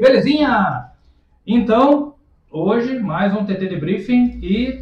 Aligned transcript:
Belezinha? 0.00 0.90
Então, 1.44 2.14
hoje 2.50 2.98
mais 3.00 3.34
um 3.34 3.44
TT 3.44 3.66
de 3.66 3.76
briefing 3.76 4.38
e 4.42 4.80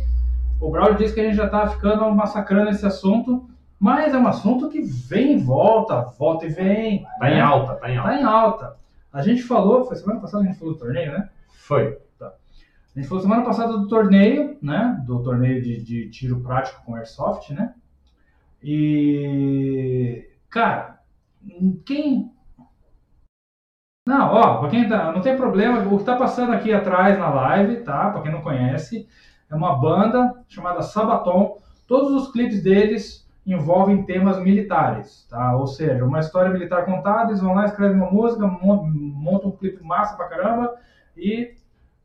o 0.60 0.70
Braulio 0.70 0.98
disse 0.98 1.14
que 1.14 1.20
a 1.20 1.24
gente 1.24 1.36
já 1.36 1.48
tá 1.48 1.66
ficando 1.68 2.10
massacrando 2.10 2.70
esse 2.70 2.84
assunto, 2.84 3.48
mas 3.80 4.12
é 4.12 4.18
um 4.18 4.26
assunto 4.26 4.68
que 4.68 4.82
vem 4.82 5.34
e 5.34 5.38
volta, 5.38 6.02
volta 6.18 6.44
e 6.44 6.50
vem. 6.50 7.06
Tá 7.18 7.30
em 7.30 7.34
né? 7.34 7.40
alta, 7.40 7.74
tá 7.76 7.90
em 7.90 7.96
alta. 7.96 8.10
Tá 8.10 8.20
em 8.20 8.24
alta. 8.24 8.76
A 9.12 9.22
gente 9.22 9.42
falou, 9.42 9.84
foi 9.84 9.96
semana 9.96 10.20
passada 10.20 10.42
que 10.42 10.48
a 10.48 10.52
gente 10.52 10.60
falou 10.60 10.74
do 10.74 10.80
torneio, 10.80 11.12
né? 11.12 11.30
Foi. 11.48 11.98
A 12.20 13.00
gente 13.00 13.08
falou 13.08 13.22
semana 13.22 13.44
passada 13.44 13.78
do 13.78 13.86
torneio, 13.86 14.58
né? 14.60 15.00
Do 15.06 15.22
torneio 15.22 15.62
de, 15.62 15.80
de 15.82 16.10
tiro 16.10 16.40
prático 16.40 16.82
com 16.84 16.96
Airsoft, 16.96 17.52
né? 17.52 17.72
E. 18.62 20.28
Cara, 20.50 20.98
quem. 21.86 22.32
Não, 24.08 24.32
ó, 24.32 24.56
pra 24.58 24.70
quem 24.70 24.88
tá. 24.88 25.12
Não 25.12 25.20
tem 25.20 25.36
problema, 25.36 25.80
o 25.92 25.98
que 25.98 26.04
tá 26.04 26.16
passando 26.16 26.52
aqui 26.52 26.72
atrás 26.72 27.18
na 27.18 27.28
live, 27.28 27.82
tá? 27.84 28.10
Pra 28.10 28.22
quem 28.22 28.32
não 28.32 28.40
conhece, 28.40 29.06
é 29.50 29.54
uma 29.54 29.76
banda 29.78 30.34
chamada 30.48 30.80
Sabaton. 30.82 31.58
Todos 31.86 32.12
os 32.12 32.32
clipes 32.32 32.62
deles 32.62 33.28
envolvem 33.44 34.04
temas 34.04 34.38
militares, 34.40 35.26
tá? 35.28 35.54
Ou 35.56 35.66
seja, 35.66 36.04
uma 36.04 36.20
história 36.20 36.50
militar 36.50 36.86
contada, 36.86 37.30
eles 37.30 37.40
vão 37.42 37.52
lá, 37.54 37.66
escrevem 37.66 37.96
uma 37.98 38.10
música, 38.10 38.46
mon- 38.46 38.90
montam 38.94 39.50
um 39.50 39.56
clipe 39.56 39.82
massa 39.84 40.16
pra 40.16 40.28
caramba 40.28 40.74
e 41.16 41.54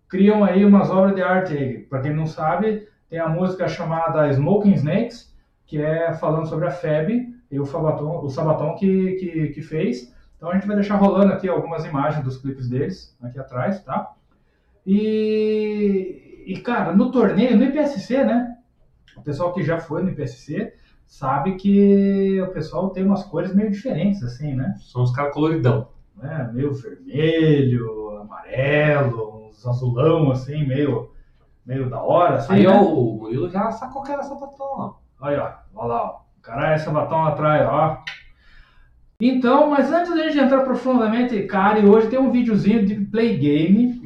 criam 0.09 0.43
aí 0.43 0.65
umas 0.65 0.89
obras 0.91 1.15
de 1.15 1.21
arte 1.23 1.53
aí. 1.57 1.79
Para 1.79 2.01
quem 2.01 2.13
não 2.13 2.25
sabe, 2.27 2.87
tem 3.09 3.19
a 3.19 3.29
música 3.29 3.67
chamada 3.67 4.29
Smoking 4.31 4.73
Snakes, 4.73 5.33
que 5.65 5.81
é 5.81 6.13
falando 6.13 6.47
sobre 6.47 6.67
a 6.67 6.71
FEB 6.71 7.33
e 7.51 7.59
o 7.59 7.65
Sabaton, 7.65 8.19
o 8.23 8.29
Sabaton 8.29 8.75
que, 8.75 9.13
que, 9.13 9.47
que 9.49 9.61
fez. 9.61 10.13
Então 10.43 10.51
a 10.51 10.55
gente 10.55 10.67
vai 10.67 10.75
deixar 10.75 10.97
rolando 10.97 11.31
aqui 11.31 11.47
algumas 11.47 11.85
imagens 11.85 12.21
dos 12.21 12.37
clipes 12.37 12.67
deles 12.67 13.17
aqui 13.23 13.39
atrás, 13.39 13.81
tá? 13.81 14.11
E, 14.85 16.43
e 16.45 16.59
cara, 16.59 16.93
no 16.93 17.09
torneio, 17.13 17.55
no 17.55 17.63
IPSC, 17.63 18.25
né? 18.25 18.57
O 19.15 19.21
pessoal 19.21 19.53
que 19.53 19.63
já 19.63 19.79
foi 19.79 20.03
no 20.03 20.09
IPSC 20.09 20.73
sabe 21.07 21.55
que 21.55 22.41
o 22.41 22.51
pessoal 22.51 22.89
tem 22.89 23.05
umas 23.05 23.23
cores 23.23 23.55
meio 23.55 23.71
diferentes, 23.71 24.21
assim, 24.21 24.53
né? 24.53 24.75
São 24.81 25.03
os 25.03 25.13
caras 25.13 25.33
coloridão. 25.33 25.87
né, 26.17 26.51
meio 26.51 26.73
vermelho, 26.73 28.17
amarelo, 28.17 29.47
uns 29.47 29.65
azulão 29.65 30.29
assim, 30.29 30.67
meio, 30.67 31.09
meio 31.65 31.89
da 31.89 32.01
hora. 32.01 32.35
Assim, 32.35 32.51
Aí 32.51 32.67
né? 32.67 32.69
ó, 32.69 32.83
o 32.83 33.17
Murilo 33.17 33.49
já 33.49 33.71
sacou 33.71 34.03
que 34.03 34.11
era 34.11 34.21
sapatão, 34.21 34.67
ó. 34.67 34.93
Aí, 35.21 35.37
ó, 35.37 35.53
olha 35.73 35.87
lá, 35.87 36.03
ó. 36.03 36.19
Caralho, 36.41 36.75
esse 36.75 36.89
batom 36.89 37.23
lá 37.23 37.29
atrás, 37.29 37.65
ó. 37.65 38.03
Então, 39.25 39.69
mas 39.69 39.89
antes 39.89 40.13
da 40.13 40.23
gente 40.27 40.37
entrar 40.37 40.63
profundamente, 40.63 41.41
cara, 41.43 41.79
e 41.79 41.85
hoje 41.85 42.09
tem 42.09 42.19
um 42.19 42.29
videozinho 42.29 42.85
de 42.85 42.95
play 43.05 43.37
game 43.37 44.05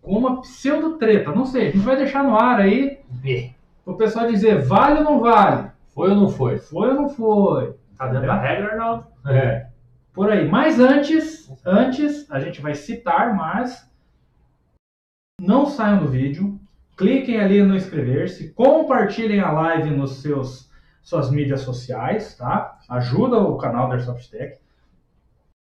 com 0.00 0.16
uma 0.16 0.40
pseudo 0.40 0.96
treta. 0.98 1.32
Não 1.32 1.44
sei, 1.44 1.68
a 1.68 1.70
gente 1.72 1.84
vai 1.84 1.96
deixar 1.96 2.22
no 2.22 2.36
ar 2.36 2.60
aí 2.60 3.00
Vê. 3.10 3.50
pro 3.84 3.96
pessoal 3.96 4.28
dizer 4.28 4.62
vale 4.62 4.98
ou 4.98 5.04
não 5.04 5.18
vale, 5.20 5.70
Foi 5.92 6.10
ou 6.10 6.16
não 6.16 6.28
foi? 6.28 6.58
foi 6.58 6.88
ou 6.90 6.94
não 6.94 7.08
foi. 7.08 7.74
Tá 7.98 8.06
dentro 8.06 8.28
da 8.28 8.40
regra, 8.40 8.70
Arnaldo? 8.72 9.04
É. 9.26 9.66
por 10.12 10.30
aí. 10.30 10.48
Mas 10.48 10.78
antes, 10.78 11.52
antes 11.66 12.30
a 12.30 12.38
gente 12.38 12.60
vai 12.60 12.74
citar, 12.76 13.34
mas 13.34 13.90
não 15.40 15.66
saiam 15.66 15.98
do 15.98 16.08
vídeo, 16.08 16.56
cliquem 16.96 17.40
ali 17.40 17.62
no 17.64 17.74
inscrever-se, 17.74 18.52
compartilhem 18.52 19.40
a 19.40 19.50
live 19.50 19.90
nos 19.90 20.22
seus 20.22 20.69
suas 21.02 21.30
mídias 21.30 21.60
sociais, 21.62 22.36
tá? 22.36 22.78
Ajuda 22.88 23.38
o 23.38 23.56
canal 23.56 23.88
da 23.88 23.94
Airsoft 23.94 24.28
Tech, 24.30 24.58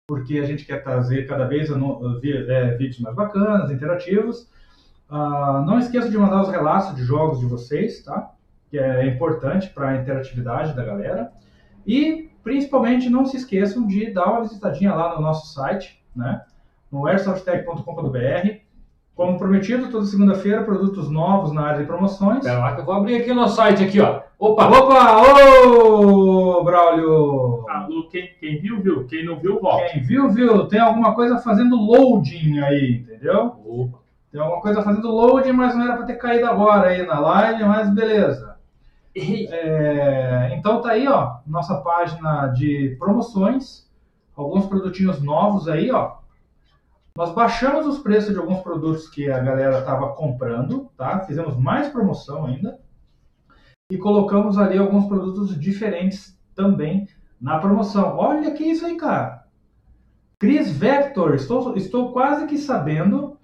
porque 0.07 0.39
a 0.39 0.45
gente 0.45 0.65
quer 0.65 0.83
trazer 0.83 1.25
cada 1.27 1.45
vez 1.45 1.69
no- 1.69 2.19
é, 2.23 2.75
vídeos 2.75 2.99
mais 2.99 3.15
bacanas, 3.15 3.71
interativos. 3.71 4.49
Ah, 5.09 5.63
não 5.65 5.79
esqueça 5.79 6.09
de 6.09 6.17
mandar 6.17 6.41
os 6.41 6.49
relatos 6.49 6.95
de 6.95 7.03
jogos 7.03 7.39
de 7.39 7.45
vocês, 7.45 8.03
tá? 8.03 8.31
Que 8.69 8.77
é 8.79 9.05
importante 9.07 9.69
para 9.69 9.89
a 9.89 9.97
interatividade 9.97 10.73
da 10.75 10.83
galera. 10.83 11.31
E 11.85 12.29
principalmente 12.43 13.09
não 13.09 13.25
se 13.25 13.37
esqueçam 13.37 13.85
de 13.87 14.11
dar 14.11 14.25
uma 14.25 14.41
visitadinha 14.43 14.93
lá 14.93 15.15
no 15.15 15.21
nosso 15.21 15.53
site, 15.53 16.01
né? 16.15 16.41
No 16.91 17.05
airsoftech.com.br. 17.07 18.61
Como 19.15 19.37
prometido, 19.37 19.89
toda 19.91 20.05
segunda-feira, 20.05 20.63
produtos 20.63 21.09
novos 21.09 21.51
na 21.51 21.61
área 21.63 21.81
de 21.81 21.85
promoções. 21.85 22.43
Pera 22.43 22.59
lá 22.59 22.73
que 22.75 22.81
eu 22.81 22.85
vou 22.85 22.93
abrir 22.95 23.17
aqui 23.21 23.31
o 23.31 23.35
nosso 23.35 23.55
site 23.57 23.83
aqui, 23.83 23.99
ó. 23.99 24.21
Opa! 24.41 24.65
Opa! 24.65 25.21
Ô, 25.67 26.63
Braulio! 26.63 27.63
Alô, 27.69 28.07
quem, 28.09 28.27
quem 28.39 28.59
viu, 28.59 28.81
viu. 28.81 29.05
Quem 29.05 29.23
não 29.23 29.39
viu, 29.39 29.61
volta. 29.61 29.91
Quem 29.91 30.01
viu, 30.01 30.31
viu. 30.31 30.65
Tem 30.67 30.79
alguma 30.79 31.13
coisa 31.13 31.37
fazendo 31.37 31.75
loading 31.75 32.59
aí, 32.59 33.03
entendeu? 33.03 33.61
Opa. 33.63 33.99
Tem 34.31 34.41
alguma 34.41 34.59
coisa 34.59 34.81
fazendo 34.81 35.11
loading, 35.11 35.51
mas 35.51 35.75
não 35.75 35.83
era 35.83 35.95
para 35.95 36.07
ter 36.07 36.15
caído 36.15 36.47
agora 36.47 36.87
aí 36.87 37.05
na 37.05 37.19
live, 37.19 37.65
mas 37.65 37.93
beleza. 37.93 38.57
É, 39.15 40.55
então 40.57 40.81
tá 40.81 40.93
aí, 40.93 41.07
ó, 41.07 41.35
nossa 41.45 41.75
página 41.75 42.47
de 42.47 42.95
promoções, 42.97 43.87
alguns 44.35 44.65
produtinhos 44.65 45.21
novos 45.21 45.67
aí, 45.67 45.91
ó. 45.91 46.13
Nós 47.15 47.31
baixamos 47.31 47.85
os 47.85 47.99
preços 47.99 48.33
de 48.33 48.39
alguns 48.39 48.61
produtos 48.61 49.07
que 49.07 49.29
a 49.31 49.37
galera 49.37 49.77
estava 49.77 50.15
comprando, 50.15 50.89
tá? 50.97 51.19
Fizemos 51.19 51.55
mais 51.55 51.89
promoção 51.89 52.47
ainda 52.47 52.79
e 53.91 53.97
colocamos 53.97 54.57
ali 54.57 54.77
alguns 54.77 55.05
produtos 55.05 55.59
diferentes 55.59 56.39
também 56.55 57.07
na 57.39 57.59
promoção. 57.59 58.17
Olha 58.17 58.51
que 58.51 58.63
isso 58.63 58.85
aí, 58.85 58.95
cara. 58.95 59.43
Cris 60.39 60.71
Vector, 60.71 61.35
estou, 61.35 61.75
estou 61.75 62.13
quase 62.13 62.47
que 62.47 62.57
sabendo 62.57 63.37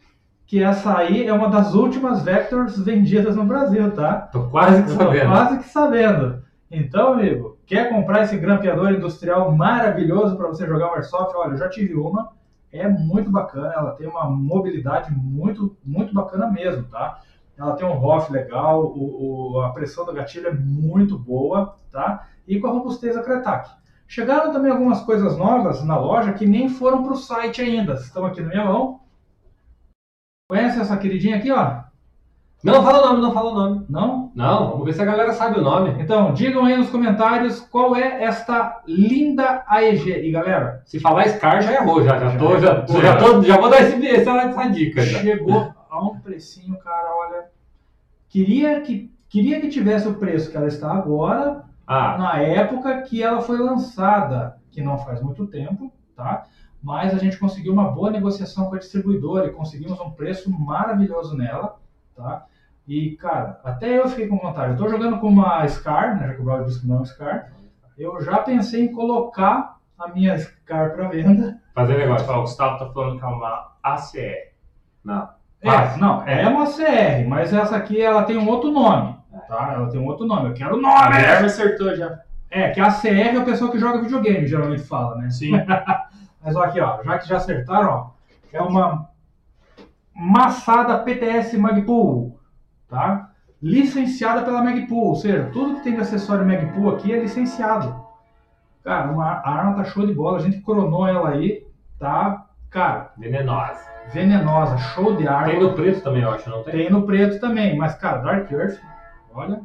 que 0.45 0.63
essa 0.63 0.97
aí 0.97 1.27
é 1.27 1.33
uma 1.33 1.49
das 1.49 1.73
últimas 1.73 2.23
Vectors 2.23 2.79
vendidas 2.79 3.35
no 3.35 3.43
Brasil, 3.43 3.91
tá? 3.91 4.21
Tô 4.31 4.47
quase 4.47 4.83
que 4.83 4.91
tô 4.91 4.95
sabendo. 4.95 5.29
quase 5.29 5.57
que 5.59 5.67
sabendo. 5.67 6.41
Então, 6.71 7.13
amigo, 7.13 7.57
quer 7.65 7.89
comprar 7.89 8.23
esse 8.23 8.37
grampeador 8.37 8.91
industrial 8.91 9.51
maravilhoso 9.51 10.37
para 10.37 10.47
você 10.47 10.65
jogar 10.65 10.91
um 10.91 10.95
Airsoft? 10.95 11.35
Olha, 11.35 11.51
eu 11.51 11.57
já 11.57 11.67
tive 11.67 11.93
uma. 11.95 12.29
É 12.71 12.87
muito 12.87 13.29
bacana, 13.29 13.73
ela 13.73 13.91
tem 13.91 14.07
uma 14.07 14.29
mobilidade 14.29 15.13
muito, 15.13 15.75
muito 15.83 16.13
bacana 16.13 16.49
mesmo, 16.49 16.83
tá? 16.83 17.19
Ela 17.57 17.73
tem 17.75 17.87
um 17.87 17.93
ROF 17.93 18.31
legal, 18.31 18.83
o, 18.85 19.55
o- 19.55 19.61
a 19.61 19.69
pressão 19.71 20.05
do 20.05 20.13
gatilho 20.13 20.47
é 20.47 20.53
muito 20.53 21.17
boa, 21.17 21.75
tá? 21.91 22.27
E 22.47 22.59
com 22.59 22.67
a 22.67 22.71
robustez 22.71 23.15
da 23.15 23.23
Cretac. 23.23 23.69
Chegaram 24.07 24.53
também 24.53 24.71
algumas 24.71 25.01
coisas 25.01 25.35
novas 25.37 25.83
na 25.83 25.97
loja 25.97 26.33
que 26.33 26.45
nem 26.45 26.69
foram 26.69 27.03
para 27.03 27.13
o 27.13 27.17
site 27.17 27.61
ainda. 27.61 27.93
Estão 27.95 28.25
aqui 28.25 28.41
na 28.41 28.49
minha 28.49 28.63
mão. 28.65 28.99
Conhece 30.49 30.79
essa 30.79 30.95
queridinha 30.97 31.37
aqui, 31.37 31.51
ó? 31.51 31.81
Não 32.63 32.81
fala 32.83 33.01
o 33.03 33.09
nome, 33.09 33.21
não 33.21 33.31
fala 33.33 33.51
o 33.51 33.53
nome. 33.55 33.85
Não? 33.89 34.31
Não, 34.33 34.71
vamos 34.71 34.85
ver 34.85 34.93
se 34.93 35.01
a 35.01 35.05
galera 35.05 35.31
sabe 35.33 35.59
o 35.59 35.63
nome. 35.63 36.01
Então, 36.01 36.33
digam 36.33 36.65
aí 36.65 36.75
nos 36.77 36.89
comentários 36.89 37.59
qual 37.59 37.95
é 37.95 38.23
esta 38.23 38.81
linda 38.87 39.63
AEG. 39.67 40.09
E 40.09 40.31
galera, 40.31 40.81
Se 40.85 40.99
falar 40.99 41.27
Scar, 41.29 41.61
já 41.61 41.73
errou, 41.73 42.03
já. 42.03 42.17
Já, 42.17 42.29
Já 42.29 42.39
tô, 42.39 42.57
já, 42.59 42.75
já, 43.01 43.17
tô, 43.17 43.41
já 43.43 43.57
vou 43.57 43.69
dar 43.69 43.81
esse, 43.81 44.07
essa, 44.07 44.31
essa 44.31 44.69
dica. 44.69 45.01
Já. 45.01 45.19
chegou 45.19 45.73
a 45.89 46.01
um 46.03 46.19
precinho, 46.19 46.77
cara, 46.79 47.09
olha. 47.15 47.45
Queria 48.29 48.81
que, 48.81 49.11
queria 49.29 49.59
que 49.61 49.69
tivesse 49.69 50.07
o 50.07 50.15
preço 50.15 50.51
que 50.51 50.57
ela 50.57 50.67
está 50.67 50.91
agora, 50.91 51.63
Ah, 51.85 52.17
na 52.17 52.39
época 52.41 53.01
que 53.03 53.23
ela 53.23 53.41
foi 53.41 53.57
lançada, 53.59 54.57
que 54.71 54.81
não 54.81 54.97
faz 54.97 55.21
muito 55.21 55.47
tempo, 55.47 55.91
tá? 56.15 56.45
Mas 56.83 57.13
a 57.13 57.17
gente 57.17 57.39
conseguiu 57.39 57.71
uma 57.73 57.89
boa 57.89 58.11
negociação 58.11 58.69
com 58.69 58.75
a 58.75 58.79
distribuidora 58.79 59.47
e 59.47 59.51
conseguimos 59.53 59.99
um 59.99 60.11
preço 60.11 60.51
maravilhoso 60.51 61.35
nela, 61.37 61.79
tá? 62.15 62.45
E, 62.85 63.15
cara, 63.15 63.59
até 63.63 63.97
eu 63.97 64.07
fiquei 64.09 64.27
com 64.27 64.37
vontade. 64.37 64.73
Eu 64.73 64.77
tô 64.77 64.89
jogando 64.89 65.19
com 65.19 65.27
uma 65.27 65.65
Scar, 65.67 66.19
né? 66.19 66.27
Já 66.27 66.33
que 66.35 66.41
o 66.41 66.43
Braulio 66.43 66.65
disse 66.65 66.81
que 66.81 66.87
não 66.87 66.95
é 66.95 66.99
uma 66.99 67.05
Scar. 67.05 67.51
Eu 67.97 68.21
já 68.21 68.37
pensei 68.39 68.83
em 68.85 68.91
colocar 68.93 69.77
a 69.97 70.07
minha 70.09 70.37
Scar 70.37 70.93
para 70.93 71.07
venda. 71.07 71.59
fazer 71.73 71.97
negócio. 71.97 72.29
Ó, 72.29 72.37
o 72.37 72.41
Gustavo 72.41 72.77
tá 72.79 72.91
falando 72.93 73.17
que 73.17 73.25
é 73.25 73.27
uma 73.27 73.75
ACR. 73.81 74.53
Não. 75.03 75.29
É, 75.61 75.97
não, 75.97 76.23
é 76.27 76.47
uma 76.47 76.65
CR, 76.65 77.27
mas 77.27 77.53
essa 77.53 77.75
aqui 77.75 77.99
ela 77.99 78.23
tem 78.23 78.37
um 78.37 78.47
outro 78.47 78.71
nome, 78.71 79.15
tá? 79.47 79.73
Ela 79.73 79.89
tem 79.89 79.99
um 79.99 80.05
outro 80.05 80.25
nome. 80.25 80.49
Eu 80.49 80.53
quero 80.53 80.75
o 80.75 80.79
A 80.79 80.81
nome! 80.81 81.15
Guilherme 81.15 81.45
acertou 81.45 81.95
já. 81.95 82.19
É, 82.49 82.69
que 82.69 82.79
a 82.79 82.91
CR 82.91 83.35
é 83.35 83.39
o 83.39 83.45
pessoal 83.45 83.71
que 83.71 83.79
joga 83.79 84.01
videogame, 84.01 84.47
geralmente 84.47 84.83
fala, 84.83 85.15
né? 85.15 85.29
Sim. 85.29 85.51
Mas 86.43 86.55
ó, 86.55 86.63
aqui, 86.63 86.79
ó, 86.79 87.03
já 87.03 87.17
que 87.17 87.27
já 87.27 87.37
acertaram, 87.37 87.89
ó, 87.89 88.09
é 88.53 88.61
uma 88.61 89.09
maçada 90.15 90.99
PTS 90.99 91.57
Magpool, 91.57 92.39
tá? 92.87 93.31
Licenciada 93.61 94.43
pela 94.43 94.63
Magpool, 94.63 95.09
ou 95.09 95.15
seja, 95.15 95.49
tudo 95.51 95.75
que 95.75 95.83
tem 95.83 95.95
de 95.95 96.01
acessório 96.01 96.45
Magpool 96.45 96.91
aqui 96.91 97.11
é 97.11 97.19
licenciado. 97.19 98.07
Cara, 98.83 99.11
uma, 99.11 99.25
a 99.25 99.49
arma 99.49 99.75
tá 99.75 99.83
show 99.83 100.05
de 100.05 100.13
bola, 100.13 100.37
a 100.37 100.41
gente 100.41 100.61
coronou 100.61 101.05
ela 101.07 101.31
aí, 101.31 101.65
tá? 101.99 102.45
Cara, 102.69 103.11
Venenosa. 103.17 103.96
Venenosa, 104.13 104.77
show 104.77 105.15
de 105.15 105.27
arma. 105.27 105.47
Tem 105.51 105.59
no 105.59 105.73
preto 105.73 106.01
também, 106.01 106.21
eu 106.23 106.31
acho, 106.31 106.49
não 106.49 106.63
tem? 106.63 106.73
Tem 106.73 106.89
no 106.89 107.05
preto 107.05 107.39
também, 107.39 107.77
mas 107.77 107.95
cara, 107.95 108.19
Dark 108.19 108.51
Earth, 108.51 108.79
olha, 109.33 109.61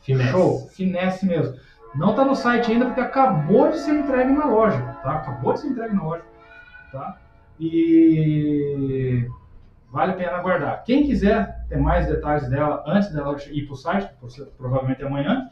Finesse. 0.00 0.30
show, 0.30 0.60
finesse 0.68 1.26
mesmo. 1.26 1.56
Não 1.94 2.14
tá 2.14 2.24
no 2.24 2.34
site 2.34 2.72
ainda 2.72 2.86
porque 2.86 3.00
acabou 3.00 3.70
de 3.70 3.78
ser 3.78 3.92
entregue 3.94 4.32
na 4.32 4.46
loja, 4.46 4.78
tá? 5.02 5.12
Acabou 5.12 5.52
de 5.52 5.60
ser 5.60 5.68
entregue 5.68 5.94
na 5.94 6.02
loja. 6.02 6.22
tá? 6.92 7.18
E 7.58 9.28
vale 9.90 10.12
a 10.12 10.14
pena 10.16 10.32
aguardar. 10.32 10.82
Quem 10.84 11.04
quiser 11.06 11.64
ter 11.68 11.78
mais 11.78 12.06
detalhes 12.06 12.48
dela 12.48 12.82
antes 12.86 13.12
dela 13.12 13.36
ir 13.50 13.64
para 13.66 13.74
o 13.74 13.76
site, 13.76 14.10
provavelmente 14.58 15.04
amanhã, 15.04 15.50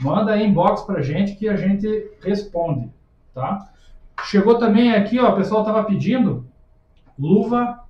manda 0.00 0.32
aí 0.32 0.44
inbox 0.44 0.82
pra 0.82 1.00
gente 1.02 1.36
que 1.36 1.48
a 1.48 1.56
gente 1.56 2.10
responde, 2.22 2.90
tá? 3.32 3.68
Chegou 4.24 4.58
também 4.58 4.92
aqui, 4.92 5.20
ó, 5.20 5.30
o 5.32 5.36
pessoal 5.36 5.64
tava 5.64 5.84
pedindo 5.84 6.46
luva 7.18 7.80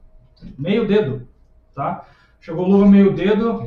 meio 0.58 0.86
dedo, 0.86 1.26
tá? 1.74 2.04
Chegou 2.40 2.66
luva 2.66 2.86
meio 2.86 3.14
dedo, 3.14 3.66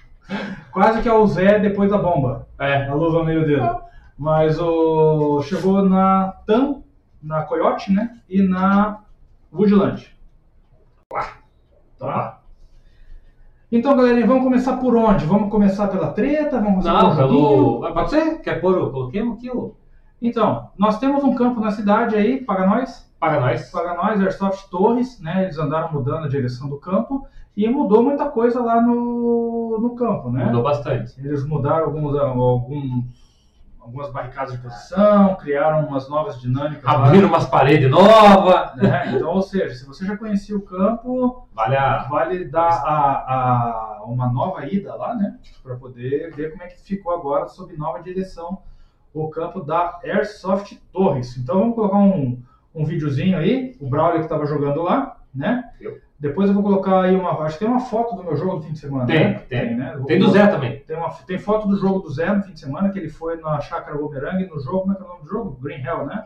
quase 0.72 1.02
que 1.02 1.08
é 1.08 1.12
o 1.12 1.26
Zé 1.26 1.58
depois 1.58 1.90
da 1.90 1.98
bomba. 1.98 2.46
É. 2.58 2.86
A 2.86 2.94
luva 2.94 3.24
meio 3.24 3.46
dedo. 3.46 3.80
Mas 4.18 4.58
o 4.58 5.42
chegou 5.42 5.82
na 5.82 6.32
TAM, 6.44 6.82
na 7.22 7.42
Coyote, 7.42 7.92
né? 7.92 8.18
E 8.28 8.42
na 8.42 9.00
Woodland. 9.52 10.12
Tá? 11.98 12.40
Então, 13.70 13.94
galerinha, 13.96 14.26
vamos 14.26 14.44
começar 14.44 14.76
por 14.78 14.96
onde? 14.96 15.24
Vamos 15.26 15.50
começar 15.50 15.88
pela 15.88 16.12
treta? 16.12 16.58
Vamos 16.58 16.84
começar 16.84 17.02
Não, 17.02 17.16
pelo 17.16 17.28
pelo. 17.28 17.84
Ah, 17.84 17.92
Pode 17.92 18.10
ser? 18.10 18.40
Quer 18.40 18.60
pôr 18.60 18.76
o. 18.78 18.90
Coloquemos 18.90 19.36
aquilo? 19.38 19.76
Então, 20.20 20.70
nós 20.76 20.98
temos 20.98 21.22
um 21.22 21.34
campo 21.34 21.60
na 21.60 21.70
cidade 21.70 22.16
aí, 22.16 22.40
paga 22.44 22.66
nós, 22.66 23.07
Paga 23.18 23.40
nós. 23.40 23.70
paga 23.70 23.94
nós, 23.94 24.20
Airsoft 24.20 24.68
Torres, 24.70 25.20
né? 25.20 25.44
Eles 25.44 25.58
andaram 25.58 25.92
mudando 25.92 26.24
a 26.24 26.28
direção 26.28 26.68
do 26.68 26.78
campo 26.78 27.26
e 27.56 27.68
mudou 27.68 28.02
muita 28.02 28.26
coisa 28.30 28.62
lá 28.62 28.80
no, 28.80 29.78
no 29.80 29.94
campo, 29.96 30.30
né? 30.30 30.44
Mudou 30.44 30.62
bastante. 30.62 31.14
Eles 31.18 31.44
mudaram 31.44 31.86
alguns, 31.86 32.16
alguns, 32.16 33.04
algumas 33.80 34.12
barricadas 34.12 34.52
de 34.52 34.58
posição, 34.58 35.34
criaram 35.34 35.86
umas 35.88 36.08
novas 36.08 36.40
dinâmicas 36.40 36.84
lá, 36.84 37.06
Abriram 37.06 37.28
umas 37.28 37.46
paredes 37.46 37.90
novas. 37.90 38.76
né? 38.76 39.12
Então, 39.16 39.30
ou 39.34 39.42
seja, 39.42 39.74
se 39.74 39.84
você 39.84 40.06
já 40.06 40.16
conhecia 40.16 40.56
o 40.56 40.62
campo, 40.62 41.48
Vale 41.52 41.76
a. 41.76 42.04
vale 42.04 42.44
dar 42.44 42.68
a, 42.84 43.98
a 43.98 44.04
uma 44.04 44.28
nova 44.32 44.64
ida 44.64 44.94
lá, 44.94 45.14
né? 45.16 45.36
Para 45.62 45.74
poder 45.76 46.32
ver 46.34 46.52
como 46.52 46.62
é 46.62 46.68
que 46.68 46.80
ficou 46.80 47.12
agora 47.12 47.48
sob 47.48 47.76
nova 47.76 48.00
direção 48.00 48.58
o 49.12 49.28
campo 49.28 49.60
da 49.60 49.98
Airsoft 50.04 50.76
Torres. 50.92 51.36
Então 51.36 51.58
vamos 51.58 51.74
colocar 51.74 51.96
um, 51.98 52.40
um 52.78 52.84
videozinho 52.84 53.36
aí, 53.38 53.76
o 53.80 53.88
Braulio 53.88 54.18
que 54.20 54.24
estava 54.26 54.46
jogando 54.46 54.82
lá, 54.82 55.16
né? 55.34 55.64
Eu. 55.80 55.98
Depois 56.20 56.48
eu 56.48 56.54
vou 56.54 56.64
colocar 56.64 57.02
aí 57.02 57.14
uma. 57.14 57.30
Acho 57.44 57.56
que 57.58 57.64
tem 57.64 57.68
uma 57.72 57.78
foto 57.78 58.16
do 58.16 58.24
meu 58.24 58.36
jogo 58.36 58.56
no 58.56 58.62
fim 58.62 58.72
de 58.72 58.78
semana. 58.80 59.06
Tem, 59.06 59.20
né? 59.24 59.42
tem. 59.48 59.76
né? 59.76 59.90
Eu 59.94 59.98
vou 59.98 60.06
Tem 60.06 60.18
do 60.18 60.28
Zé 60.30 60.46
também. 60.48 60.80
Tem, 60.84 60.96
uma, 60.96 61.10
tem 61.10 61.38
foto 61.38 61.68
do 61.68 61.76
jogo 61.76 62.00
do 62.00 62.10
Zé 62.10 62.34
no 62.34 62.42
fim 62.42 62.52
de 62.52 62.58
semana, 62.58 62.88
que 62.90 62.98
ele 62.98 63.08
foi 63.08 63.36
na 63.40 63.60
Chácara 63.60 63.96
Boomerang 63.96 64.44
no 64.46 64.58
jogo. 64.58 64.80
Como 64.80 64.92
é 64.92 64.96
que 64.96 65.02
é 65.02 65.04
o 65.04 65.08
nome 65.08 65.22
do 65.22 65.28
jogo? 65.28 65.58
Green 65.62 65.80
Hell, 65.84 66.06
né? 66.06 66.24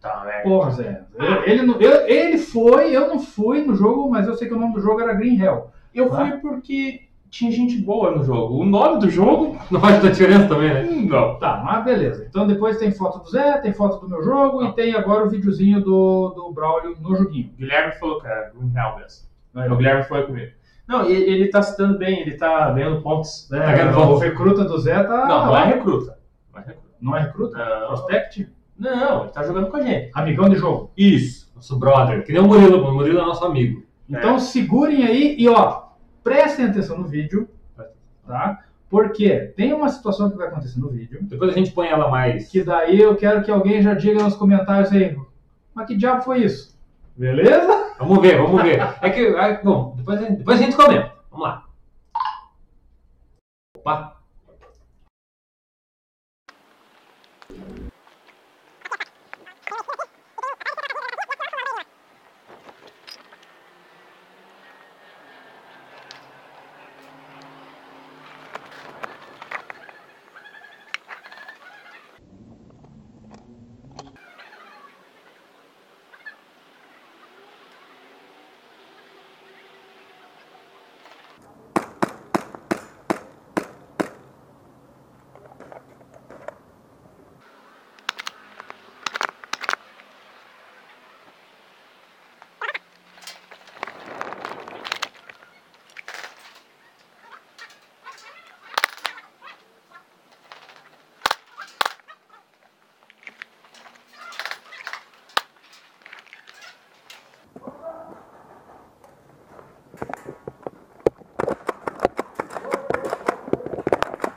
Tá, 0.00 0.24
é. 0.28 0.40
Porra, 0.42 0.70
Zé. 0.70 1.02
Ele, 1.44 1.70
eu- 1.84 2.06
ele 2.06 2.38
foi, 2.38 2.90
eu 2.96 3.06
não 3.08 3.18
fui 3.20 3.62
no 3.66 3.74
jogo, 3.74 4.08
mas 4.10 4.26
eu 4.26 4.34
sei 4.34 4.48
que 4.48 4.54
o 4.54 4.58
nome 4.58 4.72
do 4.72 4.80
jogo 4.80 5.02
era 5.02 5.12
Green 5.12 5.38
Hell. 5.38 5.66
Eu 5.94 6.08
Tá. 6.08 6.16
fui 6.16 6.38
porque 6.38 7.00
tinha 7.34 7.50
gente 7.50 7.76
boa 7.78 8.12
no 8.12 8.22
jogo. 8.22 8.58
O 8.58 8.64
nome 8.64 9.00
do 9.00 9.10
jogo, 9.10 9.58
Não 9.70 9.80
faz 9.80 9.94
muita 9.94 10.10
diferença 10.10 10.46
também, 10.46 10.72
né? 10.72 10.82
não. 10.84 11.36
Tá, 11.38 11.60
mas 11.64 11.84
beleza. 11.84 12.26
Então 12.28 12.46
depois 12.46 12.76
tem 12.78 12.92
foto 12.92 13.18
do 13.24 13.28
Zé, 13.30 13.58
tem 13.58 13.72
foto 13.72 13.98
do 14.00 14.08
meu 14.08 14.22
jogo 14.22 14.64
e 14.64 14.72
tem 14.72 14.94
agora 14.94 15.24
o 15.26 15.30
videozinho 15.30 15.80
do, 15.80 16.28
do 16.30 16.52
Braulio 16.52 16.96
no 17.00 17.16
joguinho. 17.16 17.50
O 17.54 17.56
Guilherme 17.56 17.92
falou 17.94 18.20
que 18.20 18.26
era 18.26 18.50
Green 18.54 18.72
Hell 18.76 18.96
mesmo. 18.98 19.26
Aí, 19.54 19.70
O. 19.70 19.76
Guilherme 19.76 20.04
foi 20.04 20.22
comigo. 20.24 20.52
Não, 20.86 21.04
ele, 21.06 21.22
ele 21.24 21.48
tá 21.48 21.60
se 21.62 21.76
dando 21.76 21.98
bem, 21.98 22.20
ele 22.20 22.36
tá 22.36 22.70
ganhando 22.70 23.00
pontos. 23.02 23.50
É, 23.52 23.58
Tá 23.60 23.72
ganhando 23.72 23.98
o 23.98 24.06
ponto. 24.06 24.18
recruta 24.18 24.64
do 24.64 24.78
Zé 24.78 25.02
tá. 25.02 25.26
não, 25.26 25.46
não 25.46 25.56
é 25.56 25.64
recruta. 25.64 26.18
Não 26.52 26.60
é 26.60 26.64
recruta. 26.66 26.88
Não 27.00 27.16
é 27.16 27.20
recruta? 27.20 27.58
Não. 27.58 27.86
Prospect? 27.88 28.48
Não, 28.78 29.22
ele 29.22 29.30
tá 29.32 29.42
jogando 29.42 29.68
com 29.68 29.76
a 29.76 29.82
gente. 29.82 30.10
Amigão 30.14 30.48
de 30.48 30.56
jogo. 30.56 30.90
Isso. 30.96 31.50
Nosso 31.54 31.78
brother. 31.78 32.24
Que 32.24 32.32
nem 32.32 32.42
o 32.42 32.46
Murilo. 32.46 32.86
O 32.86 32.94
Murilo 32.94 33.18
é 33.20 33.24
nosso 33.24 33.44
amigo. 33.44 33.82
Então 34.08 34.38
segurem 34.38 35.04
aí 35.06 35.34
e 35.38 35.48
ó, 35.48 35.83
prestem 36.24 36.64
atenção 36.66 36.98
no 36.98 37.04
vídeo, 37.06 37.48
tá? 38.26 38.64
Porque 38.90 39.52
tem 39.56 39.72
uma 39.72 39.88
situação 39.88 40.30
que 40.30 40.36
vai 40.36 40.48
acontecer 40.48 40.80
no 40.80 40.88
vídeo, 40.88 41.18
Depois 41.22 41.50
a 41.50 41.54
gente 41.54 41.70
põe 41.72 41.88
ela 41.88 42.10
mais. 42.10 42.48
que 42.48 42.62
daí 42.64 42.98
eu 43.00 43.14
quero 43.16 43.42
que 43.42 43.50
alguém 43.50 43.82
já 43.82 43.94
diga 43.94 44.22
nos 44.22 44.34
comentários 44.36 44.90
aí, 44.90 45.16
mas 45.74 45.86
que 45.86 45.96
diabo 45.96 46.22
foi 46.22 46.42
isso? 46.44 46.74
Beleza? 47.16 47.94
Vamos 47.98 48.20
ver, 48.20 48.38
vamos 48.38 48.60
ver. 48.62 48.80
É 49.00 49.10
que. 49.10 49.26
ah, 49.36 49.60
Bom, 49.62 49.94
depois, 49.96 50.18
depois 50.20 50.58
a 50.58 50.62
gente 50.62 50.74
comenta. 50.76 51.12
Vamos 51.30 51.46
lá. 51.46 51.64
Opa. 53.76 54.16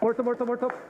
Morto, 0.08 0.24
morto, 0.24 0.46
morto. 0.46 0.87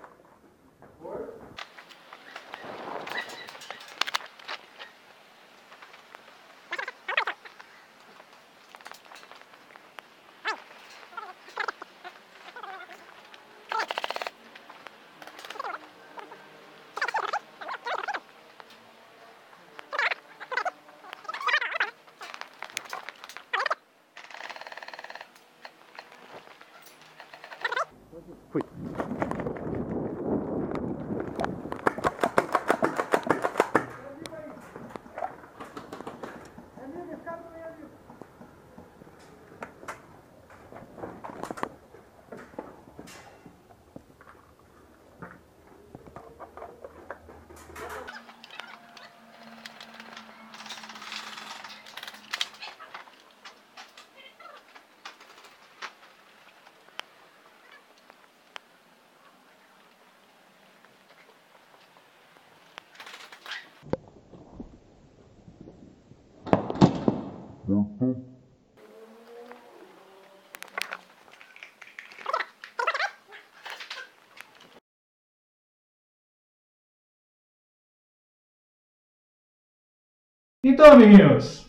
Então, 80.70 80.92
amiguinhos, 80.92 81.66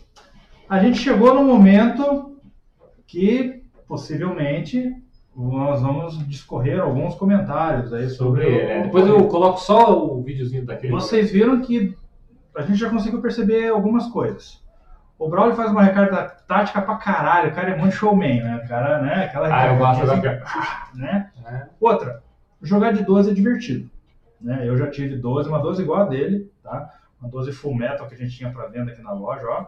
a 0.67 0.77
gente 0.79 0.97
chegou 0.99 1.33
no 1.33 1.41
momento 1.43 2.35
que 3.07 3.63
possivelmente 3.87 4.93
nós 5.33 5.81
vamos 5.81 6.17
discorrer 6.27 6.81
alguns 6.81 7.15
comentários 7.15 7.93
aí 7.93 8.09
sobre. 8.09 8.43
Sobre 8.43 8.79
o- 8.79 8.83
Depois 8.83 9.07
eu 9.07 9.25
coloco 9.29 9.57
só 9.61 9.97
o 9.97 10.21
videozinho 10.21 10.65
daquele. 10.65 10.91
Vocês 10.91 11.31
viram 11.31 11.61
que 11.61 11.95
a 12.53 12.61
gente 12.63 12.77
já 12.77 12.89
conseguiu 12.89 13.21
perceber 13.21 13.69
algumas 13.69 14.07
coisas. 14.07 14.61
O 15.17 15.29
Braulio 15.29 15.55
faz 15.55 15.71
uma 15.71 15.81
recarga 15.81 16.35
tática 16.45 16.81
pra 16.81 16.95
caralho. 16.95 17.51
O 17.51 17.53
cara 17.55 17.69
é 17.69 17.77
muito 17.77 17.95
showman, 17.95 18.41
né? 18.41 18.61
O 18.65 18.67
cara, 18.67 19.01
né? 19.01 19.25
Aquela 19.25 19.47
Ah, 19.53 19.67
eu 19.67 19.77
gosto 19.77 20.03
assim, 20.03 20.21
da 20.21 20.41
né? 20.93 21.31
É. 21.45 21.67
Outra, 21.79 22.21
jogar 22.61 22.91
de 22.91 23.03
12 23.03 23.31
é 23.31 23.33
divertido. 23.33 23.89
Né? 24.41 24.67
Eu 24.67 24.77
já 24.77 24.87
tive 24.89 25.15
12, 25.15 25.47
uma 25.47 25.59
12 25.59 25.81
igual 25.83 26.01
a 26.01 26.05
dele, 26.05 26.51
tá? 26.61 26.89
Uma 27.19 27.29
12 27.29 27.51
full 27.51 27.75
metal 27.75 28.07
que 28.07 28.15
a 28.15 28.17
gente 28.17 28.35
tinha 28.35 28.51
para 28.51 28.67
venda 28.67 28.91
aqui 28.91 29.01
na 29.01 29.13
loja, 29.13 29.45
ó. 29.47 29.65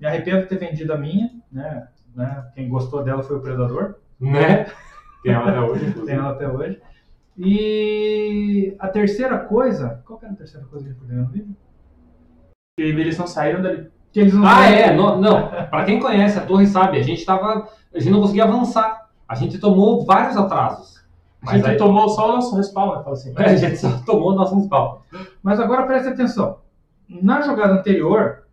Me 0.00 0.06
arrependo 0.06 0.42
de 0.42 0.46
ter 0.46 0.58
vendido 0.58 0.92
a 0.92 0.96
minha, 0.96 1.30
né? 1.50 1.88
né? 2.14 2.50
Quem 2.54 2.68
gostou 2.68 3.02
dela 3.02 3.22
foi 3.22 3.36
o 3.36 3.40
Predador, 3.40 3.96
Né? 4.20 4.66
Tem 5.22 5.32
ela 5.32 5.48
até 5.50 5.60
hoje, 5.60 5.92
tem 6.04 6.14
ela 6.14 6.30
até 6.30 6.48
hoje. 6.48 6.80
E 7.36 8.76
a 8.78 8.88
terceira 8.88 9.38
coisa, 9.38 10.02
qual 10.04 10.18
que 10.18 10.24
era 10.24 10.34
a 10.34 10.36
terceira 10.36 10.66
coisa 10.66 10.84
que 10.84 10.90
a 10.90 10.92
gente 10.92 11.00
podia 11.00 11.16
ver 11.16 11.22
no 11.22 11.28
vídeo? 11.28 11.56
E 12.78 12.82
eles 12.82 13.16
não 13.18 13.26
saíram 13.26 13.62
dali. 13.62 13.88
Que 14.12 14.20
eles 14.20 14.34
não 14.34 14.46
Ah, 14.46 14.66
é? 14.66 14.94
Não, 14.94 15.20
não. 15.20 15.48
Pra 15.70 15.84
quem 15.84 16.00
conhece 16.00 16.38
a 16.38 16.44
torre 16.44 16.66
sabe, 16.66 16.98
a 16.98 17.02
gente 17.02 17.24
tava. 17.24 17.68
A 17.94 17.98
gente 17.98 18.12
não 18.12 18.20
conseguia 18.20 18.44
avançar. 18.44 19.10
A 19.26 19.34
gente 19.34 19.58
tomou 19.58 20.04
vários 20.04 20.36
atrasos. 20.36 20.98
A 21.40 21.46
Mas 21.46 21.54
gente 21.56 21.70
aí, 21.70 21.76
tomou 21.76 22.08
só 22.08 22.28
o 22.30 22.32
nosso 22.34 22.56
respawn, 22.56 22.96
né? 22.96 23.04
Assim. 23.06 23.32
a 23.38 23.56
gente 23.56 23.76
só 23.76 23.90
tomou 24.04 24.32
o 24.32 24.34
nosso 24.34 24.54
respawn. 24.54 24.98
Mas 25.42 25.58
agora 25.58 25.86
preste 25.86 26.08
atenção. 26.08 26.58
Na 27.20 27.40
jogada 27.42 27.74
anterior, 27.74 28.44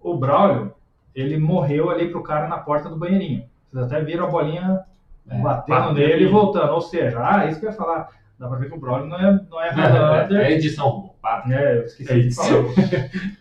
o 0.00 0.16
Braulio, 0.16 0.72
ele 1.14 1.36
morreu 1.38 1.90
ali 1.90 2.10
pro 2.10 2.22
cara 2.22 2.48
na 2.48 2.58
porta 2.58 2.88
do 2.88 2.96
banheirinho. 2.96 3.44
Vocês 3.70 3.84
até 3.84 4.00
viram 4.02 4.26
a 4.26 4.30
bolinha 4.30 4.80
É, 5.28 5.38
batendo 5.40 5.92
nele 5.92 6.24
e 6.24 6.28
voltando. 6.28 6.72
Ou 6.72 6.80
seja, 6.80 7.18
ah, 7.20 7.46
isso 7.46 7.58
que 7.60 7.66
eu 7.66 7.70
ia 7.70 7.76
falar. 7.76 8.08
Dá 8.38 8.46
pra 8.48 8.58
ver 8.58 8.68
que 8.68 8.76
o 8.76 8.80
Braulio 8.80 9.06
não 9.08 9.18
é, 9.18 9.40
não 9.50 9.60
é 9.60 9.70
Highlander. 9.70 10.40
É 10.40 10.52
edição. 10.52 11.10
pá. 11.22 11.42
É, 11.48 11.78
eu 11.78 11.82
esqueci 11.84 12.12
É 12.12 12.18
de 12.18 12.34
falar. 12.34 12.48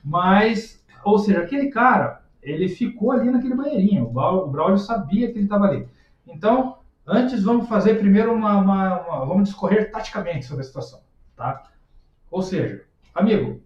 Mas, 0.03 0.83
ou 1.03 1.19
seja, 1.19 1.41
aquele 1.41 1.69
cara, 1.69 2.21
ele 2.41 2.67
ficou 2.69 3.11
ali 3.11 3.29
naquele 3.29 3.55
banheirinho. 3.55 4.05
O 4.05 4.47
Braulio 4.47 4.77
sabia 4.77 5.27
que 5.31 5.37
ele 5.37 5.45
estava 5.45 5.65
ali. 5.65 5.87
Então, 6.27 6.77
antes 7.05 7.43
vamos 7.43 7.67
fazer 7.67 7.95
primeiro 7.99 8.33
uma, 8.33 8.57
uma- 8.57 8.99
uma- 9.01 9.25
Vamos 9.25 9.49
discorrer 9.49 9.91
taticamente 9.91 10.45
sobre 10.45 10.61
a 10.61 10.65
situação, 10.65 11.01
tá? 11.35 11.63
Ou 12.31 12.41
seja, 12.41 12.83
amigo, 13.13 13.61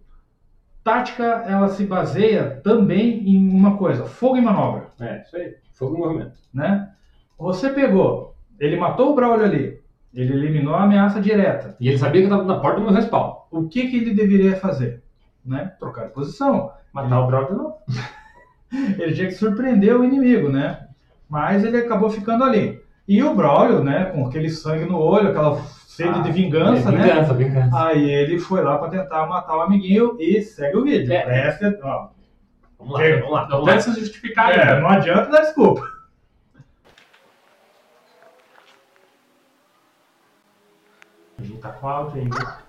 tática 0.84 1.24
ela 1.46 1.68
se 1.68 1.84
baseia 1.84 2.60
também 2.64 3.28
em 3.28 3.48
uma 3.48 3.76
coisa: 3.76 4.04
fogo 4.04 4.36
e 4.36 4.40
manobra, 4.40 4.88
É, 5.00 5.22
isso 5.22 5.36
aí. 5.36 5.54
Fogo 5.72 5.94
no 5.94 5.98
movimento. 6.00 6.32
né? 6.52 6.90
Você 7.38 7.70
pegou, 7.70 8.34
ele 8.58 8.76
matou 8.76 9.12
o 9.12 9.14
Braulio 9.14 9.46
ali, 9.46 9.80
ele 10.12 10.32
eliminou 10.34 10.74
a 10.74 10.82
ameaça 10.84 11.20
direta. 11.20 11.74
E 11.80 11.88
ele 11.88 11.98
sabia 11.98 12.20
que 12.20 12.26
eu 12.26 12.30
tava 12.30 12.44
na 12.44 12.60
porta 12.60 12.78
do 12.80 12.84
meu 12.84 12.94
respawn. 12.94 13.36
O 13.50 13.66
que 13.68 13.88
que 13.88 13.96
ele 13.96 14.14
deveria 14.14 14.56
fazer? 14.56 15.02
Né? 15.44 15.72
Trocar 15.78 16.08
de 16.08 16.12
posição. 16.12 16.70
Matar 16.92 17.20
o 17.20 17.26
Braulio 17.26 17.56
não. 17.56 17.74
ele 18.98 19.14
tinha 19.14 19.28
que 19.28 19.34
surpreender 19.34 19.96
o 19.96 20.04
inimigo, 20.04 20.48
né? 20.50 20.86
Mas 21.28 21.64
ele 21.64 21.78
acabou 21.78 22.10
ficando 22.10 22.44
ali. 22.44 22.80
E 23.08 23.22
o 23.22 23.34
Braulio, 23.34 23.82
né, 23.82 24.06
com 24.06 24.26
aquele 24.26 24.50
sangue 24.50 24.84
no 24.84 24.98
olho, 24.98 25.30
aquela 25.30 25.56
sede 25.90 26.20
Ah, 26.20 26.22
de 26.22 26.30
vingança, 26.30 26.88
é, 26.88 26.92
né? 26.92 27.02
Vingança, 27.02 27.34
vingança. 27.34 27.86
Aí 27.86 28.08
ele 28.08 28.38
foi 28.38 28.62
lá 28.62 28.78
para 28.78 28.90
tentar 28.90 29.26
matar 29.26 29.56
o 29.56 29.62
amiguinho 29.62 30.16
e 30.20 30.40
segue 30.40 30.76
o 30.76 30.84
vídeo. 30.84 31.12
É. 31.12 31.22
Presta, 31.22 31.78
ó. 31.82 32.10
Vamos 32.78 32.94
lá, 32.94 33.00
Chega. 33.00 33.16
vamos 33.16 33.32
lá. 33.32 33.48
Não 33.48 33.64
tenta 33.64 33.80
se 33.80 34.00
justificar. 34.00 34.56
É, 34.56 34.80
não 34.80 34.88
adianta 34.88 35.28
dar 35.30 35.40
desculpa. 35.40 35.82
A 41.38 41.42
gente 41.42 41.58
tá 41.60 41.72
com 41.72 41.88
áudio 41.88 42.22
ainda. 42.22 42.60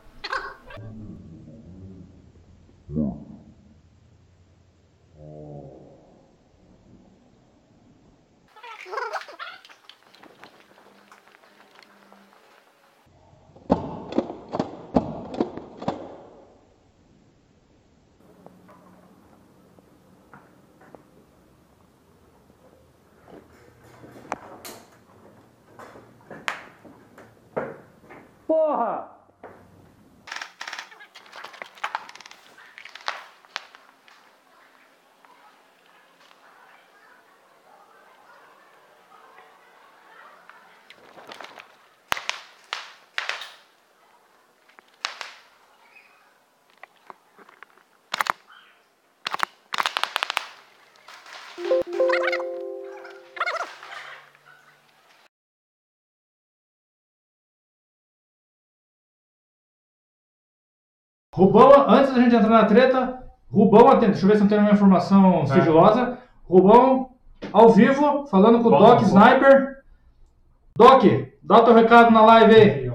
Rubão, 61.34 61.90
antes 61.90 62.14
da 62.14 62.20
gente 62.20 62.36
entrar 62.36 62.50
na 62.50 62.66
treta, 62.66 63.24
Rubão 63.50 63.90
atende. 63.90 64.12
Deixa 64.12 64.26
eu 64.26 64.30
ver 64.30 64.36
se 64.36 64.42
não 64.42 64.50
tem 64.50 64.58
nenhuma 64.58 64.76
informação 64.76 65.48
sigilosa. 65.48 66.18
Rubão, 66.44 67.16
ao 67.54 67.70
vivo, 67.70 68.28
falando 68.28 68.62
com 68.62 68.68
o 68.68 68.78
Doc. 68.78 69.02
Sniper. 69.02 69.82
Doc, 70.76 71.04
dá 71.42 71.60
o 71.60 71.66
teu 71.66 71.74
recado 71.74 72.12
na 72.12 72.26
live 72.26 72.56
aí. 72.56 72.92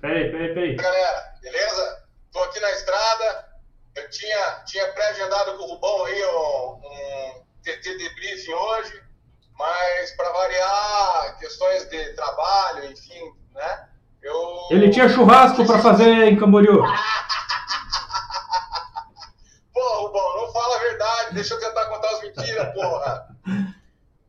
Peraí, 0.00 0.30
peraí, 0.30 0.54
peraí. 0.54 0.76
galera, 0.76 1.34
beleza? 1.42 2.04
Tô 2.32 2.38
aqui 2.40 2.60
na 2.60 2.70
estrada. 2.70 3.48
Eu 3.96 4.10
tinha, 4.10 4.62
tinha 4.66 4.92
pré-agendado 4.92 5.56
com 5.56 5.64
o 5.64 5.74
Rubão 5.74 6.04
aí 6.04 6.24
um, 6.26 6.74
um 6.74 7.42
TT 7.62 7.96
debriefing 7.96 8.52
hoje, 8.52 9.02
mas 9.58 10.10
para 10.16 10.30
variar 10.30 11.38
questões 11.38 11.88
de 11.88 12.12
trabalho, 12.14 12.84
enfim, 12.92 13.32
né? 13.52 13.88
Eu 14.24 14.68
Ele 14.70 14.88
tinha 14.90 15.08
churrasco 15.08 15.66
pra 15.66 15.78
fazer 15.80 16.08
em 16.24 16.36
Camboriú. 16.38 16.82
Pô, 19.72 20.02
Rubão, 20.06 20.36
não 20.40 20.50
fala 20.52 20.76
a 20.76 20.78
verdade, 20.78 21.34
deixa 21.34 21.52
eu 21.54 21.60
tentar 21.60 21.84
contar 21.86 22.08
as 22.08 22.22
mentiras, 22.22 22.72
porra. 22.72 23.28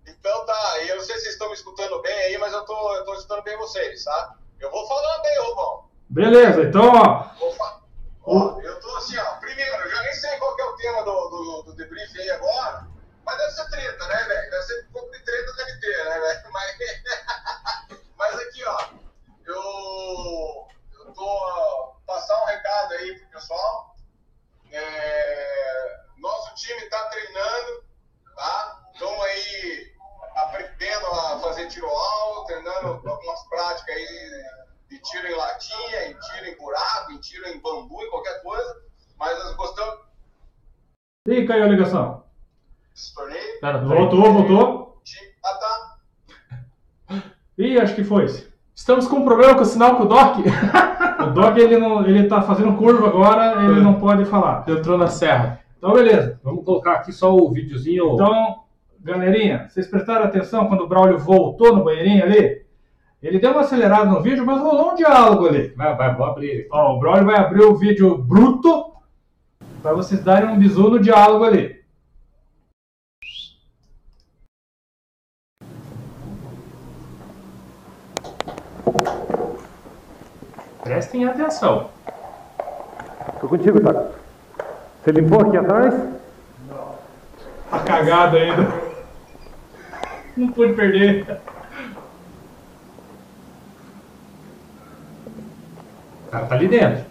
Então 0.06 0.46
tá, 0.46 0.84
eu 0.88 0.98
não 0.98 1.04
sei 1.04 1.16
se 1.16 1.22
vocês 1.22 1.34
estão 1.34 1.48
me 1.48 1.54
escutando 1.54 2.02
bem 2.02 2.14
aí, 2.14 2.38
mas 2.38 2.52
eu 2.52 2.66
tô, 2.66 2.96
eu 2.96 3.06
tô 3.06 3.14
escutando 3.14 3.44
bem 3.44 3.58
vocês, 3.58 4.04
tá? 4.04 4.36
Eu 4.60 4.70
vou 4.70 4.86
falando 4.86 5.26
aí, 5.26 5.38
Rubão. 5.48 5.86
Beleza, 6.10 6.64
então, 6.64 6.92
ó. 6.94 7.30
Ó, 8.26 8.60
eu 8.60 8.80
tô 8.82 8.96
assim, 8.98 9.18
ó. 9.18 9.36
Primeiro, 9.40 9.76
eu 9.76 9.90
já 9.90 10.02
nem 10.02 10.14
sei 10.14 10.38
qual 10.38 10.56
que 10.56 10.62
é 10.62 10.66
o 10.66 10.76
tema 10.76 11.04
do, 11.04 11.30
do, 11.30 11.64
do 11.68 11.76
debrief 11.76 12.20
aí 12.20 12.30
agora, 12.32 12.88
caiu 41.56 41.64
a 41.64 41.68
ligação. 41.68 42.24
Pera. 43.62 43.78
Voltou, 43.80 44.34
voltou. 44.34 44.98
Ah, 45.44 45.60
tá. 47.08 47.24
Ih, 47.58 47.80
acho 47.80 47.96
que 47.96 48.04
foi. 48.04 48.26
Estamos 48.74 49.08
com 49.08 49.18
um 49.18 49.26
problema 49.26 49.56
com 49.56 49.62
o 49.62 49.66
sinal 49.66 49.96
com 49.96 50.04
o 50.04 50.08
Doc. 50.08 50.38
O 51.18 51.30
Doc, 51.32 51.58
ele, 51.58 51.78
não, 51.78 52.06
ele 52.06 52.28
tá 52.28 52.42
fazendo 52.42 52.76
curva 52.76 53.08
agora, 53.08 53.64
ele 53.64 53.80
não 53.80 53.96
pode 53.96 54.26
falar. 54.26 54.64
Entrou 54.68 54.98
na 54.98 55.08
serra. 55.08 55.62
Então, 55.78 55.94
beleza. 55.94 56.40
Vamos 56.44 56.64
colocar 56.64 56.96
aqui 56.96 57.12
só 57.12 57.34
o 57.34 57.50
videozinho. 57.52 58.14
Então, 58.14 58.58
galerinha, 59.02 59.66
vocês 59.68 59.88
prestaram 59.88 60.26
atenção 60.26 60.68
quando 60.68 60.82
o 60.82 60.88
Braulio 60.88 61.18
voltou 61.18 61.74
no 61.76 61.86
banheirinho 61.86 62.22
ali? 62.22 62.64
Ele 63.24 63.40
deu 63.40 63.52
uma 63.52 63.62
acelerada 63.62 64.06
no 64.06 64.22
vídeo, 64.22 64.46
mas 64.46 64.62
rolou 64.62 64.92
um 64.92 64.96
diálogo 64.96 65.48
ali. 65.48 65.74
Vai, 65.76 65.96
vai, 65.96 66.14
vou 66.16 66.26
abrir. 66.26 66.68
Ó, 66.70 66.96
o 66.96 67.00
Braulio 67.00 67.26
vai 67.26 67.38
abrir 67.38 67.64
o 67.64 67.76
vídeo 67.76 68.18
bruto 68.18 68.95
para 69.86 69.94
vocês 69.94 70.24
darem 70.24 70.50
um 70.50 70.58
bisu 70.58 70.90
no 70.90 71.00
diálogo 71.00 71.46
ali. 71.46 71.80
Prestem 80.82 81.26
atenção. 81.26 81.92
Tô 83.40 83.48
contigo, 83.48 83.80
Taco. 83.80 84.16
Você 85.04 85.12
limpou 85.12 85.42
aqui 85.42 85.58
atrás? 85.58 85.94
Não. 86.68 86.98
cagado 87.86 88.38
ainda. 88.38 88.64
Não 90.36 90.48
pude 90.48 90.74
perder. 90.74 91.42
O 96.26 96.32
cara 96.32 96.48
tá 96.48 96.56
ali 96.56 96.68
dentro. 96.68 97.06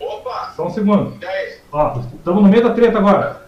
Opa! 0.00 0.52
Só 0.56 0.66
um 0.66 0.70
segundo. 0.70 1.16
E 1.22 1.24
aí? 1.24 1.59
Ó, 1.72 2.00
estamos 2.00 2.42
no 2.42 2.48
meio 2.48 2.64
da 2.64 2.74
treta 2.74 2.98
agora. 2.98 3.42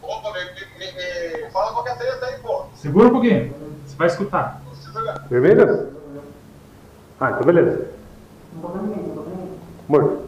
Opa, 0.00 0.32
me, 0.32 0.40
me, 0.78 0.86
me, 0.92 1.50
fala 1.50 1.72
qualquer 1.72 1.98
treta 1.98 2.24
aí, 2.26 2.38
pô. 2.38 2.64
Segura 2.74 3.08
um 3.08 3.12
pouquinho. 3.12 3.52
Você 3.84 3.96
vai 3.96 4.06
escutar. 4.06 4.62
Não 4.64 4.70
precisa 4.72 4.98
olhar. 4.98 5.26
Vermelhas? 5.28 5.88
Ah, 7.20 7.30
então 7.30 7.44
beleza. 7.44 7.90
Morto. 9.88 10.26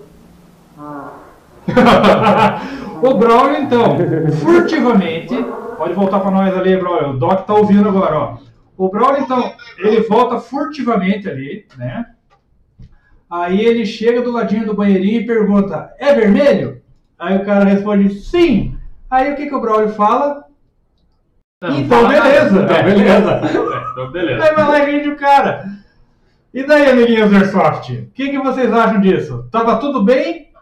o 3.03 3.15
Braulio, 3.15 3.63
então, 3.63 3.97
furtivamente, 4.41 5.35
pode 5.77 5.95
voltar 5.95 6.21
para 6.21 6.31
nós 6.31 6.57
ali, 6.57 6.77
Braulio. 6.77 7.11
O 7.11 7.19
Doc 7.19 7.47
tá 7.47 7.55
ouvindo 7.55 7.89
agora, 7.89 8.19
ó. 8.19 8.39
O 8.77 8.89
Braulio, 8.91 9.23
então, 9.23 9.55
ele 9.79 10.03
volta 10.03 10.39
furtivamente 10.39 11.29
ali, 11.29 11.67
né? 11.77 12.07
Aí 13.31 13.61
ele 13.61 13.85
chega 13.85 14.23
do 14.23 14.33
ladinho 14.33 14.67
do 14.67 14.75
banheirinho 14.75 15.21
e 15.21 15.27
pergunta: 15.27 15.95
É 15.99 16.15
vermelho? 16.15 16.78
Aí 17.19 17.37
o 17.37 17.45
cara 17.45 17.65
responde: 17.65 18.11
Sim. 18.21 18.77
Aí 19.11 19.33
o 19.33 19.37
que, 19.37 19.47
que 19.47 19.55
o 19.55 19.61
Braulio 19.61 19.91
fala? 19.91 20.45
Então, 21.63 22.03
fala 22.03 22.13
nada. 22.13 22.23
beleza. 22.23 22.61
É, 22.67 22.83
beleza. 22.83 23.41
Então, 23.99 24.13
beleza. 24.13 24.45
Aí 24.45 24.55
vai 24.55 24.69
lá 24.69 24.79
e 24.79 24.93
rende 24.93 25.09
o 25.09 25.17
cara. 25.17 25.65
E 26.55 26.65
daí, 26.65 26.89
amiguinhos 26.89 27.31
do 27.31 27.37
Airsoft? 27.37 27.91
O 27.95 28.11
que, 28.13 28.31
que 28.31 28.39
vocês 28.39 28.73
acham 28.73 29.01
disso? 29.01 29.49
Tava 29.51 29.79
tudo 29.79 30.05
bem? 30.05 30.53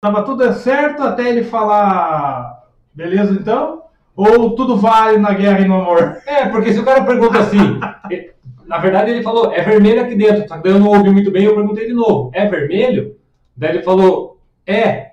Tava 0.00 0.24
tudo 0.24 0.52
certo 0.54 1.04
até 1.04 1.28
ele 1.28 1.44
falar 1.44 2.60
beleza 2.92 3.32
então? 3.32 3.82
Ou 4.14 4.54
tudo 4.54 4.76
vale 4.76 5.18
na 5.18 5.32
guerra 5.32 5.60
e 5.60 5.68
no 5.68 5.80
amor? 5.80 6.18
É, 6.26 6.46
porque 6.46 6.72
se 6.72 6.80
o 6.80 6.84
cara 6.84 7.04
pergunta 7.04 7.38
assim, 7.38 7.80
na 8.66 8.78
verdade 8.78 9.10
ele 9.10 9.22
falou, 9.22 9.52
é 9.52 9.62
vermelho 9.62 10.02
aqui 10.02 10.14
dentro, 10.14 10.46
só 10.46 10.56
que 10.56 10.64
daí 10.64 10.72
eu 10.72 10.78
não 10.78 10.88
ouvi 10.88 11.10
muito 11.10 11.30
bem, 11.30 11.44
eu 11.44 11.54
perguntei 11.54 11.86
de 11.86 11.94
novo, 11.94 12.30
é 12.34 12.46
vermelho? 12.46 13.16
Daí 13.56 13.70
ele 13.70 13.82
falou, 13.82 14.40
é. 14.66 15.09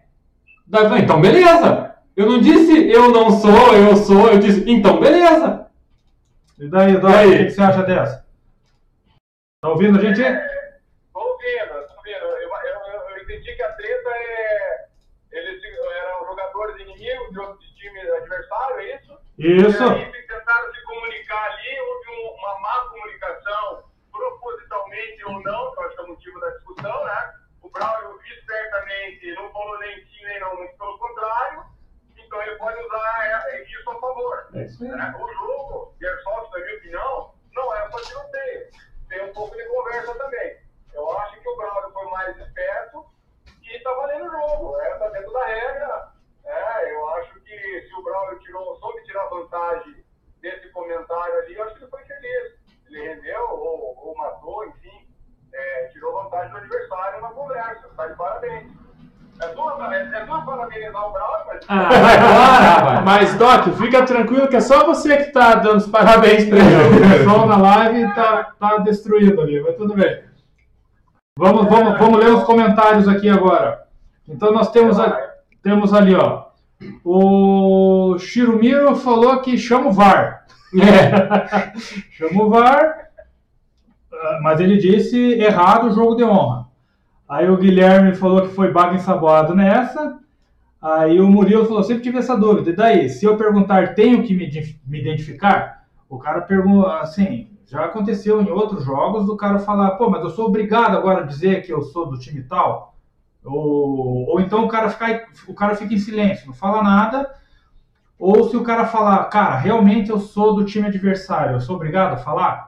Daí 0.67 0.84
eu 0.84 0.89
falei, 0.89 1.03
então 1.03 1.21
beleza. 1.21 1.95
Eu 2.15 2.25
não 2.25 2.39
disse 2.41 2.89
eu 2.91 3.10
não 3.12 3.30
sou, 3.32 3.73
eu 3.75 3.95
sou, 3.95 4.30
eu 4.32 4.39
disse, 4.39 4.63
então 4.69 4.99
beleza. 4.99 5.67
E 6.60 6.67
daí, 6.67 6.93
E 6.93 7.06
aí? 7.06 7.41
o 7.43 7.45
que, 7.45 7.51
você 7.51 7.62
acha 7.62 7.84
dessa? 7.84 8.25
Tá 9.62 9.69
ouvindo 9.69 9.97
a 9.97 10.01
gente? 10.01 10.21
Tô 11.13 11.19
ouvindo, 11.19 11.88
tô 11.88 11.95
ouvindo. 11.95 12.25
Eu, 12.25 12.30
eu, 12.38 12.49
eu, 12.49 13.10
eu 13.12 13.23
entendi 13.23 13.56
que 13.56 13.63
a 13.63 13.71
treta 13.73 14.10
é. 14.10 14.88
Eles 15.32 15.62
eram 15.63 16.25
jogadores 16.27 16.82
inimigos 16.82 17.30
de 17.32 17.39
outro 17.39 17.60
time 17.75 17.99
adversário, 17.99 18.80
é 18.80 18.95
isso? 18.95 19.17
Isso. 19.38 19.84
E 19.84 20.03
aí 20.03 20.12
tentaram 20.27 20.73
se 20.73 20.84
comunicar 20.84 21.43
ali, 21.51 21.80
houve 21.82 22.10
um- 22.10 22.34
uma 22.39 22.60
má 22.60 22.89
comunicação, 22.89 23.84
propositalmente 24.12 25.23
ou 25.25 25.43
não, 25.43 25.71
que 25.73 25.80
eu 25.80 25.86
acho 25.86 25.95
que 25.95 26.01
é 26.01 26.06
o 26.06 26.08
motivo 26.08 26.39
da 26.39 26.49
discussão, 26.49 27.06
né? 27.06 27.34
O 27.77 27.79
Braulio 27.79 28.19
espertamente 28.25 29.35
não 29.35 29.51
falou 29.51 29.77
nem 29.77 30.03
sim 30.07 30.25
nem 30.25 30.39
não, 30.39 30.55
muito 30.55 30.75
pelo 30.79 30.97
contrário, 30.97 31.63
então 32.17 32.41
ele 32.41 32.55
pode 32.55 32.83
usar 32.83 33.45
é, 33.51 33.63
isso 33.65 33.91
a 33.91 33.99
favor. 33.99 34.49
É 34.55 34.63
isso 34.63 34.83
né? 34.83 35.15
O 35.15 35.33
jogo 35.33 35.93
de 35.99 36.07
Airsoft, 36.07 36.51
na 36.53 36.65
minha 36.65 36.77
opinião, 36.77 37.35
não 37.53 37.75
é 37.75 37.91
só 37.91 37.99
tiroteio. 37.99 38.71
Tem 39.07 39.29
um 39.29 39.33
pouco 39.33 39.55
de 39.55 39.63
conversa 39.65 40.15
também. 40.15 40.57
Eu 40.91 41.19
acho 41.19 41.39
que 41.39 41.47
o 41.47 41.55
Braulio 41.55 41.91
foi 41.91 42.05
mais 42.09 42.37
esperto 42.39 43.05
e 43.61 43.79
tá 43.81 43.93
valendo 43.93 44.25
o 44.25 44.31
jogo. 44.31 44.81
É, 44.81 44.97
tá 44.97 45.09
dentro 45.09 45.31
da 45.31 45.45
regra. 45.45 46.11
É, 46.45 46.93
eu 46.95 47.09
acho 47.09 47.39
que 47.41 47.81
se 47.87 47.93
o 47.93 48.01
Braulio 48.01 48.39
tirou, 48.39 48.75
soube 48.77 49.03
tirar 49.03 49.27
vantagem 49.27 50.03
desse 50.41 50.67
comentário 50.69 51.37
ali, 51.41 51.55
eu 51.55 51.63
acho 51.63 51.75
que 51.75 51.83
ele 51.83 51.91
foi 51.91 52.03
feliz. 52.05 52.53
Ele 52.87 53.07
rendeu 53.07 53.49
ou, 53.51 53.95
ou 54.07 54.17
matou, 54.17 54.65
enfim. 54.65 55.07
É, 55.53 55.86
tirou 55.93 56.23
vantagem 56.23 56.51
do 56.51 56.57
adversário 56.57 57.21
na 57.21 57.27
conversa. 57.29 57.88
Tá 57.95 58.07
de 58.07 58.15
parabéns. 58.15 58.77
É 59.39 59.47
tua, 59.49 59.95
é, 59.95 60.01
é 60.17 60.25
tua 60.25 60.41
parabenizar 60.41 61.07
o 61.07 61.12
Braulio, 61.12 61.45
mas. 61.47 61.65
Ah, 61.67 61.89
vai 61.89 62.17
embora, 62.17 62.63
rapaz. 62.63 63.03
Mas, 63.05 63.36
Doc, 63.36 63.67
fica 63.77 64.03
tranquilo 64.05 64.47
que 64.47 64.55
é 64.55 64.62
só 64.62 64.86
você 64.86 65.17
que 65.17 65.31
tá 65.31 65.55
dando 65.55 65.77
os 65.77 65.88
parabéns 65.88 66.45
pra 66.49 66.57
ele. 66.57 67.05
O 67.05 67.10
pessoal 67.19 67.45
na 67.47 67.57
live 67.57 68.13
tá, 68.15 68.51
tá 68.60 68.77
destruído 68.79 69.39
ali, 69.41 69.62
mas 69.62 69.75
tudo 69.75 69.93
bem. 69.93 70.23
Vamos, 71.38 71.67
vamos, 71.69 71.99
vamos 71.99 72.19
ler 72.19 72.31
os 72.33 72.43
comentários 72.45 73.07
aqui 73.07 73.29
agora. 73.29 73.83
Então 74.27 74.51
nós 74.51 74.71
temos, 74.71 74.99
a- 74.99 75.17
temos 75.62 75.93
ali, 75.93 76.15
ó. 76.15 76.47
O 77.03 78.17
Shirumiro 78.19 78.95
falou 78.95 79.39
que 79.41 79.57
chama 79.57 79.89
o 79.89 79.93
VAR. 79.93 80.45
É. 80.75 81.71
Chama 82.12 82.43
o 82.43 82.49
VAR, 82.49 83.07
mas 84.41 84.60
ele 84.60 84.77
disse 84.77 85.17
errado 85.34 85.88
o 85.88 85.93
jogo 85.93 86.15
de 86.15 86.23
honra. 86.23 86.67
Aí 87.27 87.49
o 87.49 87.58
Guilherme 87.58 88.15
falou 88.15 88.41
que 88.41 88.53
foi 88.53 88.71
baga 88.71 88.95
ensaboado 88.95 89.53
nessa. 89.53 90.17
Aí 90.82 91.19
o 91.19 91.27
Murilo 91.27 91.65
falou, 91.65 91.84
sempre 91.84 92.03
tive 92.03 92.19
essa 92.19 92.38
dúvida. 92.38 92.69
E 92.69 92.75
daí, 92.75 93.10
se 93.10 93.25
eu 93.25 93.36
perguntar, 93.36 93.95
tenho 93.95 94.23
que 94.23 94.34
me, 94.34 94.49
me 94.86 95.01
identificar? 95.01 95.86
O 96.08 96.17
cara 96.17 96.41
pergunta, 96.41 96.99
assim, 96.99 97.49
já 97.65 97.84
aconteceu 97.84 98.41
em 98.41 98.49
outros 98.49 98.86
jogos 98.86 99.25
do 99.25 99.36
cara 99.36 99.60
falar, 99.60 99.91
pô, 99.91 100.10
mas 100.10 100.23
eu 100.23 100.30
sou 100.30 100.45
obrigado 100.45 100.95
agora 100.95 101.21
a 101.21 101.25
dizer 101.25 101.63
que 101.63 101.73
eu 101.73 101.82
sou 101.82 102.06
do 102.06 102.17
time 102.17 102.43
tal? 102.43 102.95
Ou, 103.43 104.30
ou 104.30 104.39
então 104.39 104.63
o 104.63 104.67
cara, 104.67 104.89
fica, 104.89 105.27
o 105.47 105.53
cara 105.53 105.75
fica 105.75 105.93
em 105.93 105.99
silêncio, 105.99 106.47
não 106.47 106.53
fala 106.53 106.82
nada. 106.82 107.30
Ou 108.17 108.49
se 108.49 108.56
o 108.56 108.63
cara 108.63 108.86
falar, 108.86 109.25
cara, 109.25 109.58
realmente 109.58 110.10
eu 110.10 110.19
sou 110.19 110.56
do 110.56 110.65
time 110.65 110.88
adversário, 110.88 111.56
eu 111.56 111.62
sou 111.62 111.75
obrigado 111.75 112.13
a 112.13 112.17
falar? 112.17 112.66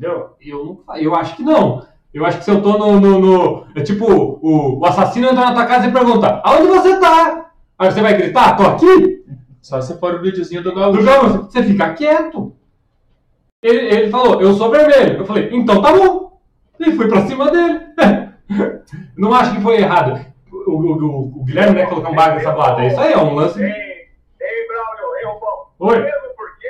Entendeu? 0.00 0.30
Eu, 0.40 0.82
não 0.86 0.96
eu 0.96 1.14
acho 1.14 1.36
que 1.36 1.42
não. 1.42 1.86
Eu 2.12 2.24
acho 2.24 2.38
que 2.38 2.44
se 2.44 2.50
eu 2.50 2.62
tô 2.62 2.78
no. 2.78 2.98
no, 2.98 3.18
no- 3.20 3.66
é 3.76 3.82
tipo, 3.82 4.04
o, 4.10 4.78
o 4.80 4.84
assassino 4.86 5.28
entra 5.28 5.44
na 5.44 5.52
tua 5.54 5.66
casa 5.66 5.86
e 5.86 5.92
pergunta: 5.92 6.40
Aonde 6.42 6.68
você 6.68 6.98
tá? 6.98 7.50
Aí 7.78 7.90
você 7.90 8.00
vai 8.00 8.14
gritar: 8.16 8.56
Tô 8.56 8.62
aqui? 8.64 9.24
Só 9.60 9.80
se 9.80 9.98
for 10.00 10.14
o 10.14 10.22
videozinho 10.22 10.62
do 10.62 10.70
Do 10.72 10.80
Gaúcho. 10.80 11.02
jogo, 11.02 11.42
você 11.44 11.62
fica 11.62 11.92
quieto. 11.92 12.56
Ele, 13.62 13.94
ele 13.94 14.10
falou: 14.10 14.40
Eu 14.40 14.54
sou 14.54 14.70
vermelho. 14.70 15.18
Eu 15.18 15.26
falei: 15.26 15.50
Então 15.52 15.82
tá 15.82 15.92
bom. 15.92 16.40
E 16.80 16.92
fui 16.92 17.06
pra 17.08 17.26
cima 17.26 17.50
dele. 17.50 17.80
Não 19.16 19.34
acho 19.34 19.54
que 19.54 19.60
foi 19.60 19.76
errado. 19.76 20.24
O, 20.50 20.56
o- 20.72 20.96
o- 20.96 21.40
o 21.40 21.44
Guilherme, 21.44 21.74
né, 21.76 21.86
colocou 21.86 22.10
um 22.10 22.16
baga 22.16 22.36
nessa 22.36 22.52
blada. 22.52 22.84
Isso 22.86 22.98
aí 22.98 23.12
é 23.12 23.18
um 23.18 23.34
lance. 23.34 23.62
Ei, 23.62 23.68
ei, 23.68 24.66
Braulio, 24.66 25.16
ei, 25.18 25.24
Rubão. 25.26 25.66
Oi. 25.78 25.98
Mesmo 26.02 26.34
porque, 26.36 26.68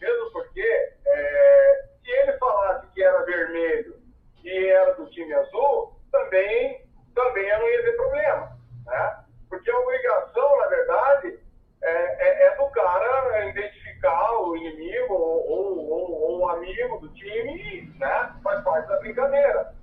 mesmo 0.00 0.30
porque, 0.32 0.60
é, 1.06 1.84
se 2.02 2.10
ele 2.10 2.32
falasse 2.38 2.86
que 2.94 3.02
era 3.02 3.22
vermelho 3.24 3.94
e 4.44 4.66
era 4.68 4.94
do 4.94 5.06
time 5.10 5.32
também, 6.34 6.84
também 7.14 7.58
não 7.58 7.68
ia 7.68 7.82
ter 7.84 7.92
problema, 7.92 8.58
né? 8.86 9.16
Porque 9.48 9.70
a 9.70 9.78
obrigação, 9.78 10.58
na 10.58 10.66
verdade, 10.66 11.38
é, 11.82 11.92
é- 12.28 12.46
é 12.46 12.56
do 12.56 12.66
cara 12.70 13.46
identificar 13.46 14.32
o 14.40 14.56
inimigo 14.56 15.14
ou, 15.14 15.48
ou, 15.48 15.78
ou- 15.78 16.22
ou 16.22 16.40
um 16.40 16.48
amigo 16.48 16.98
do 16.98 17.08
time, 17.14 17.92
né? 18.00 18.34
Faz 18.42 18.64
parte 18.64 18.88
da 18.88 18.96
brincadeira. 18.98 19.74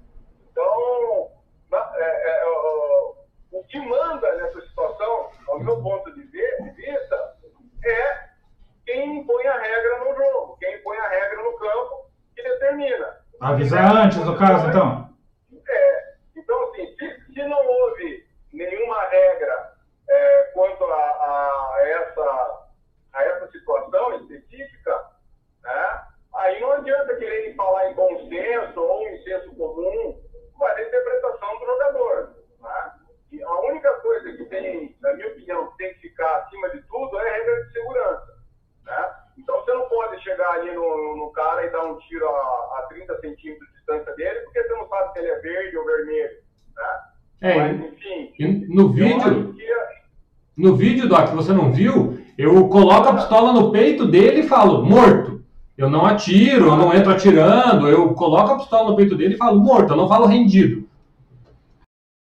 Então, 0.52 1.32
na- 1.70 1.94
é, 1.96 2.42
é, 2.42 2.46
o- 2.48 3.16
o 3.54 3.64
que 3.66 3.80
manda 3.80 4.36
nessa 4.36 4.62
situação, 4.62 5.30
ao 5.48 5.60
meu 5.60 5.82
ponto 5.82 6.14
de 6.14 6.24
ver- 6.24 6.62
de 6.64 6.72
vista, 6.72 7.34
é 7.86 8.30
quem 8.86 9.20
impõe 9.20 9.48
a 9.48 9.58
regra 9.58 10.00
no 10.00 10.16
jogo, 10.16 10.58
quem 10.60 10.76
impõe 10.76 10.98
a 10.98 11.08
regra 11.08 11.44
no 11.44 11.58
campo 11.58 12.10
que 12.36 12.44
determina. 12.44 13.22
Avisar 13.40 13.96
antes, 13.96 14.18
no 14.18 14.38
caso, 14.38 14.68
então. 14.68 15.10
É, 15.68 16.11
então, 16.52 16.64
assim, 16.70 16.96
se, 16.98 17.34
se 17.34 17.44
não 17.46 17.66
houve 17.66 18.28
nenhuma 18.52 19.02
regra 19.06 19.74
é, 20.10 20.44
quanto 20.54 20.84
a, 20.84 20.98
a 20.98 21.78
essa, 21.88 22.68
a 23.14 23.24
essa 23.24 23.52
situação 23.52 24.16
específica, 24.18 25.12
né, 25.64 26.02
aí 26.36 26.60
não 26.60 26.74
adianta 26.74 27.16
querer 27.16 27.56
falar 27.56 27.90
em 27.90 27.96
bom 27.96 28.28
senso 28.28 28.82
ou 28.82 29.08
em 29.08 29.24
senso 29.24 29.56
comum, 29.56 30.22
mas 30.58 30.76
a 30.76 30.82
interpretação 30.82 31.60
do 31.60 31.66
jogador. 31.66 32.36
Né? 32.60 32.92
E 33.32 33.42
a 33.42 33.60
única 33.62 33.94
coisa 34.02 34.34
que 34.34 34.44
tem, 34.48 34.94
na 35.02 35.14
minha 35.14 35.30
opinião, 35.30 35.72
que 35.72 35.78
tem 35.78 35.94
que 35.94 36.10
ficar 36.10 36.36
acima 36.36 36.70
de 36.72 36.82
tudo 36.82 37.18
é 37.18 37.30
a 37.30 37.34
regra 37.34 37.64
de 37.64 37.72
segurança. 37.72 38.31
Né? 38.86 39.10
Então 39.38 39.56
você 39.62 39.74
não 39.74 39.88
pode 39.90 40.22
chegar 40.24 40.50
ali 40.52 40.72
no, 40.74 41.16
no 41.18 41.30
cara 41.32 41.66
e 41.66 41.70
dar 41.72 41.86
um 41.86 41.98
tiro 42.00 42.28
a, 42.28 42.80
a 42.80 42.86
30 42.90 43.20
centímetros 43.22 43.68
de 43.70 43.74
distância 43.76 44.16
dele, 44.16 44.40
porque 44.42 44.62
você 44.64 44.74
não 44.74 44.88
sabe 44.88 45.14
se 45.14 45.20
ele 45.20 45.28
é 45.30 45.40
verde 45.40 45.78
ou 45.78 45.86
vermelho. 45.86 46.38
Né? 46.76 47.00
É, 47.42 47.58
Mas, 47.58 47.94
enfim, 47.94 48.66
no 48.70 48.90
vídeo. 48.90 49.54
que 49.54 49.72
a- 49.72 49.88
No 50.58 50.76
vídeo, 50.76 51.08
Doc, 51.10 51.30
que 51.30 51.36
você 51.36 51.54
não 51.54 51.72
viu, 51.72 52.20
eu 52.38 52.68
coloco 52.70 53.10
a 53.10 53.16
pistola 53.16 53.52
no 53.54 53.72
peito 53.72 54.06
dele 54.08 54.42
e 54.42 54.48
falo, 54.48 54.84
morto. 54.86 55.42
Eu 55.78 55.90
não 55.90 56.06
atiro, 56.06 56.68
eu 56.68 56.76
não 56.76 56.94
entro 56.94 57.12
atirando, 57.12 57.88
eu 57.88 58.14
coloco 58.14 58.52
a 58.52 58.58
pistola 58.58 58.92
no 58.92 58.96
peito 58.96 59.16
dele 59.16 59.34
e 59.34 59.38
falo, 59.38 59.60
morto, 59.60 59.94
eu 59.94 59.98
não 59.98 60.08
falo 60.08 60.28
rendido. 60.28 60.88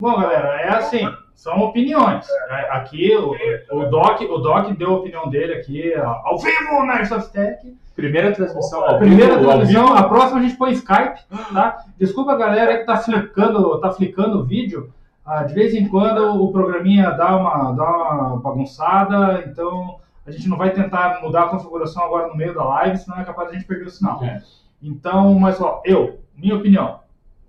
Bom, 0.00 0.18
galera, 0.20 0.60
é 0.62 0.68
assim. 0.70 1.04
São 1.42 1.58
opiniões. 1.58 2.24
É, 2.50 2.70
Aqui 2.70 3.16
o, 3.16 3.32
o 3.72 3.90
Doc, 3.90 4.20
o 4.20 4.38
Doc 4.38 4.70
deu 4.78 4.90
a 4.94 4.98
opinião 4.98 5.28
dele 5.28 5.54
aqui 5.54 5.92
ao 5.92 6.38
vivo 6.38 6.86
na 6.86 6.98
Airsoftec. 6.98 7.76
Primeira 7.96 8.30
transmissão 8.30 8.84
A 8.84 8.92
ao 8.92 8.98
primeira 9.00 9.36
vivo, 9.36 9.50
ao 9.50 9.56
transmissão, 9.56 9.86
vivo. 9.88 9.98
a 9.98 10.08
próxima 10.08 10.38
a 10.38 10.42
gente 10.44 10.56
põe 10.56 10.70
Skype, 10.70 11.18
tá? 11.52 11.84
Desculpa 11.98 12.30
a 12.30 12.36
galera 12.36 12.78
que 12.78 12.86
tá 12.86 12.96
flicando, 12.96 13.80
tá 13.80 13.90
flicando 13.90 14.38
o 14.38 14.44
vídeo. 14.44 14.92
Ah, 15.26 15.42
de 15.42 15.52
vez 15.52 15.74
em 15.74 15.88
quando 15.88 16.40
o 16.40 16.52
programinha 16.52 17.10
dá 17.10 17.36
uma, 17.36 17.72
dá 17.72 17.90
uma 17.90 18.36
bagunçada, 18.40 19.42
então 19.44 19.96
a 20.24 20.30
gente 20.30 20.48
não 20.48 20.56
vai 20.56 20.70
tentar 20.70 21.20
mudar 21.22 21.42
a 21.42 21.48
configuração 21.48 22.04
agora 22.04 22.28
no 22.28 22.36
meio 22.36 22.54
da 22.54 22.62
live, 22.62 22.98
senão 22.98 23.18
é 23.18 23.24
capaz 23.24 23.48
de 23.48 23.56
a 23.56 23.58
gente 23.58 23.66
perder 23.66 23.86
o 23.86 23.90
sinal. 23.90 24.22
É. 24.22 24.40
Então, 24.80 25.34
mas 25.34 25.60
ó, 25.60 25.82
eu, 25.84 26.20
minha 26.36 26.54
opinião, 26.54 27.00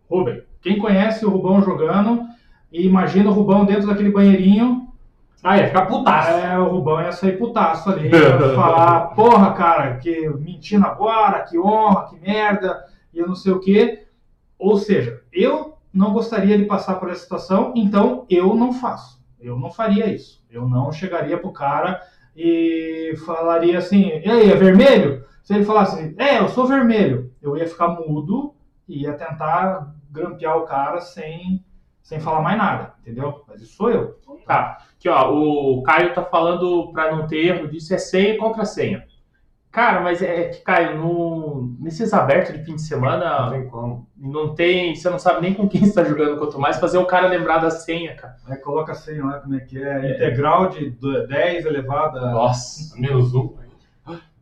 Rubem, 0.09 0.41
quem 0.63 0.79
conhece 0.79 1.23
o 1.27 1.29
Rubão 1.29 1.61
jogando 1.61 2.32
e 2.73 2.85
imagina 2.85 3.29
o 3.29 3.33
Rubão 3.33 3.63
dentro 3.63 3.87
daquele 3.87 4.11
banheirinho, 4.11 4.87
Ah, 5.43 5.57
ia 5.57 5.67
ficar 5.67 5.85
putaço. 5.85 6.29
é, 6.31 6.57
o 6.59 6.67
Rubão 6.69 6.99
ia 7.01 7.11
sair 7.11 7.37
putaço 7.37 7.89
ali, 7.89 8.09
ia 8.11 8.55
falar, 8.55 9.13
porra, 9.15 9.53
cara, 9.53 9.97
que 9.97 10.27
mentindo 10.39 10.85
agora, 10.85 11.43
que 11.43 11.57
honra, 11.59 12.07
que 12.07 12.19
merda, 12.19 12.83
e 13.13 13.19
eu 13.19 13.27
não 13.27 13.35
sei 13.35 13.51
o 13.53 13.59
quê. 13.59 14.07
Ou 14.57 14.77
seja, 14.77 15.21
eu 15.31 15.77
não 15.93 16.11
gostaria 16.13 16.57
de 16.57 16.65
passar 16.65 16.95
por 16.95 17.09
essa 17.09 17.21
situação, 17.21 17.73
então 17.75 18.25
eu 18.29 18.55
não 18.55 18.73
faço. 18.73 19.21
Eu 19.39 19.57
não 19.59 19.69
faria 19.69 20.07
isso. 20.07 20.41
Eu 20.49 20.67
não 20.67 20.91
chegaria 20.91 21.37
pro 21.37 21.51
cara 21.51 22.01
e 22.35 23.13
falaria 23.25 23.77
assim, 23.77 24.07
e 24.23 24.29
aí, 24.31 24.49
é 24.49 24.55
vermelho? 24.55 25.23
Se 25.43 25.53
ele 25.53 25.65
falasse 25.65 25.99
assim, 25.99 26.15
é, 26.17 26.39
eu 26.39 26.47
sou 26.47 26.65
vermelho, 26.65 27.31
eu 27.41 27.57
ia 27.57 27.67
ficar 27.67 27.89
mudo 27.89 28.53
e 28.87 29.01
ia 29.03 29.13
tentar 29.13 29.93
grampear 30.09 30.57
o 30.57 30.61
cara 30.65 31.01
sem, 31.01 31.63
sem 32.03 32.19
falar 32.19 32.41
mais 32.41 32.57
nada, 32.57 32.93
entendeu? 33.01 33.43
Mas 33.47 33.61
isso 33.61 33.75
sou 33.77 33.89
eu. 33.89 34.19
Tá. 34.45 34.77
Aqui, 34.99 35.09
ó, 35.09 35.33
o 35.33 35.81
Caio 35.83 36.13
tá 36.13 36.21
falando 36.23 36.91
pra 36.91 37.15
não 37.15 37.25
ter 37.25 37.37
erro 37.47 37.67
disso, 37.67 37.93
é 37.93 37.97
senha 37.97 38.37
contra 38.37 38.65
senha. 38.65 39.05
Cara, 39.71 40.01
mas 40.01 40.21
é 40.21 40.49
que, 40.49 40.61
Caio, 40.61 40.97
no, 40.99 41.75
nesses 41.79 42.13
abertos 42.13 42.53
de 42.53 42.59
fim 42.59 42.75
de 42.75 42.81
Não 42.83 42.87
semana, 42.87 43.49
tem 43.49 43.67
como. 43.67 44.07
não 44.15 44.53
tem. 44.53 44.93
Você 44.95 45.09
não 45.09 45.17
sabe 45.17 45.41
nem 45.41 45.53
com 45.55 45.67
quem 45.67 45.81
você 45.83 45.93
tá 45.95 46.03
jogando, 46.03 46.37
quanto 46.37 46.59
mais 46.59 46.77
fazer 46.79 46.99
o 46.99 47.05
cara 47.07 47.27
lembrar 47.27 47.57
da 47.57 47.71
senha, 47.71 48.15
cara. 48.15 48.35
Aí 48.45 48.57
coloca 48.57 48.91
a 48.91 48.95
senha 48.95 49.25
lá, 49.25 49.39
como 49.39 49.55
é 49.55 49.61
que 49.61 49.81
é? 49.81 50.11
Integral 50.15 50.69
de 50.69 50.91
do- 50.91 51.25
10 51.25 51.65
elevado 51.65 52.19
a... 52.19 52.31
Nossa. 52.31 52.95
Menos 53.01 53.33
um. 53.33 53.55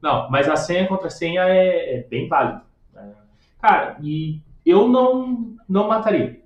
Não, 0.02 0.30
mas 0.30 0.50
a 0.50 0.56
senha 0.58 0.86
contra 0.88 1.10
senha 1.10 1.44
é, 1.48 2.00
é 2.00 2.04
bem 2.10 2.28
válido. 2.28 2.62
É. 2.96 3.02
Cara, 3.62 3.96
e 4.02 4.42
eu 4.66 4.88
não, 4.90 5.56
não 5.70 5.88
mataria. 5.88 6.41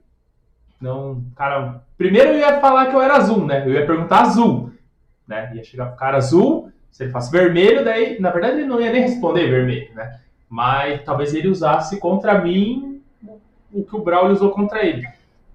Não, 0.80 1.24
cara, 1.36 1.82
primeiro 1.98 2.30
eu 2.30 2.40
ia 2.40 2.60
falar 2.60 2.88
que 2.88 2.96
eu 2.96 3.02
era 3.02 3.16
azul, 3.16 3.46
né? 3.46 3.64
Eu 3.66 3.74
ia 3.74 3.86
perguntar 3.86 4.22
azul, 4.22 4.72
né? 5.28 5.52
Ia 5.56 5.64
chegar 5.64 5.88
pro 5.88 5.98
cara 5.98 6.18
azul, 6.18 6.72
se 6.92 7.04
ele 7.04 7.12
fosse 7.12 7.32
vermelho, 7.32 7.84
daí, 7.84 8.20
na 8.20 8.30
verdade, 8.32 8.58
ele 8.58 8.68
não 8.68 8.80
ia 8.80 8.92
nem 8.92 9.02
responder 9.02 9.50
vermelho, 9.50 9.94
né? 9.94 10.20
Mas 10.50 11.04
talvez 11.04 11.34
ele 11.34 11.48
usasse 11.48 12.00
contra 12.00 12.40
mim 12.40 13.02
o 13.74 13.84
que 13.84 13.96
o 13.96 14.02
Braulio 14.02 14.34
usou 14.34 14.52
contra 14.52 14.86
ele. 14.86 15.06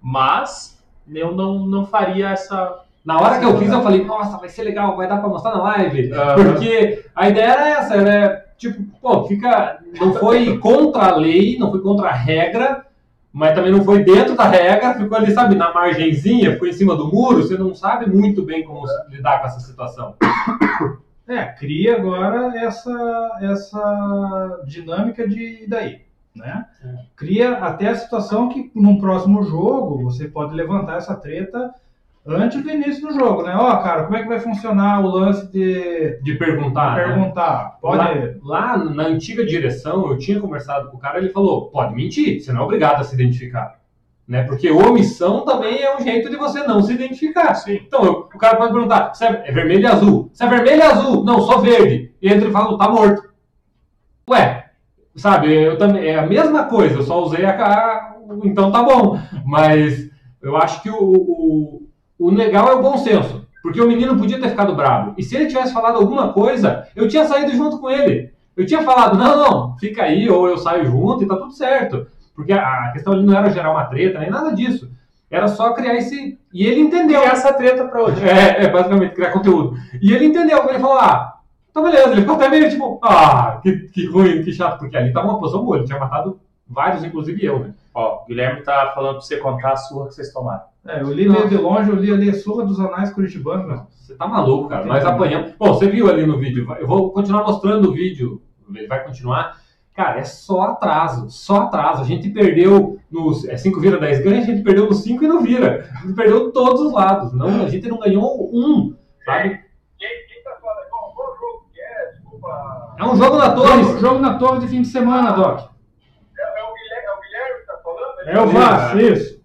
Mas 0.03 0.79
eu 1.11 1.33
não, 1.35 1.61
não 1.61 1.87
faria 1.87 2.31
essa. 2.31 2.81
Na 3.05 3.19
hora 3.19 3.39
que 3.39 3.45
eu 3.45 3.57
fiz, 3.57 3.73
eu 3.73 3.83
falei, 3.83 4.05
nossa, 4.05 4.37
vai 4.37 4.49
ser 4.49 4.65
legal, 4.65 4.97
vai 4.97 5.09
dar 5.09 5.19
pra 5.19 5.29
mostrar 5.29 5.53
na 5.53 5.63
live. 5.63 6.13
Aham. 6.13 6.35
Porque 6.35 7.05
a 7.15 7.29
ideia 7.29 7.47
era 7.47 7.69
essa, 7.69 7.95
era 7.95 8.47
tipo, 8.59 8.83
pô, 9.01 9.25
fica. 9.25 9.79
Não 9.99 10.15
foi 10.15 10.59
contra 10.59 11.07
a 11.07 11.17
lei, 11.17 11.59
não 11.59 11.71
foi 11.71 11.81
contra 11.81 12.09
a 12.09 12.15
regra, 12.15 12.85
mas 13.33 13.55
também 13.55 13.71
não 13.71 13.85
foi 13.85 14.03
dentro 14.03 14.35
da 14.35 14.45
regra, 14.45 14.95
ficou 14.95 15.17
ali, 15.17 15.33
sabe, 15.33 15.55
na 15.55 15.73
margenzinha, 15.73 16.53
ficou 16.53 16.67
em 16.67 16.73
cima 16.73 16.97
do 16.97 17.07
muro, 17.07 17.43
você 17.43 17.57
não 17.57 17.75
sabe 17.75 18.11
muito 18.11 18.43
bem 18.43 18.65
como 18.65 18.85
lidar 19.09 19.41
com 19.41 19.47
essa 19.47 19.61
situação. 19.61 20.15
É, 21.29 21.45
cria 21.45 21.95
agora 21.95 22.59
essa, 22.59 23.39
essa 23.41 24.63
dinâmica 24.67 25.29
de 25.29 25.65
daí, 25.69 26.01
né? 26.35 26.67
Cria 27.15 27.53
até 27.59 27.87
a 27.87 27.95
situação 27.95 28.49
que 28.49 28.69
num 28.75 28.99
próximo 28.99 29.45
jogo 29.45 30.03
você 30.03 30.27
pode 30.27 30.53
levantar 30.57 30.97
essa 30.97 31.15
treta 31.15 31.73
antes 32.27 32.63
do 32.63 32.71
início 32.71 33.07
do 33.09 33.15
jogo, 33.15 33.43
né? 33.43 33.55
Ó, 33.57 33.77
cara, 33.79 34.05
como 34.05 34.17
é 34.17 34.23
que 34.23 34.29
vai 34.29 34.39
funcionar 34.41 35.01
o 35.05 35.09
lance 35.09 35.51
de 35.51 36.19
De 36.23 36.35
perguntar. 36.35 36.97
né? 36.97 37.05
perguntar? 37.05 37.79
Pode... 37.81 37.99
Lá, 38.43 38.77
lá 38.77 38.85
na 38.85 39.05
antiga 39.05 39.45
direção, 39.45 40.09
eu 40.09 40.19
tinha 40.19 40.41
conversado 40.41 40.91
com 40.91 40.97
o 40.97 41.01
cara, 41.01 41.19
ele 41.19 41.31
falou: 41.31 41.71
pode 41.71 41.95
mentir, 41.95 42.41
você 42.41 42.53
não 42.53 42.61
é 42.63 42.65
obrigado 42.65 43.01
a 43.01 43.05
se 43.05 43.15
identificar. 43.15 43.79
Né? 44.29 44.45
Porque 44.45 44.71
omissão 44.71 45.45
também 45.45 45.83
é 45.83 45.97
um 45.97 46.01
jeito 46.01 46.31
de 46.31 46.37
você 46.37 46.63
não 46.63 46.81
se 46.83 46.93
identificar. 46.93 47.53
Então, 47.67 48.05
eu- 48.05 48.13
o 48.33 48.39
cara 48.39 48.57
pode 48.57 48.73
perguntar: 48.73 49.13
é, 49.21 49.49
é 49.49 49.53
vermelho 49.53 49.83
e 49.83 49.87
azul? 49.87 50.31
Se 50.33 50.45
é 50.45 50.49
vermelho 50.49 50.79
e 50.79 50.83
azul? 50.83 51.25
Não, 51.25 51.41
só 51.41 51.59
verde. 51.59 52.15
E 52.23 52.29
entra 52.33 52.49
e 52.49 52.53
fala: 52.53 52.79
tá 52.79 52.89
morto. 52.89 53.23
Ué, 54.29 54.67
sabe, 55.17 55.53
eu 55.53 55.77
também, 55.77 56.07
é 56.07 56.19
a 56.19 56.27
mesma 56.27 56.65
coisa, 56.67 56.95
eu 56.97 57.03
só 57.03 57.21
usei 57.21 57.45
a 57.45 57.57
ca- 57.57 58.17
então 58.45 58.71
tá 58.71 58.83
bom. 58.85 59.19
Mas 59.45 60.09
eu 60.41 60.57
acho 60.57 60.81
que 60.83 60.89
o, 60.91 60.97
o, 61.03 61.89
o 62.21 62.31
legal 62.31 62.69
é 62.69 62.75
o 62.75 62.83
bom 62.83 62.99
senso. 62.99 63.49
Porque 63.63 63.81
o 63.81 63.89
menino 63.89 64.17
podia 64.17 64.41
ter 64.41 64.51
ficado 64.51 64.75
bravo. 64.75 65.15
E 65.17 65.23
se 65.23 65.37
ele 65.37 65.47
tivesse 65.47 65.73
falado 65.73 65.97
alguma 65.97 66.33
coisa, 66.33 66.87
eu 66.95 67.09
tinha 67.09 67.25
saído 67.25 67.53
junto 67.53 67.79
com 67.79 67.91
ele. 67.91 68.33
Eu 68.57 68.67
tinha 68.67 68.83
falado, 68.83 69.17
não, 69.17 69.37
não, 69.37 69.79
fica 69.79 70.03
aí, 70.03 70.29
ou 70.29 70.49
eu 70.49 70.59
saio 70.59 70.85
junto 70.87 71.25
e 71.25 71.27
tá 71.27 71.37
tudo 71.37 71.53
certo. 71.53 72.07
Porque 72.35 72.53
a 72.53 72.91
questão 72.93 73.13
ali 73.13 73.25
não 73.25 73.37
era 73.37 73.51
gerar 73.51 73.71
uma 73.71 73.85
treta, 73.85 74.19
nem 74.19 74.31
nada 74.31 74.53
disso. 74.53 74.91
Era 75.31 75.47
só 75.47 75.73
criar 75.73 75.95
esse. 75.95 76.39
E 76.53 76.67
ele 76.67 76.81
entendeu. 76.81 77.23
E 77.23 77.25
essa 77.25 77.53
treta 77.53 77.85
pra 77.85 78.03
hoje. 78.03 78.23
É, 78.29 78.65
é, 78.65 78.69
basicamente, 78.69 79.15
criar 79.15 79.31
conteúdo. 79.31 79.77
E 80.01 80.13
ele 80.13 80.27
entendeu, 80.27 80.69
ele 80.69 80.79
falou, 80.79 80.99
ah, 80.99 81.39
tá 81.73 81.81
beleza. 81.81 82.11
Ele 82.11 82.23
ficou 82.23 82.37
até 82.37 82.49
meio 82.49 82.69
tipo, 82.69 82.99
ah, 83.03 83.61
que, 83.63 83.73
que 83.89 84.07
ruim, 84.07 84.43
que 84.43 84.53
chato, 84.53 84.79
porque 84.79 84.97
ali 84.97 85.13
tava 85.13 85.29
uma 85.29 85.39
posição 85.39 85.65
boa, 85.65 85.77
ele 85.77 85.87
tinha 85.87 85.99
matado 85.99 86.41
vários, 86.67 87.05
inclusive 87.05 87.45
eu, 87.45 87.61
né? 87.61 87.75
Ó, 87.95 88.23
o 88.23 88.27
Guilherme 88.27 88.63
tá 88.63 88.93
falando 88.95 89.17
pra 89.17 89.21
você 89.21 89.37
contar 89.37 89.73
a 89.73 89.77
surra 89.77 90.09
que 90.09 90.15
vocês 90.15 90.33
tomaram. 90.33 90.70
É, 90.87 91.01
eu 91.03 91.13
li 91.13 91.29
meio 91.29 91.49
de 91.49 91.57
longe, 91.57 91.91
eu 91.91 91.97
li 91.97 92.11
ali 92.13 92.31
a 92.31 92.35
surra 92.35 92.65
dos 92.65 92.81
anais 92.81 93.13
curitibanos? 93.13 93.83
Você 93.91 94.15
tá 94.15 94.27
maluco, 94.27 94.69
cara. 94.69 94.85
Nós 94.87 95.05
apanhamos. 95.05 95.53
Bom, 95.59 95.75
você 95.75 95.89
viu 95.89 96.09
ali 96.09 96.25
no 96.27 96.39
vídeo. 96.39 96.67
Eu 96.79 96.87
vou 96.87 97.13
continuar 97.13 97.43
mostrando 97.45 97.91
o 97.91 97.93
vídeo. 97.93 98.43
Ele 98.75 98.87
vai 98.87 99.05
continuar. 99.05 99.61
Cara, 99.95 100.21
é 100.21 100.25
só 100.25 100.63
atraso. 100.63 101.29
Só 101.31 101.63
atraso. 101.63 102.03
A 102.03 102.05
gente 102.07 102.31
perdeu 102.31 102.99
nos 103.11 103.43
5 103.43 103.79
vira 103.81 103.99
10 103.99 104.21
ganha, 104.25 104.39
a 104.41 104.45
gente 104.45 104.63
perdeu 104.63 104.87
nos 104.87 105.03
5 105.03 105.23
e 105.23 105.29
não 105.29 105.43
vira. 105.43 105.91
A 105.95 106.01
gente 106.07 106.15
perdeu 106.15 106.51
todos 106.53 106.81
os 106.81 106.93
lados. 106.93 107.33
Não, 107.35 107.65
a 107.65 107.69
gente 107.69 107.87
não 107.89 107.99
ganhou 107.99 108.49
um, 108.53 108.97
sabe? 109.25 109.61
Tá 110.45 110.57
falando? 110.61 110.89
Qual, 110.89 111.13
qual 111.15 111.37
jogo 111.37 111.65
que 111.75 111.81
é? 111.81 112.11
Desculpa. 112.13 112.97
É 112.99 113.05
um 113.05 113.17
jogo 113.17 113.37
na 113.37 113.55
torre. 113.55 113.83
Jogo, 113.83 113.99
jogo 113.99 114.19
na 114.19 114.39
torre 114.39 114.61
de 114.61 114.69
fim 114.69 114.81
de 114.83 114.89
semana, 114.89 115.33
Doc. 115.33 115.59
É, 116.39 116.61
é 116.61 116.65
o 116.65 116.73
Guilherme, 116.75 117.07
é 117.07 117.13
o 117.13 117.21
Guilherme 117.21 117.61
que 117.61 117.67
tá 117.67 117.79
falando? 117.85 118.21
É 118.29 118.41
o 118.41 118.47
Vasco, 118.49 118.99
isso. 118.99 119.41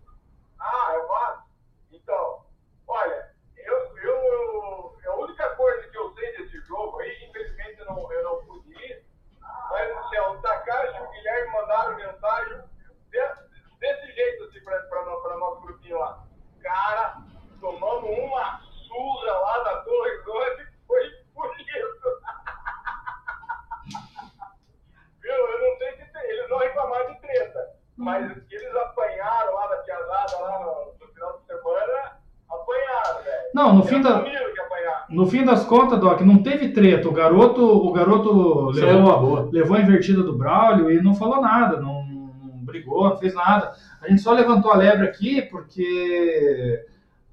Ah, 0.60 0.94
é 0.94 0.98
o 0.98 1.08
Vasco? 1.08 1.44
Então, 1.92 2.38
olha, 2.88 3.26
eu, 3.58 3.76
eu, 4.04 5.14
a 5.14 5.20
única 5.24 5.50
coisa 5.56 5.88
que 5.90 5.98
eu 5.98 6.10
sei 6.14 6.38
desse 6.38 6.60
jogo 6.68 7.00
aí, 7.00 7.12
infelizmente 7.30 7.80
eu 7.80 7.86
não, 7.88 8.12
eu 8.12 8.24
não 8.24 8.36
pude 8.46 8.70
ir, 8.72 9.04
mas 9.72 9.92
assim, 9.98 10.18
ó, 10.20 10.34
o 10.34 10.38
Takashi 10.38 10.98
e 10.98 11.02
o 11.04 11.12
Guilherme 11.12 11.52
mandaram 11.54 11.96
mensagem 11.98 12.58
de- 13.12 13.80
desse 13.80 14.16
jeito 14.16 14.44
assim 14.46 14.60
pra, 14.64 14.78
pra, 14.80 15.06
no- 15.06 15.22
pra 15.22 15.38
nosso 15.38 15.62
grupinho 15.62 15.98
lá. 16.00 16.24
Cara, 16.62 17.18
tomamos 17.60 17.95
uma 18.06 18.60
surra 18.88 19.32
lá 19.40 19.64
na 19.64 19.76
Torre 19.82 20.12
Grande, 20.24 20.68
foi 20.88 21.02
bonito. 21.34 22.08
Viu? 25.22 25.34
Eu 25.34 25.60
não 25.72 25.78
sei 25.78 25.92
se 25.94 26.14
tem- 26.14 26.30
eles 26.32 26.50
não 26.50 26.58
reclamaram 26.60 27.14
de 27.14 27.20
treta, 27.22 27.60
mas 27.98 28.32
que 28.48 28.56
eles 28.56 28.76
apanharam 28.76 29.54
lá 29.56 29.68
da 29.68 29.78
piazada 29.78 30.38
lá 30.42 30.60
no, 30.60 30.94
no 31.06 31.14
final 31.14 31.38
de 31.40 31.46
semana, 31.48 32.20
apanharam, 32.50 33.24
velho. 33.24 33.50
Não, 33.54 33.74
no 33.76 33.84
fim, 33.84 34.02
da, 34.02 34.24
no 35.10 35.26
fim 35.28 35.44
das 35.46 35.66
contas, 35.66 36.00
Doc, 36.00 36.22
não 36.22 36.44
teve 36.44 36.70
treta. 36.74 37.08
O 37.08 37.14
garoto, 37.14 37.62
o 37.66 37.92
garoto 37.92 38.72
Isso 38.72 38.84
é 38.84 38.92
levou, 38.94 39.50
levou 39.52 39.78
a 39.78 39.82
invertida 39.82 40.22
do 40.24 40.38
Braulio 40.38 40.92
e 40.92 41.02
não 41.02 41.16
falou 41.16 41.42
nada, 41.42 41.80
não, 41.80 42.04
não 42.06 42.26
brigou, 42.66 43.10
não 43.10 43.18
fez 43.18 43.34
nada. 43.34 43.74
A 44.02 44.08
gente 44.10 44.22
só 44.22 44.32
levantou 44.32 44.72
a 44.72 44.76
lebre 44.76 45.08
aqui 45.08 45.42
porque 45.44 46.86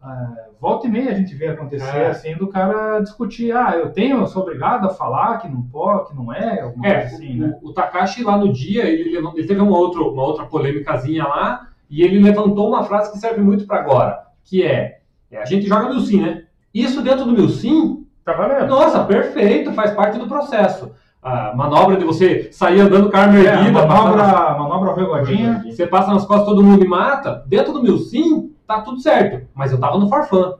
ah, 0.02 0.34
volta 0.60 0.86
e 0.86 0.90
meia 0.90 1.10
a 1.10 1.14
gente 1.14 1.34
vê 1.34 1.48
acontecer 1.48 1.96
É. 1.96 2.08
assim 2.08 2.34
do 2.36 2.48
cara 2.48 3.00
discutir, 3.00 3.52
ah, 3.52 3.74
eu 3.76 3.90
tenho, 3.90 4.18
eu 4.20 4.26
sou 4.26 4.42
obrigado 4.42 4.86
a 4.86 4.90
falar 4.90 5.38
que 5.38 5.48
não 5.48 5.62
pode, 5.62 6.08
que 6.08 6.16
não 6.16 6.32
é, 6.32 6.60
alguma 6.60 6.86
É, 6.86 7.00
coisa 7.00 7.14
assim, 7.16 7.34
né? 7.38 7.54
o, 7.62 7.68
o 7.68 7.72
Takashi 7.72 8.22
lá 8.24 8.36
no 8.36 8.52
dia, 8.52 8.84
ele, 8.84 9.16
ele 9.16 9.46
teve 9.46 9.60
uma 9.60 9.76
outra, 9.76 10.00
uma 10.02 10.22
outra 10.24 10.44
polêmicazinha 10.46 11.24
lá, 11.24 11.68
e 11.88 12.02
ele 12.02 12.18
levantou 12.22 12.68
uma 12.68 12.84
frase 12.84 13.12
que 13.12 13.18
serve 13.18 13.40
muito 13.40 13.66
pra 13.66 13.78
agora, 13.80 14.18
que 14.44 14.62
é, 14.64 14.98
é, 15.30 15.38
a 15.40 15.44
gente 15.44 15.66
joga 15.66 15.88
Milsim, 15.88 16.20
né? 16.22 16.44
Isso 16.74 17.02
dentro 17.02 17.24
do 17.24 17.32
Milsim, 17.32 18.06
Tá 18.24 18.32
valendo. 18.34 18.68
nossa, 18.68 19.04
perfeito, 19.04 19.72
faz 19.72 19.90
parte 19.92 20.18
do 20.18 20.26
processo. 20.28 20.92
A 21.20 21.54
manobra 21.54 21.96
de 21.96 22.04
você 22.04 22.48
sair 22.52 22.80
andando 22.80 23.10
com 23.10 23.16
a 23.16 23.20
arma 23.20 23.38
É, 23.38 23.44
erguida, 23.44 23.86
passar 23.86 24.16
nas- 24.16 24.26
manobra, 24.32 24.58
manobra 24.58 24.94
regodinha. 24.94 25.62
você 25.64 25.86
passa 25.86 26.12
nas 26.12 26.24
costas 26.24 26.46
todo 26.46 26.62
mundo 26.64 26.84
e 26.84 26.88
mata, 26.88 27.44
dentro 27.46 27.72
do 27.72 27.82
Milsim, 27.82 28.51
tá 28.66 28.80
tudo 28.80 29.00
certo. 29.00 29.46
Mas 29.54 29.72
eu 29.72 29.80
tava 29.80 29.98
no 29.98 30.08
Forfan. 30.08 30.54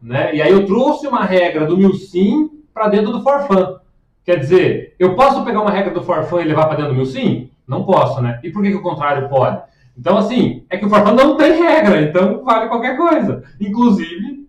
Né? 0.00 0.34
E 0.36 0.42
aí 0.42 0.52
eu 0.52 0.66
trouxe 0.66 1.06
uma 1.06 1.24
regra 1.24 1.66
do 1.66 1.76
Milsim 1.76 2.50
para 2.72 2.88
dentro 2.88 3.12
do 3.12 3.22
Forfan. 3.22 3.80
Quer 4.24 4.38
dizer, 4.40 4.94
eu 4.98 5.14
posso 5.14 5.44
pegar 5.44 5.62
uma 5.62 5.70
regra 5.70 5.94
do 5.94 6.02
Forfan 6.02 6.42
e 6.42 6.48
levar 6.48 6.66
para 6.66 6.76
dentro 6.76 6.92
do 6.92 6.96
Milsim? 6.98 7.50
Não 7.66 7.84
posso, 7.84 8.20
né? 8.20 8.40
E 8.42 8.50
por 8.50 8.62
que, 8.62 8.70
que 8.70 8.76
o 8.76 8.82
contrário 8.82 9.28
pode? 9.28 9.62
Então, 9.96 10.18
assim, 10.18 10.64
é 10.68 10.76
que 10.76 10.84
o 10.84 10.90
Forfan 10.90 11.12
não 11.12 11.36
tem 11.36 11.62
regra, 11.62 12.02
então 12.02 12.44
vale 12.44 12.68
qualquer 12.68 12.96
coisa. 12.96 13.44
Inclusive, 13.60 14.46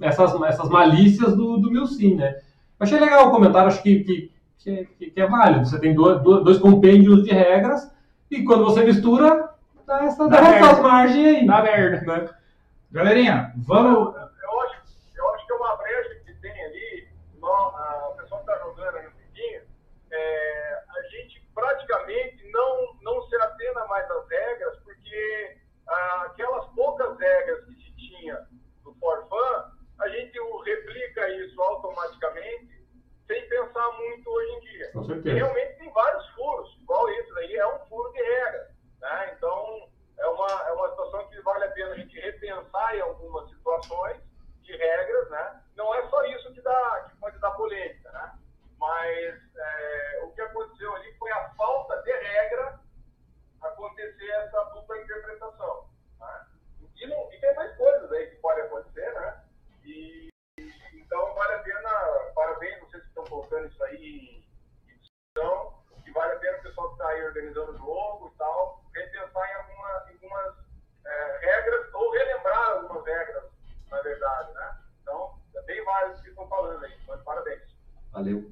essas, 0.00 0.40
essas 0.42 0.68
malícias 0.68 1.36
do, 1.36 1.58
do 1.58 1.70
Milsim, 1.70 2.14
né? 2.14 2.36
Eu 2.78 2.84
achei 2.84 2.98
legal 2.98 3.28
o 3.28 3.30
comentário, 3.30 3.68
acho 3.68 3.82
que, 3.82 4.00
que, 4.00 4.30
que, 4.58 4.70
é, 4.70 4.84
que 5.10 5.20
é 5.20 5.26
válido. 5.26 5.66
Você 5.66 5.78
tem 5.78 5.94
dois, 5.94 6.22
dois 6.22 6.58
compêndios 6.58 7.24
de 7.24 7.30
regras 7.30 7.90
e 8.30 8.42
quando 8.42 8.64
você 8.64 8.84
mistura, 8.84 9.50
dá, 9.86 10.04
essa, 10.04 10.28
Dá 10.28 10.36
dá 10.36 10.42
merda. 10.42 10.66
essas 10.66 10.78
margens 10.80 11.26
aí. 11.38 11.46
Dá 11.46 11.62
merda. 11.62 12.00
né? 12.22 12.34
Galerinha, 12.90 13.52
vamos. 13.66 14.14
Eu 14.16 14.60
acho, 14.62 14.82
eu 15.16 15.34
acho 15.34 15.46
que 15.46 15.52
é 15.52 15.56
uma 15.56 15.76
brecha 15.76 16.14
que 16.24 16.34
tem 16.34 16.64
ali, 16.64 17.08
o 17.42 18.16
pessoal 18.16 18.44
que 18.44 18.50
está 18.50 18.58
jogando 18.64 18.96
aí 18.96 19.06
um 19.06 19.10
pouquinho, 19.10 19.62
é, 20.12 20.82
a 20.88 21.02
gente 21.10 21.40
praticamente 21.54 22.50
não, 22.50 22.94
não 23.02 23.22
se 23.28 23.36
atena 23.36 23.84
mais 23.86 24.10
às 24.10 24.28
regras, 24.28 24.78
porque 24.84 25.56
ah, 25.88 26.22
aquelas 26.26 26.66
poucas 26.74 27.18
regras 27.18 27.64
que 27.66 27.74
se 27.74 27.92
tinha 27.96 28.46
do 28.84 28.94
Forfan, 28.94 29.72
a 30.00 30.08
gente 30.08 30.38
replica 30.64 31.28
isso 31.30 31.60
automaticamente, 31.60 32.76
sem 33.26 33.48
pensar 33.48 33.88
muito 33.98 34.30
hoje 34.30 34.50
em 34.52 34.60
dia. 34.60 34.90
Com 34.92 35.02
E 35.02 35.06
certeza. 35.06 35.34
realmente 35.36 35.78
tem 35.78 35.92
vários 35.92 36.26
furos, 36.30 36.76
igual 36.80 37.08
esse 37.10 37.34
daí 37.34 37.56
é 37.56 37.66
um 37.74 37.78
furo 37.86 38.12
de 38.12 38.22
regra. 38.22 38.70
Né? 39.06 39.34
Então, 39.36 39.88
é 40.18 40.26
uma, 40.26 40.68
é 40.68 40.72
uma 40.72 40.90
situação 40.90 41.28
que 41.28 41.40
vale 41.42 41.64
a 41.64 41.70
pena 41.70 41.92
a 41.92 41.96
gente 41.96 42.18
repensar 42.18 42.96
em 42.96 43.00
algumas 43.00 43.48
situações 43.50 44.20
de 44.62 44.76
regras. 44.76 45.30
Né? 45.30 45.62
Não 45.76 45.94
é 45.94 46.08
só 46.08 46.24
isso 46.24 46.52
que, 46.52 46.60
dá, 46.60 47.06
que 47.08 47.16
pode 47.18 47.38
dar 47.38 47.52
polêmica. 47.52 48.10
Né? 48.10 48.38
Mas 48.78 49.56
é, 49.56 50.20
o 50.24 50.32
que 50.32 50.40
aconteceu 50.40 50.92
ali 50.96 51.12
foi 51.18 51.30
a 51.30 51.50
falta 51.50 52.02
de 52.02 52.12
regra 52.12 52.80
acontecer 53.62 54.28
essa 54.30 54.64
dupla 54.64 55.00
interpretação. 55.00 55.88
Né? 56.18 56.46
E, 56.96 57.06
não, 57.06 57.32
e 57.32 57.38
tem 57.38 57.54
mais 57.54 57.76
coisas 57.76 58.10
aí 58.10 58.30
que 58.30 58.36
podem 58.36 58.64
acontecer, 58.64 59.12
né? 59.12 59.44
E, 59.84 60.28
então, 60.94 61.34
vale 61.34 61.54
a 61.54 61.58
pena, 61.58 61.90
parabéns 62.34 62.80
vocês 62.80 63.02
que 63.02 63.08
estão 63.10 63.24
colocando 63.24 63.66
isso 63.66 63.84
aí 63.84 64.44
em 64.88 64.98
discussão, 64.98 65.75
vale 66.16 66.32
a 66.32 66.36
pena 66.36 66.58
o 66.58 66.62
pessoal 66.62 66.88
que 66.88 66.94
está 66.94 67.08
aí 67.08 67.24
organizando 67.24 67.72
o 67.72 67.76
jogo 67.78 68.32
e 68.34 68.38
tal, 68.38 68.82
repensar 68.94 69.48
em 69.50 69.54
alguma, 69.54 69.88
em 70.10 70.14
algumas 70.14 70.54
eh, 71.06 71.38
regras, 71.42 71.94
ou 71.94 72.10
relembrar 72.12 72.68
algumas 72.78 73.04
regras, 73.04 73.44
na 73.90 74.00
verdade, 74.02 74.52
né? 74.54 74.76
Então, 75.02 75.30
é 75.54 75.62
bem 75.62 75.84
válido 75.84 76.18
o 76.18 76.22
que 76.22 76.28
estão 76.30 76.48
falando 76.48 76.84
aí, 76.84 76.92
mas 77.06 77.20
parabéns. 77.22 77.62
Valeu. 78.12 78.50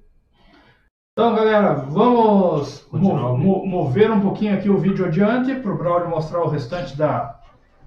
Então, 1.16 1.34
galera, 1.34 1.74
vamos 1.74 2.88
mo- 2.92 3.64
mover 3.66 4.10
um 4.10 4.20
pouquinho 4.20 4.56
aqui 4.58 4.68
o 4.68 4.78
vídeo 4.78 5.06
adiante 5.06 5.54
para 5.60 5.70
o 5.72 5.78
Braulio 5.78 6.08
mostrar 6.08 6.40
o 6.42 6.48
restante 6.48 6.96
da. 6.96 7.40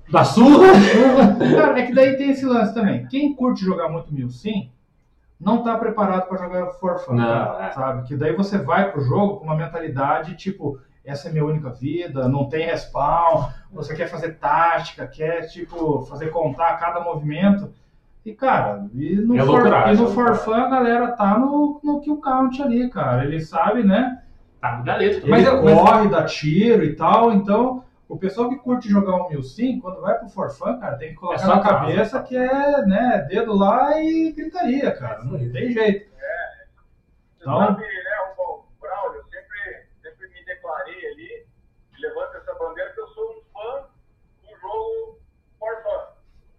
Da 0.10 0.24
surra? 0.26 0.72
Cara, 1.54 1.80
é 1.82 1.86
que 1.86 1.94
daí 1.94 2.16
tem 2.16 2.32
esse 2.32 2.46
lance 2.46 2.74
também. 2.74 3.06
Quem 3.10 3.36
curte 3.36 3.66
jogar 3.66 3.90
muito 3.90 4.14
Milsim 4.14 4.72
não 5.40 5.64
tá 5.64 5.78
preparado 5.78 6.28
para 6.28 6.38
jogar 6.38 6.66
for 6.74 6.98
fun, 7.00 7.14
Não, 7.16 7.26
cara, 7.28 7.66
é. 7.68 7.72
sabe? 7.72 8.08
Que 8.08 8.16
daí 8.16 8.36
você 8.36 8.58
vai 8.58 8.92
pro 8.92 9.02
jogo 9.02 9.38
com 9.38 9.46
uma 9.46 9.56
mentalidade 9.56 10.36
tipo, 10.36 10.80
essa 11.06 11.30
é 11.30 11.32
minha 11.32 11.46
única 11.46 11.70
vida, 11.70 12.28
não 12.28 12.50
tem 12.50 12.66
respawn, 12.66 13.46
você 13.72 13.96
quer 13.96 14.08
fazer 14.08 14.34
tática, 14.40 15.06
quer 15.08 15.48
tipo 15.48 16.02
fazer 16.06 16.28
contar 16.32 16.78
cada 16.78 17.00
movimento. 17.00 17.72
E 18.26 18.34
cara, 18.34 18.86
e 18.94 19.16
no, 19.16 19.38
É 19.38 19.46
for, 19.46 19.60
e 19.68 19.70
no 19.70 19.92
é 19.92 19.96
for 19.96 20.04
loucuragem. 20.06 20.36
fun 20.44 20.54
a 20.54 20.70
galera 20.70 21.12
tá 21.14 21.38
no, 21.38 21.80
no 21.84 22.02
kill 22.02 22.18
count 22.20 22.62
ali, 22.62 22.90
cara. 22.90 23.24
Ele 23.24 23.40
sabe, 23.40 23.84
né? 23.84 24.22
Tá 24.60 24.78
no 24.78 24.84
galeto. 24.84 25.18
Ele 25.20 25.30
Mas 25.30 25.46
eu- 25.46 25.64
mas- 25.64 25.80
corre, 25.80 26.10
dá 26.10 26.24
tiro 26.26 26.84
e 26.84 26.94
tal, 26.96 27.32
então 27.32 27.84
o 28.10 28.18
pessoal 28.18 28.50
que 28.50 28.58
curte 28.58 28.90
jogar 28.90 29.16
um 29.16 29.30
Milsim, 29.30 29.80
quando 29.80 30.02
vai 30.02 30.18
pro 30.18 30.30
For 30.30 30.50
Fun, 30.50 30.80
cara, 30.80 30.98
tem 30.98 31.10
que 31.10 31.16
colocar 31.16 31.44
É 31.44 31.48
na 31.48 31.62
cabeça 31.62 32.24
que 32.24 32.36
é, 32.38 32.86
né, 32.86 33.26
dedo 33.30 33.54
lá 33.56 34.02
e 34.02 34.32
gritaria, 34.32 34.92
cara. 34.96 35.24
Não 35.24 35.38
tem 35.38 35.72
jeito. 35.72 36.10
Você 36.10 37.44
Então- 37.44 37.60
sabe, 37.60 37.82
né, 37.82 38.34
o 38.38 38.64
Braulio, 38.80 39.18
eu 39.20 39.24
sempre, 39.26 39.88
sempre 40.02 40.28
me 40.30 40.46
declarei 40.46 41.08
ali, 41.12 41.48
e 41.98 42.02
levanto 42.02 42.38
essa 42.38 42.54
bandeira, 42.56 42.92
que 42.94 43.00
eu 43.02 43.08
sou 43.10 43.30
um 43.38 43.42
fã 43.54 43.88
do 44.44 44.58
jogo 44.60 45.20
For 45.60 45.84
Fun. 45.84 46.18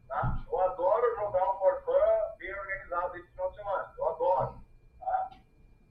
Tá? 0.09 0.39
Eu 0.51 0.61
adoro 0.61 1.17
jogar 1.17 1.45
um 1.55 1.59
For 1.59 1.83
Fun 1.85 2.37
bem 2.39 2.55
organizado 2.55 3.17
esse 3.17 3.29
final 3.29 3.51
de 3.51 3.57
semana. 3.57 3.93
Eu 3.99 4.09
adoro. 4.09 4.55
Tá? 5.01 5.31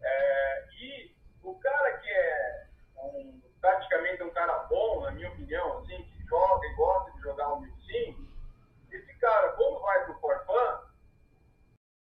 É, 0.03 0.65
e 0.79 1.15
o 1.43 1.53
cara 1.55 1.97
que 1.97 2.09
é 2.09 2.65
um, 3.03 3.41
taticamente 3.61 4.23
um 4.23 4.29
cara 4.31 4.53
bom, 4.69 4.96
na 5.07 5.13
minha 5.13 5.29
opinião, 5.29 5.77
assim, 5.77 6.03
que 6.03 6.27
joga 6.27 6.67
e 6.67 6.75
gosta 6.75 7.11
de 7.11 7.21
jogar 7.21 7.53
um 7.53 7.61
Milsim, 7.61 8.27
esse 8.91 9.13
cara, 9.19 9.49
quando 9.53 9.79
vai 9.79 10.03
pro 10.03 10.15
For 10.15 10.45
Fun, 10.45 10.77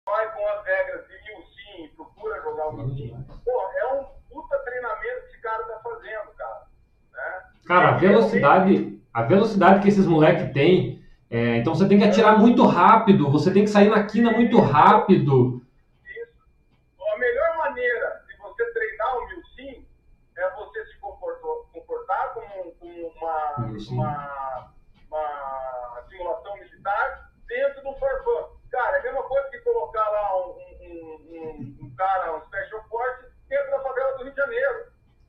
vai 0.08 0.32
com 0.32 0.48
as 0.48 0.64
regras 0.64 1.06
de 1.06 1.12
Milsim 1.12 1.84
e 1.84 1.88
procura 1.88 2.40
jogar 2.40 2.68
o 2.68 2.72
Milsim, 2.72 3.26
pô, 3.44 3.70
é 3.76 3.92
um 3.92 4.04
puta 4.30 4.58
treinamento 4.60 5.20
que 5.20 5.26
esse 5.32 5.40
cara 5.42 5.62
tá 5.64 5.78
fazendo, 5.84 6.30
cara. 6.38 6.66
Né? 7.12 7.44
Cara, 7.66 7.88
a 7.90 7.98
velocidade, 7.98 8.98
a 9.12 9.22
velocidade 9.22 9.80
que 9.82 9.88
esses 9.88 10.06
moleques 10.06 10.50
têm, 10.54 11.04
é, 11.28 11.56
então 11.56 11.74
você 11.74 11.86
tem 11.86 11.98
que 11.98 12.04
atirar 12.04 12.38
muito 12.38 12.64
rápido, 12.64 13.30
você 13.30 13.52
tem 13.52 13.64
que 13.64 13.70
sair 13.70 13.90
na 13.90 14.04
quina 14.04 14.30
muito 14.30 14.58
rápido. 14.58 15.62
Isso. 16.06 16.32
A 17.14 17.18
melhor 17.18 17.58
maneira 17.58 18.24
de 18.26 18.36
você 18.38 18.72
treinar 18.72 19.18
o 19.18 19.26
Milsim 19.28 19.86
é 20.38 20.50
você 20.50 20.86
se 20.86 20.96
comportou- 20.98 21.66
comportar 21.72 22.32
como, 22.34 22.72
como 22.72 22.75
uma, 22.86 23.56
uma, 23.90 24.72
uma 25.08 26.04
simulação 26.08 26.56
militar 26.58 27.30
dentro 27.46 27.82
do 27.82 27.94
Forfã. 27.98 28.48
Cara, 28.70 28.96
é 28.96 29.00
a 29.00 29.02
mesma 29.02 29.22
coisa 29.22 29.48
que 29.50 29.58
colocar 29.60 30.08
lá 30.08 30.36
um, 30.38 30.50
um, 30.80 31.26
um, 31.30 31.78
um 31.82 31.94
cara, 31.96 32.36
um 32.36 32.40
Special 32.46 32.82
Force, 32.88 33.26
dentro 33.48 33.70
da 33.70 33.80
favela 33.80 34.18
do 34.18 34.24
Rio 34.24 34.32
de 34.32 34.36
Janeiro. 34.36 34.86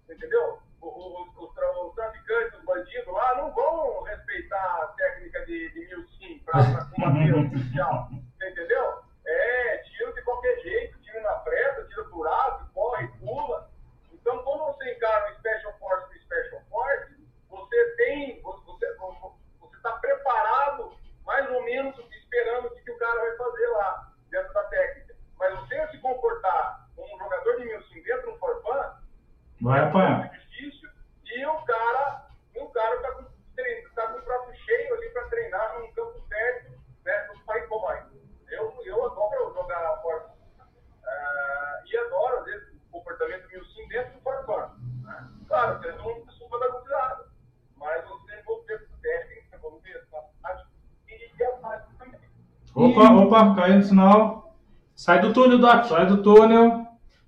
Entendeu? 0.10 0.60
Os, 0.82 1.38
os 1.38 1.58
os 1.88 1.96
traficantes, 1.96 2.60
os 2.60 2.65
bandidos 2.65 3.13
lá, 3.13 3.36
não 3.36 3.52
vão 3.54 4.04
respeitar 4.04 4.84
a 4.84 4.88
técnica 4.98 5.46
de, 5.46 5.70
de 5.72 5.80
Milsim 5.88 6.39
para 6.39 6.86
combater 6.96 7.36
o 7.36 7.50
policial. 7.50 8.10
Você 8.38 8.50
entendeu? 8.50 9.02
É, 9.26 9.78
tiro 9.78 10.13
de 10.13 10.22
qualquer 10.24 10.60
jeito, 10.62 11.00
tiro 11.00 11.22
na 11.22 11.34
pressa, 11.39 11.86
tira 11.86 12.04
por 12.06 12.28
alto, 12.28 12.65
corre, 12.74 13.08
pula. 13.20 13.70
Então, 14.13 14.43
quando 14.43 14.65
você 14.65 14.91
encara 14.93 15.32
um 15.32 15.36
Special 15.36 15.74
Force 15.80 16.08
com 16.08 16.20
Special 16.20 16.62
Force, 16.70 17.15
você 17.50 17.96
tem, 17.98 18.41
você 18.41 19.76
está 19.76 19.91
preparado, 19.93 20.93
mais 21.26 21.50
ou 21.52 21.63
menos, 21.63 21.96
esperando 22.12 22.67
o 22.67 22.72
que, 22.72 22.82
que 22.82 22.91
o 22.91 22.98
cara 22.98 23.20
vai 23.20 23.38
fazer 23.38 23.67
lá, 23.67 24.12
dentro 24.30 24.54
da 24.54 24.63
técnica. 24.65 25.15
Mas 25.39 25.60
você 25.60 25.88
se 25.88 25.98
comportar 26.00 26.88
como 26.96 27.15
um 27.15 27.20
jogador 27.20 27.58
de 27.58 27.65
Milsim 27.65 28.02
dentro 28.04 28.32
do 28.32 28.38
Forfã, 28.38 28.98
Vai 29.62 29.80
apanhar. 29.80 30.20
muito 30.20 30.34
difícil, 30.39 30.89
e 31.26 31.46
o 31.46 31.62
cara, 31.63 32.28
e 32.56 32.60
o 32.60 32.67
cara 32.70 33.02
tá 33.02 33.12
com, 33.13 33.26
treino, 33.56 33.89
tá 33.96 34.08
com 34.08 34.20
o 34.20 34.22
prato 34.22 34.54
cheio 34.56 34.93
ali 34.93 35.10
para 35.10 35.28
treinar 35.30 35.80
num 35.80 35.91
campo 35.93 36.22
certo, 36.28 36.72
né, 37.04 37.28
no 37.34 37.39
pai 37.43 37.62
comando. 37.67 38.17
Eu, 38.50 38.74
eu 38.86 39.06
adoro 39.06 39.54
jogar 39.56 39.98
Forfã. 40.02 40.30
Ah, 41.06 41.82
e 41.86 41.98
adoro, 41.98 42.39
às 42.39 42.46
vezes, 42.46 42.67
o 42.74 42.91
comportamento 42.91 43.48
Milsim 43.50 43.88
dentro 43.88 44.13
do 44.13 44.22
Forfã. 44.22 44.72
Né? 45.04 45.28
Claro, 45.48 45.80
você 45.80 45.91
não 45.93 46.26
desculpa 46.26 46.60
da 46.60 46.67
gozada, 46.70 47.26
mas 47.78 48.06
você 48.06 48.39
envolver 48.39 48.88
com 48.88 48.98
técnica, 49.02 49.58
envolver 49.58 50.06
com 50.12 50.17
a 50.17 50.24
tática, 50.43 50.70
e 51.10 51.43
a 51.43 51.52
tática 51.58 51.93
também. 51.98 52.20
Opa, 52.76 53.10
caiu 53.67 53.77
no 53.77 53.84
sinal. 53.84 54.53
Sai 54.95 55.21
do 55.21 55.34
túnel, 55.34 55.60
Doc. 55.60 55.86
Sai 55.86 56.06
do 56.08 56.17
túnel. 56.17 56.86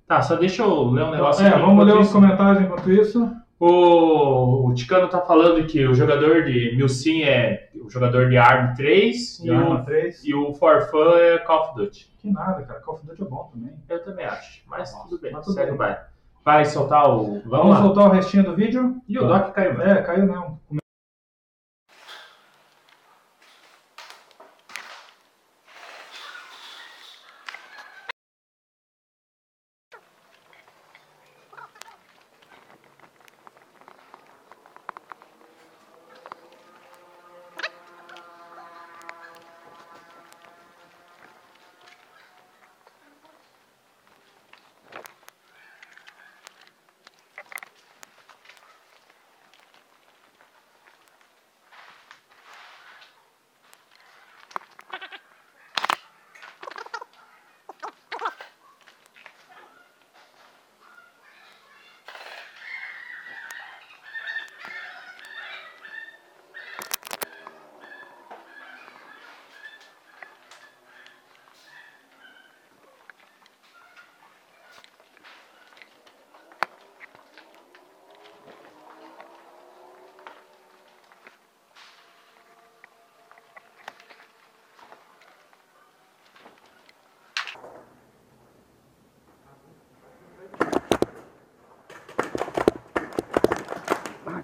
Tá, 0.08 0.22
só 0.22 0.36
deixa 0.36 0.64
eu 0.64 0.90
ler 0.90 1.04
um 1.04 1.12
negócio 1.12 1.46
É, 1.46 1.50
aqui 1.50 1.60
vamos 1.60 1.86
ler 1.86 1.92
enquanto 1.92 2.02
os 2.02 2.08
isso. 2.08 2.14
comentários 2.16 2.64
enquanto 2.64 2.92
isso. 2.92 3.32
O, 3.60 4.68
o 4.70 4.74
Ticano 4.74 5.08
tá 5.10 5.20
falando 5.22 5.64
que 5.68 5.86
o 5.86 5.94
jogador 5.94 6.46
de 6.46 6.74
Milsim 6.78 7.24
é 7.24 7.70
o 7.76 7.90
jogador 7.90 8.30
de 8.30 8.38
ARM 8.38 8.74
3 8.74 9.40
e, 9.42 9.48
E 9.48 9.52
o, 9.52 9.84
3. 9.84 10.26
e 10.26 10.34
o 10.34 10.54
Forfã 10.54 11.16
é 11.18 11.38
Call 11.40 11.62
of 11.66 11.76
Duty. 11.76 12.10
Que 12.20 12.32
nada, 12.32 12.64
cara. 12.64 12.80
Call 12.80 12.96
of 12.96 13.06
Duty 13.06 13.22
é 13.22 13.26
bom 13.26 13.50
também. 13.54 13.74
Eu 13.90 14.04
também 14.04 14.26
acho, 14.26 14.62
mas 14.68 14.92
Nossa, 14.94 15.10
tudo 15.10 15.22
bem, 15.22 15.32
mas 15.34 15.46
tudo 15.46 15.54
segue 15.56 15.78
bem. 15.78 15.96
Vai 16.44 16.66
soltar 16.66 17.08
o... 17.10 17.42
Vamos, 17.46 17.46
Vamos 17.50 17.78
soltar 17.80 18.08
o 18.08 18.12
restinho 18.12 18.44
do 18.46 18.56
vídeo? 18.56 18.96
E 19.08 19.20
o 19.20 19.28
Doc 19.28 19.52
caiu 19.54 19.78
mesmo. 19.78 19.92
É, 19.92 20.02
caiu 20.02 20.26
mesmo. 20.26 20.60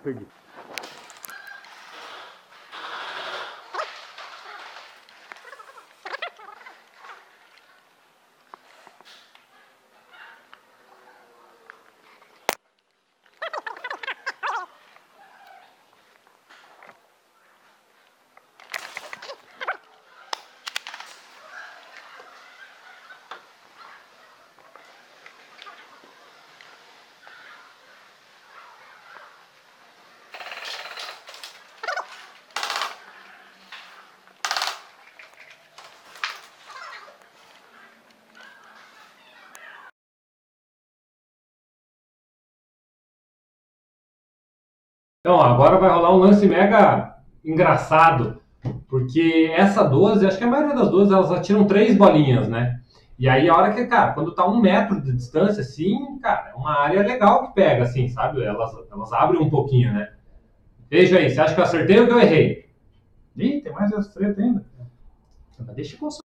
Пегги. 0.05 0.34
Então, 45.25 45.41
agora 45.41 45.79
vai 45.79 45.89
rolar 45.89 46.13
um 46.13 46.19
lance 46.19 46.45
mega 46.45 47.15
engraçado, 47.43 48.39
porque 48.87 49.51
essa 49.57 49.83
12, 49.83 50.23
acho 50.23 50.37
que 50.37 50.43
a 50.43 50.47
maioria 50.47 50.75
das 50.75 50.91
12, 50.91 51.11
elas 51.11 51.31
atiram 51.31 51.65
três 51.65 51.97
bolinhas, 51.97 52.47
né? 52.47 52.79
E 53.17 53.27
aí, 53.27 53.49
a 53.49 53.55
hora 53.55 53.73
que, 53.73 53.87
cara, 53.87 54.13
quando 54.13 54.35
tá 54.35 54.47
um 54.47 54.61
metro 54.61 55.01
de 55.01 55.11
distância, 55.11 55.61
assim, 55.61 56.19
cara, 56.19 56.51
é 56.51 56.53
uma 56.53 56.79
área 56.79 57.01
legal 57.01 57.47
que 57.47 57.55
pega, 57.55 57.85
assim, 57.85 58.07
sabe? 58.07 58.43
Elas, 58.43 58.71
elas 58.91 59.11
abrem 59.13 59.41
um 59.41 59.49
pouquinho, 59.49 59.93
né? 59.93 60.13
Veja 60.91 61.17
aí, 61.17 61.27
você 61.27 61.41
acha 61.41 61.55
que 61.55 61.59
eu 61.59 61.65
acertei 61.65 61.99
ou 61.99 62.05
que 62.05 62.13
eu 62.13 62.19
errei? 62.19 62.69
Ih, 63.35 63.61
tem 63.61 63.73
mais 63.73 63.91
essa 63.93 64.13
treta 64.13 64.39
ainda. 64.39 64.63
Mas 65.57 65.75
deixa 65.75 65.95
eu 65.95 66.24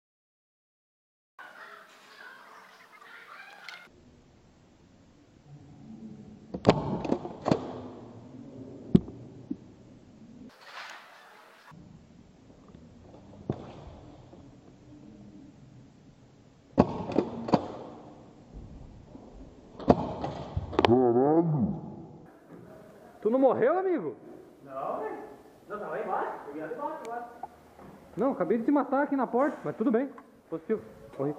morreu, 23.53 23.79
amigo? 23.79 24.17
Não, 24.65 25.01
velho. 25.01 25.17
Não, 25.69 25.79
tava 25.79 25.95
aí 25.97 26.05
embaixo. 26.05 26.33
Peguei 26.47 26.63
ali 26.63 26.75
embaixo 26.75 26.99
agora. 27.07 27.29
Não, 28.17 28.33
acabei 28.33 28.59
de 28.59 28.65
te 28.65 28.71
matar 28.71 29.03
aqui 29.03 29.17
na 29.17 29.27
porta, 29.27 29.59
mas 29.65 29.77
tudo 29.77 29.91
bem. 29.91 30.09
Positivo. 30.49 30.81
Corri. 31.17 31.35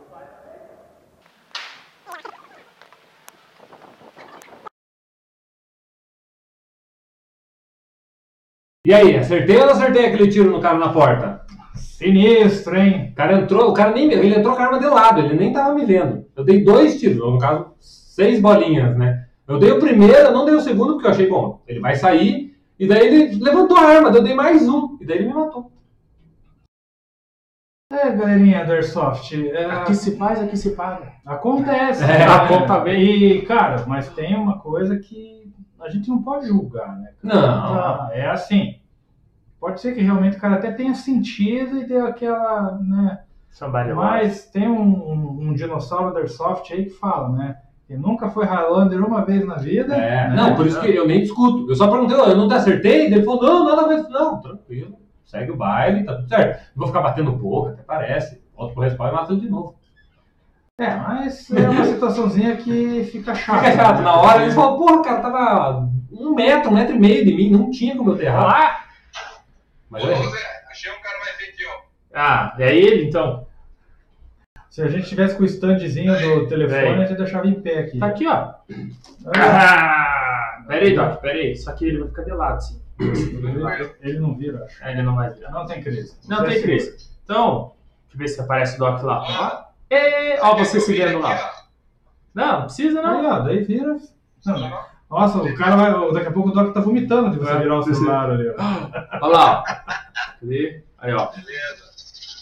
E 8.86 8.94
aí, 8.94 9.16
acertei 9.16 9.58
ou 9.58 9.66
não 9.66 9.74
acertei 9.74 10.06
aquele 10.06 10.30
tiro 10.30 10.52
no 10.52 10.62
cara 10.62 10.78
na 10.78 10.92
porta? 10.92 11.42
Sinistro, 11.76 12.76
hein? 12.76 13.12
O 13.12 13.16
cara 13.16 13.40
entrou, 13.40 13.70
o 13.70 13.74
cara 13.74 13.92
nem 13.92 14.08
me- 14.08 14.14
ele 14.16 14.36
entrou 14.36 14.56
com 14.56 14.62
a 14.62 14.66
arma 14.66 14.80
de 14.80 14.86
lado, 14.88 15.22
ele 15.22 15.36
nem 15.36 15.54
tava 15.54 15.74
me 15.74 15.86
vendo. 15.86 16.26
Eu 16.36 16.44
dei 16.44 16.64
dois 16.64 17.00
tiros, 17.00 17.20
ou 17.22 17.32
no 17.32 17.40
caso, 17.40 17.74
seis 17.80 18.42
bolinhas, 18.42 18.96
né? 18.98 19.30
Eu 19.48 19.60
dei 19.60 19.72
o 19.72 19.80
primeiro, 19.80 20.18
eu 20.18 20.32
não 20.32 20.46
dei 20.46 20.56
o 20.56 20.62
segundo, 20.62 20.94
porque 20.94 21.08
eu 21.08 21.12
achei, 21.12 21.28
bom, 21.28 21.62
ele 21.68 21.80
vai 21.80 21.96
sair, 21.96 22.58
e 22.80 22.88
daí 22.88 23.08
ele 23.08 23.44
levantou 23.44 23.78
a 23.78 23.82
arma, 23.82 24.10
eu 24.10 24.24
dei 24.24 24.34
mais 24.34 24.68
um, 24.68 24.98
e 25.02 25.06
daí 25.06 25.18
ele 25.18 25.28
me 25.28 25.34
matou. 25.34 25.72
É, 27.92 28.10
galerinha 28.10 28.66
do 28.66 28.72
Airsoft. 28.72 29.34
é, 29.34 29.66
Aqui 29.66 29.94
se 29.94 30.18
faz, 30.18 30.42
aqui 30.42 30.58
se 30.58 30.72
paga. 30.72 31.14
Acontece. 31.24 32.04
É, 32.04 32.08
né? 32.08 32.26
a 32.26 32.48
conta 32.48 32.80
vem. 32.80 33.04
E, 33.04 33.42
cara, 33.44 33.86
mas 33.86 34.10
tem 34.10 34.36
uma 34.36 34.58
coisa 34.58 34.98
que 34.98 35.54
a 35.80 35.90
gente 35.90 36.10
não 36.10 36.24
pode 36.24 36.48
julgar, 36.48 36.98
né? 36.98 37.12
cara? 37.22 37.36
Não. 37.36 37.76
Tá, 37.76 38.10
É 38.14 38.28
assim. 38.28 38.80
Pode 39.60 39.80
ser 39.80 39.94
que 39.94 40.02
realmente 40.02 40.38
o 40.38 40.40
cara 40.42 40.56
até 40.56 40.72
tenha 40.72 40.96
sentido 40.96 41.78
e 41.78 41.86
deu 41.86 42.08
aquela, 42.08 42.80
né? 42.80 43.22
Somebody. 43.52 43.94
Mas 43.94 44.48
tem 44.48 44.68
um, 44.68 44.82
um, 44.82 45.38
um 45.42 45.54
dinossauro 45.54 46.14
da 46.14 46.20
Airsoft 46.20 46.74
aí 46.74 46.86
que 46.86 46.98
fala, 46.98 47.30
né? 47.30 47.58
Que 47.94 48.00
nunca 48.00 48.28
foi 48.28 48.44
Highlander 48.46 49.06
uma 49.06 49.24
vez 49.24 49.46
na 49.46 49.54
vida. 49.54 49.96
É, 49.96 50.28
né? 50.30 50.36
não, 50.36 50.56
por 50.56 50.66
isso 50.66 50.82
que 50.82 50.88
eu 50.96 51.06
nem 51.06 51.22
discuto. 51.22 51.70
Eu 51.70 51.76
só 51.76 51.88
perguntei, 51.88 52.18
"Ó, 52.18 52.26
eu 52.26 52.36
não 52.36 52.48
te 52.48 52.56
acertei? 52.56 53.06
Ele 53.06 53.22
falou, 53.22 53.44
não, 53.44 53.66
nada 53.66 53.82
a 53.84 53.88
ver. 53.88 54.10
Não, 54.10 54.42
tranquilo. 54.42 54.98
Segue 55.24 55.52
o 55.52 55.56
baile, 55.56 56.04
tá 56.04 56.16
tudo 56.16 56.28
certo. 56.28 56.58
Não 56.76 56.78
vou 56.78 56.88
ficar 56.88 57.02
batendo 57.02 57.32
boca, 57.34 57.74
até 57.74 57.84
parece. 57.84 58.42
Volta 58.58 58.74
pro 58.74 58.82
respawn 58.82 59.08
e 59.30 59.32
ele 59.32 59.42
de 59.42 59.50
novo. 59.50 59.76
É, 60.80 60.96
mas 60.96 61.52
é 61.52 61.70
uma 61.70 61.86
situaçãozinha 61.86 62.56
que 62.58 63.04
fica 63.12 63.36
chata. 63.36 63.60
Fica 63.60 63.76
chato. 63.76 63.98
né? 63.98 64.02
Na 64.06 64.16
hora 64.20 64.42
eles 64.42 64.56
falam, 64.56 64.76
porra, 64.80 65.04
cara, 65.04 65.22
tava 65.22 65.88
um 66.12 66.34
metro, 66.34 66.72
um 66.72 66.74
metro 66.74 66.96
e 66.96 67.00
meio 67.00 67.24
de 67.24 67.32
mim, 67.32 67.52
não 67.52 67.70
tinha 67.70 67.96
como 67.96 68.10
eu 68.10 68.18
ter 68.18 68.26
errado. 68.26 68.50
Ah, 68.50 68.80
Mas 69.88 70.04
Ô, 70.04 70.08
eu 70.08 70.12
errei. 70.14 70.28
Zé, 70.30 70.38
achei 70.72 70.92
um 70.92 71.02
cara 71.02 71.20
mais 71.20 71.32
feio 71.36 71.52
aqui, 71.52 71.64
ó. 71.68 72.20
ah, 72.20 72.56
é 72.58 72.76
ele 72.76 73.06
então? 73.08 73.46
Se 74.74 74.82
a 74.82 74.88
gente 74.88 75.08
tivesse 75.08 75.36
com 75.38 75.44
o 75.44 75.46
standzinho 75.46 76.12
do 76.18 76.48
telefone, 76.48 77.04
a 77.04 77.06
gente 77.06 77.16
deixava 77.18 77.46
em 77.48 77.62
pé 77.62 77.78
aqui. 77.82 78.00
Tá 78.00 78.08
aqui, 78.08 78.26
ó. 78.28 78.32
Ah, 78.34 78.56
Ah, 79.36 80.64
pera 80.68 80.86
aí, 80.86 80.96
Doc, 80.96 81.22
pera 81.22 81.38
aí. 81.38 81.56
Só 81.56 81.74
que 81.74 81.86
ele 81.86 82.00
vai 82.00 82.08
ficar 82.08 82.24
de 82.24 82.32
lado, 82.32 82.60
sim. 82.60 82.82
ele, 83.00 83.92
ele 84.02 84.20
não 84.20 84.36
vira, 84.36 84.66
acho. 84.66 84.78
Ah, 84.84 84.92
Ele 84.92 85.04
não 85.04 85.16
vai 85.16 85.30
virar. 85.30 85.52
Não 85.52 85.66
tem 85.68 85.80
crise. 85.84 86.18
Não 86.28 86.38
Você 86.38 86.44
tem 86.46 86.54
segura. 86.56 86.72
crise. 86.78 87.10
Então, 87.24 87.72
deixa 88.06 88.16
eu 88.16 88.18
ver 88.18 88.28
se 88.30 88.42
aparece 88.42 88.76
o 88.76 88.80
Doc 88.80 89.04
lá. 89.04 89.20
Ó, 89.22 89.96
E, 89.96 90.40
ó, 90.42 90.56
você 90.58 90.80
se 90.80 90.92
vira 90.92 91.10
vendo 91.10 91.20
lá. 91.22 91.52
Não, 92.34 92.54
não 92.62 92.66
precisa 92.66 93.00
Aí, 93.00 93.22
não. 93.22 93.30
ó, 93.30 93.40
daí 93.42 93.64
vira. 93.64 93.96
Não, 94.44 94.84
nossa, 95.08 95.38
o 95.38 95.56
cara 95.56 95.76
vai. 95.76 96.14
Daqui 96.14 96.28
a 96.30 96.32
pouco 96.32 96.50
o 96.50 96.52
Doc 96.52 96.74
tá 96.74 96.80
vomitando 96.82 97.30
de 97.30 97.38
você 97.38 97.52
É, 97.52 97.60
virar 97.60 97.78
o 97.78 97.84
celular 97.84 98.32
ali, 98.32 98.50
ó. 98.50 98.56
Olha 99.22 99.34
lá, 99.38 99.60
ó. 99.60 99.64
Cadê? 100.40 100.84
Aí, 100.98 101.14
ó. 101.14 101.30
Beleza. 101.30 101.83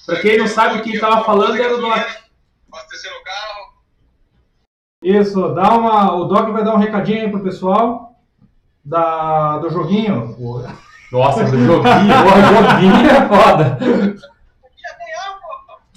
Pra 0.06 0.20
quem 0.22 0.38
não 0.38 0.48
sabe, 0.48 0.82
quem 0.82 1.00
tava 1.00 1.24
falando 1.24 1.56
era 1.62 1.76
o 1.76 1.82
Doc. 1.82 1.98
Abastecer 2.72 3.12
o 3.12 3.24
carro. 3.24 3.72
Isso, 5.04 5.50
dá 5.54 5.74
uma. 5.74 6.14
O 6.14 6.26
Doc 6.26 6.50
vai 6.50 6.64
dar 6.64 6.76
um 6.76 6.80
recadinho 6.80 7.22
aí 7.22 7.32
pro 7.32 7.44
pessoal 7.44 8.16
da, 8.84 9.58
do 9.60 9.70
joguinho. 9.70 10.36
O- 10.40 10.64
Nossa, 11.12 11.44
do 11.44 11.58
joguinho, 11.66 11.84
porra, 12.24 12.42
joguinho 12.54 13.10
é 13.10 13.28
foda. 13.28 13.78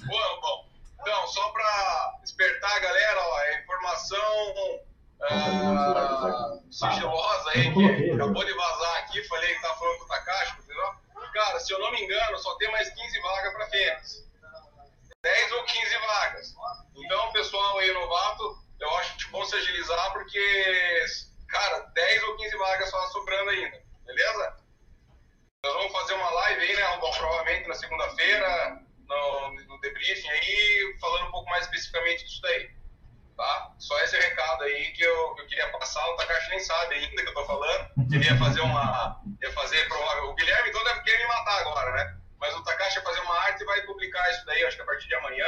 Bom, 0.06 0.40
bom. 0.40 0.64
Então, 1.00 1.26
só 1.28 1.48
pra 1.50 2.12
despertar 2.22 2.76
a 2.76 2.80
galera, 2.80 3.20
ó, 3.20 3.40
é 3.40 3.60
informação 3.62 4.18
ah, 5.30 6.58
sigilosa 6.70 7.50
aí, 7.54 7.72
que 7.72 8.10
acabou 8.10 8.44
de 8.44 8.52
vazar 8.54 8.96
aqui, 8.98 9.22
falei 9.28 9.54
que 9.54 9.62
tava 9.62 9.74
falando 9.76 9.98
com 9.98 10.04
o 10.04 10.08
Takashi? 10.08 10.56
Cara, 11.34 11.58
se 11.58 11.72
eu 11.72 11.80
não 11.80 11.90
me 11.90 12.00
engano, 12.00 12.38
só 12.38 12.54
tem 12.58 12.70
mais 12.70 12.88
15 12.88 13.20
vagas 13.20 13.54
pra 13.54 13.66
fêmeas. 13.66 14.24
10 15.24 15.52
ou 15.52 15.64
15 15.64 15.96
vagas. 15.98 16.54
Então, 16.94 17.32
pessoal 17.32 17.78
aí 17.78 17.92
novato, 17.92 18.58
eu 18.78 18.96
acho 18.98 19.30
bom 19.30 19.44
se 19.44 19.56
agilizar, 19.56 20.12
porque, 20.12 21.04
cara, 21.48 21.80
10 21.92 22.22
ou 22.22 22.36
15 22.36 22.56
vagas 22.56 22.90
só 22.90 23.06
sobrando 23.08 23.50
ainda, 23.50 23.82
beleza? 24.06 24.56
Nós 25.64 25.74
vamos 25.74 25.92
fazer 25.92 26.14
uma 26.14 26.30
live 26.30 26.60
aí, 26.60 26.76
né, 26.76 26.82
Rubão? 26.94 27.10
Provavelmente 27.10 27.68
na 27.68 27.74
segunda-feira, 27.74 28.80
no, 29.08 29.50
no 29.66 29.80
debriefing 29.80 30.28
aí, 30.28 30.96
falando 31.00 31.26
um 31.26 31.30
pouco 31.32 31.50
mais 31.50 31.64
especificamente 31.64 32.24
disso 32.24 32.42
daí. 32.42 32.70
Tá? 33.36 33.74
Só 33.78 33.98
esse 34.04 34.16
recado 34.16 34.62
aí 34.62 34.92
que 34.92 35.02
eu, 35.02 35.34
que 35.34 35.42
eu 35.42 35.46
queria 35.48 35.68
passar, 35.72 36.06
o 36.10 36.16
Takashi 36.16 36.50
nem 36.50 36.60
sabe 36.60 36.94
ainda 36.94 37.22
que 37.22 37.28
eu 37.28 37.34
tô 37.34 37.44
falando. 37.44 37.90
Ele 38.12 38.24
ia 38.24 38.38
fazer 38.38 38.60
uma. 38.60 39.20
Ia 39.44 39.52
fazer 39.52 39.86
provável. 39.88 40.30
O 40.30 40.34
Guilherme 40.34 40.68
então 40.70 40.84
deve 40.84 41.00
querer 41.00 41.18
me 41.18 41.28
matar 41.28 41.60
agora, 41.60 41.92
né? 41.92 42.14
Mas 42.40 42.54
o 42.56 42.62
Takashi 42.64 42.96
vai 42.96 43.04
fazer 43.14 43.20
uma 43.26 43.36
arte 43.46 43.62
e 43.62 43.66
vai 43.66 43.80
publicar 43.82 44.28
isso 44.30 44.44
daí, 44.46 44.64
acho 44.64 44.76
que 44.76 44.82
a 44.82 44.86
partir 44.86 45.08
de 45.08 45.14
amanhã, 45.14 45.46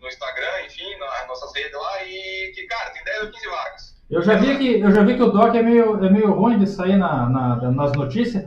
no 0.00 0.08
Instagram, 0.08 0.66
enfim, 0.66 0.96
nas 0.98 1.28
nossas 1.28 1.54
redes 1.54 1.72
lá, 1.72 2.04
e 2.04 2.52
que, 2.54 2.64
cara, 2.66 2.90
tem 2.90 3.04
10 3.04 3.22
ou 3.24 3.30
15 3.30 3.46
vagas. 3.48 4.00
Eu 4.10 4.22
já 4.22 4.34
vi 4.34 4.58
que, 4.58 4.80
eu 4.80 4.90
já 4.90 5.02
vi 5.02 5.14
que 5.16 5.22
o 5.22 5.30
Doc 5.30 5.54
é 5.54 5.62
meio, 5.62 6.04
é 6.04 6.10
meio 6.10 6.32
ruim 6.32 6.58
de 6.58 6.66
sair 6.66 6.96
na, 6.96 7.28
na- 7.28 7.70
nas 7.70 7.92
notícias. 7.92 8.44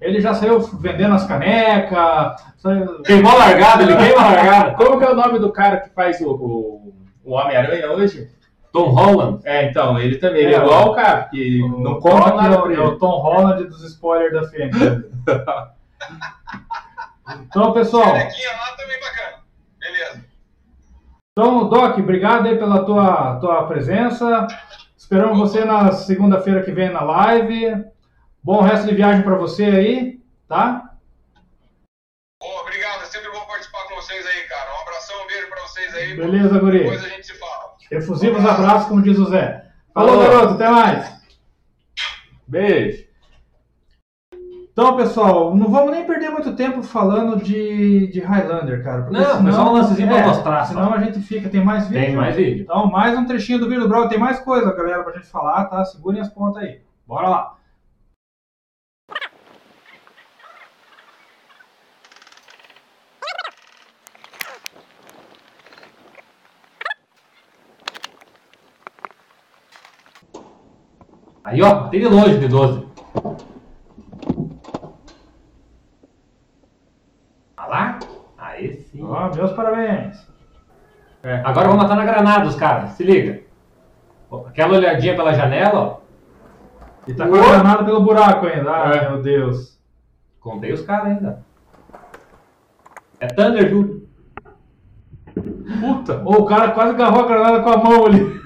Ele 0.00 0.20
já 0.20 0.34
saiu 0.34 0.60
vendendo 0.60 1.14
as 1.14 1.26
canecas. 1.26 2.42
Saiu... 2.58 3.00
Queimou 3.02 3.32
a 3.32 3.36
largada, 3.36 3.82
ele 3.84 3.96
queima 3.96 4.20
a 4.20 4.30
largada. 4.32 4.74
Como 4.74 4.98
que 4.98 5.04
é 5.04 5.10
o 5.10 5.14
nome 5.14 5.38
do 5.38 5.52
cara 5.52 5.78
que 5.80 5.90
faz 5.90 6.20
o, 6.20 6.30
o, 6.30 6.94
o 7.24 7.32
Homem-Aranha 7.32 7.90
hoje? 7.92 8.28
Tom 8.74 8.88
Holland. 8.90 9.40
É, 9.44 9.64
então, 9.70 9.96
ele 10.00 10.18
também. 10.18 10.42
Ele 10.42 10.54
é, 10.54 10.58
É, 10.58 10.60
igual 10.60 10.90
o 10.90 10.94
cara, 10.94 11.22
que 11.28 11.62
O 11.62 11.78
não 11.78 12.00
conta 12.00 12.30
Doc 12.30 12.36
nada 12.42 12.54
é, 12.56 12.58
pra 12.58 12.66
o- 12.66 12.70
é 12.70 12.72
ele. 12.74 12.82
o 12.82 12.98
Tom 12.98 13.20
Holland 13.20 13.64
dos 13.68 13.82
spoilers 13.84 14.32
da 14.32 14.48
Fênix. 14.48 14.76
então, 17.46 17.72
pessoal. 17.72 18.12
Lá 18.12 18.76
também 18.76 19.00
bacana. 19.00 19.42
Beleza. 19.78 20.24
Então, 21.32 21.68
Doc, 21.68 21.98
obrigado 21.98 22.46
aí 22.46 22.58
pela 22.58 22.84
tua, 22.84 23.36
tua 23.40 23.66
presença. 23.66 24.46
Esperamos 24.96 25.38
você 25.38 25.64
na 25.64 25.92
segunda-feira 25.92 26.62
que 26.62 26.72
vem 26.72 26.90
na 26.90 27.02
live. 27.02 27.84
Bom 28.42 28.60
resto 28.60 28.86
de 28.88 28.94
viagem 28.94 29.22
pra 29.22 29.36
você 29.36 29.64
aí, 29.64 30.20
tá? 30.48 30.90
Ô, 32.42 32.60
obrigado, 32.60 33.02
é 33.02 33.06
sempre 33.06 33.30
bom 33.30 33.40
participar 33.46 33.84
com 33.88 33.94
vocês 33.94 34.26
aí, 34.26 34.40
cara. 34.48 34.70
Um 34.76 34.82
abração, 34.82 35.22
um 35.22 35.26
beijo 35.26 35.48
pra 35.48 35.60
vocês 35.62 35.94
aí. 35.94 36.14
Beleza, 36.16 36.58
guri. 36.58 36.78
Depois 36.80 37.04
a 37.04 37.08
gente 37.08 37.26
se 37.26 37.34
fala. 37.38 37.43
Efusivos 37.90 38.44
abraços, 38.44 38.88
como 38.88 39.02
diz 39.02 39.18
o 39.18 39.26
Zé. 39.26 39.64
Falou, 39.92 40.16
Falou. 40.16 40.24
garoto, 40.24 40.54
até 40.54 40.68
mais. 40.70 41.14
Beijo. 42.46 43.04
Então, 44.72 44.96
pessoal, 44.96 45.54
não 45.54 45.68
vamos 45.68 45.92
nem 45.92 46.04
perder 46.04 46.30
muito 46.30 46.56
tempo 46.56 46.82
falando 46.82 47.40
de, 47.40 48.08
de 48.08 48.18
Highlander, 48.18 48.82
cara. 48.82 49.08
Não, 49.08 49.42
foi 49.42 49.52
só 49.52 49.70
um 49.70 49.72
lancezinho 49.72 50.08
pra 50.08 50.26
mostrar, 50.26 50.64
só. 50.64 50.74
Senão 50.74 50.92
a 50.92 50.98
gente 50.98 51.20
fica. 51.20 51.48
Tem 51.48 51.64
mais 51.64 51.86
vídeo? 51.86 52.04
Tem 52.06 52.16
mais 52.16 52.34
vídeo. 52.34 52.62
Então, 52.62 52.90
mais 52.90 53.16
um 53.16 53.24
trechinho 53.24 53.60
do 53.60 53.68
vídeo 53.68 53.86
Brawl. 53.86 54.08
Tem 54.08 54.18
mais 54.18 54.40
coisa, 54.40 54.74
galera, 54.74 55.04
pra 55.04 55.12
gente 55.12 55.28
falar, 55.28 55.66
tá? 55.66 55.84
Segurem 55.84 56.20
as 56.20 56.28
pontas 56.28 56.60
aí. 56.60 56.80
Bora 57.06 57.28
lá. 57.28 57.54
Aí, 71.54 71.62
ó, 71.62 71.74
batei 71.82 72.00
de 72.00 72.06
longe 72.08 72.38
de 72.38 72.48
12. 72.48 72.84
Olha 77.56 77.66
lá. 77.68 77.98
Aí 78.36 78.74
sim. 78.74 79.04
Ó, 79.04 79.32
meus 79.32 79.52
parabéns. 79.52 80.26
Agora 81.44 81.66
eu 81.66 81.70
vou 81.70 81.80
matar 81.80 81.96
na 81.96 82.04
granada 82.04 82.46
os 82.48 82.56
caras, 82.56 82.90
se 82.90 83.04
liga. 83.04 83.40
Aquela 84.46 84.76
olhadinha 84.76 85.14
pela 85.14 85.32
janela, 85.32 85.80
ó. 85.80 86.00
E 87.06 87.14
tá 87.14 87.28
com 87.28 87.36
a 87.36 87.40
granada 87.40 87.84
pelo 87.84 88.02
buraco 88.02 88.46
ainda. 88.46 88.70
Ai, 88.72 88.98
É. 88.98 89.08
meu 89.10 89.22
Deus. 89.22 89.78
Contei 90.40 90.72
os 90.72 90.82
caras 90.82 91.06
ainda. 91.06 91.44
É 93.20 93.28
Thunder, 93.28 93.68
viu? 93.68 94.08
Puta. 95.80 96.20
Ô, 96.24 96.32
o 96.42 96.44
cara 96.46 96.72
quase 96.72 96.90
agarrou 96.90 97.24
a 97.24 97.28
granada 97.28 97.62
com 97.62 97.70
a 97.70 97.76
mão 97.76 98.06
ali. 98.06 98.43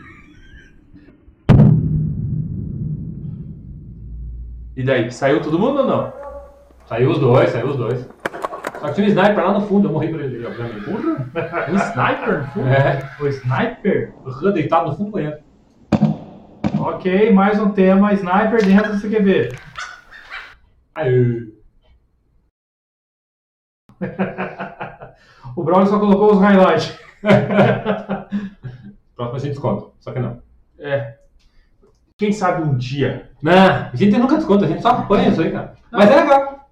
E 4.79 4.85
daí, 4.85 5.11
saiu 5.11 5.43
todo 5.43 5.59
mundo 5.59 5.81
ou 5.81 5.87
não? 5.89 6.13
Saiu 6.87 7.11
os 7.11 7.19
dois, 7.19 7.51
saiu 7.51 7.67
os 7.67 7.77
dois. 7.77 8.09
Só 8.79 8.87
que 8.87 8.95
tinha 8.95 9.07
um 9.09 9.11
sniper 9.11 9.45
lá 9.45 9.53
no 9.55 9.67
fundo, 9.67 9.89
eu 9.89 9.93
morri 9.93 10.09
por 10.09 10.21
ele, 10.21 10.47
obviamente. 10.47 10.89
Um 10.89 11.75
sniper 11.75 12.39
no 12.43 12.47
fundo? 12.53 12.69
É, 12.69 13.11
O 13.21 13.27
sniper. 13.27 14.15
eu 14.41 14.53
deitado 14.53 14.89
no 14.91 14.97
fundo 14.97 15.07
do 15.07 15.11
banheiro. 15.11 15.39
Ok, 16.79 17.33
mais 17.33 17.59
um 17.59 17.73
tema. 17.73 18.13
Sniper 18.13 18.65
dentro 18.65 18.93
do 18.93 19.01
CQB. 19.01 19.49
Aí. 20.95 21.53
O 25.57 25.65
Brawl 25.65 25.87
só 25.87 25.99
colocou 25.99 26.35
os 26.35 26.41
highlights. 26.41 26.97
Próximo 29.17 29.35
a 29.35 29.39
gente 29.41 29.49
desconta, 29.55 29.91
só 29.99 30.13
que 30.13 30.21
não. 30.21 30.41
É. 30.79 31.19
Quem 32.17 32.31
sabe 32.31 32.63
um 32.63 32.77
dia. 32.77 33.28
Não, 33.43 33.53
a 33.53 33.91
gente 33.95 34.19
nunca 34.19 34.37
desconta, 34.37 34.65
a 34.65 34.69
gente 34.69 34.83
só 34.83 34.91
apanha 34.91 35.29
isso 35.29 35.41
aí, 35.41 35.53
cara. 35.53 35.75
Mas 35.91 36.11
é 36.11 36.21
legal. 36.21 36.69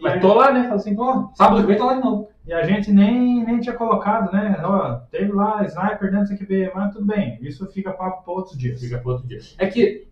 Mas 0.00 0.20
tô 0.20 0.34
lá, 0.34 0.52
né? 0.52 0.64
Fala 0.64 0.74
assim, 0.74 0.94
Pô, 0.94 1.30
sábado 1.34 1.60
que 1.62 1.66
vem 1.66 1.76
tá 1.76 1.84
lá 1.84 1.94
de 1.94 2.00
novo. 2.00 2.28
E 2.46 2.52
a 2.52 2.62
gente 2.64 2.92
nem, 2.92 3.42
nem 3.44 3.58
tinha 3.58 3.74
colocado, 3.74 4.30
né? 4.32 4.60
Ó, 4.62 4.96
teve 5.10 5.32
lá 5.32 5.64
sniper 5.64 6.10
dentro 6.10 6.28
do 6.28 6.38
CQB, 6.38 6.72
mas 6.74 6.92
tudo 6.92 7.06
bem. 7.06 7.38
Isso 7.40 7.66
fica 7.68 7.90
papo 7.90 8.22
para 8.22 8.34
outros 8.34 8.56
dias. 8.56 8.80
Fica 8.80 8.98
pro 8.98 9.12
outro 9.12 9.26
dia. 9.26 9.38
É 9.58 9.66
que 9.66 10.06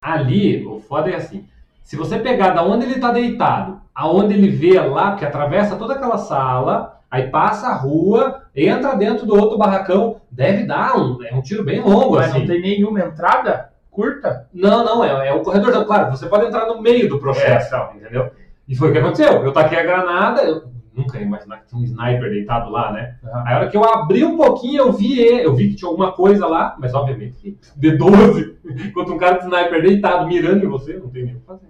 ali, 0.00 0.64
o 0.66 0.80
foda 0.80 1.10
é 1.10 1.16
assim. 1.16 1.46
Se 1.82 1.96
você 1.96 2.18
pegar 2.18 2.50
da 2.50 2.64
onde 2.64 2.86
ele 2.86 2.98
tá 2.98 3.12
deitado, 3.12 3.80
aonde 3.94 4.32
ele 4.32 4.48
vê 4.48 4.80
lá, 4.80 5.16
que 5.16 5.24
atravessa 5.24 5.76
toda 5.76 5.94
aquela 5.94 6.16
sala, 6.16 6.98
aí 7.10 7.28
passa 7.28 7.68
a 7.68 7.76
rua, 7.76 8.42
entra 8.56 8.96
dentro 8.96 9.26
do 9.26 9.36
outro 9.36 9.58
barracão, 9.58 10.16
deve 10.30 10.64
dar 10.64 10.96
um, 10.96 11.22
é 11.22 11.34
um 11.34 11.42
tiro 11.42 11.62
bem 11.62 11.80
longo, 11.82 12.16
Mas 12.16 12.30
assim. 12.30 12.40
não 12.40 12.46
tem 12.46 12.62
nenhuma 12.62 13.00
entrada 13.00 13.70
curta? 13.94 14.48
Não, 14.52 14.84
não, 14.84 15.04
é, 15.04 15.28
é 15.28 15.32
o 15.34 15.42
corredor. 15.42 15.84
Claro, 15.86 16.10
você 16.10 16.26
pode 16.26 16.46
entrar 16.46 16.66
no 16.66 16.80
meio 16.82 17.08
do 17.08 17.18
processo, 17.18 17.74
entendeu? 17.94 18.30
E 18.66 18.74
foi 18.74 18.90
o 18.90 18.92
que 18.92 18.98
aconteceu. 18.98 19.44
Eu 19.44 19.52
taquei 19.52 19.78
a 19.78 19.82
granada, 19.82 20.42
eu 20.42 20.64
nunca 20.92 21.18
ia 21.18 21.24
imaginar 21.24 21.58
que 21.58 21.66
tinha 21.68 21.80
um 21.80 21.84
sniper 21.84 22.30
deitado 22.30 22.70
lá, 22.70 22.92
né? 22.92 23.16
Aí 23.46 23.54
a 23.54 23.58
hora 23.58 23.68
que 23.68 23.76
eu 23.76 23.84
abri 23.84 24.24
um 24.24 24.36
pouquinho, 24.36 24.78
eu 24.82 24.92
vi 24.92 25.20
ele, 25.20 25.46
eu 25.46 25.54
vi 25.54 25.68
que 25.70 25.76
tinha 25.76 25.88
alguma 25.88 26.12
coisa 26.12 26.46
lá, 26.46 26.76
mas 26.78 26.94
obviamente, 26.94 27.58
de 27.76 27.96
12, 27.96 28.58
enquanto 28.86 29.12
um 29.12 29.18
cara 29.18 29.38
de 29.38 29.44
sniper 29.44 29.82
deitado, 29.82 30.26
mirando 30.26 30.64
em 30.64 30.68
você, 30.68 30.94
não 30.94 31.08
tem 31.08 31.24
nem 31.24 31.34
o 31.36 31.40
que 31.40 31.46
fazer. 31.46 31.66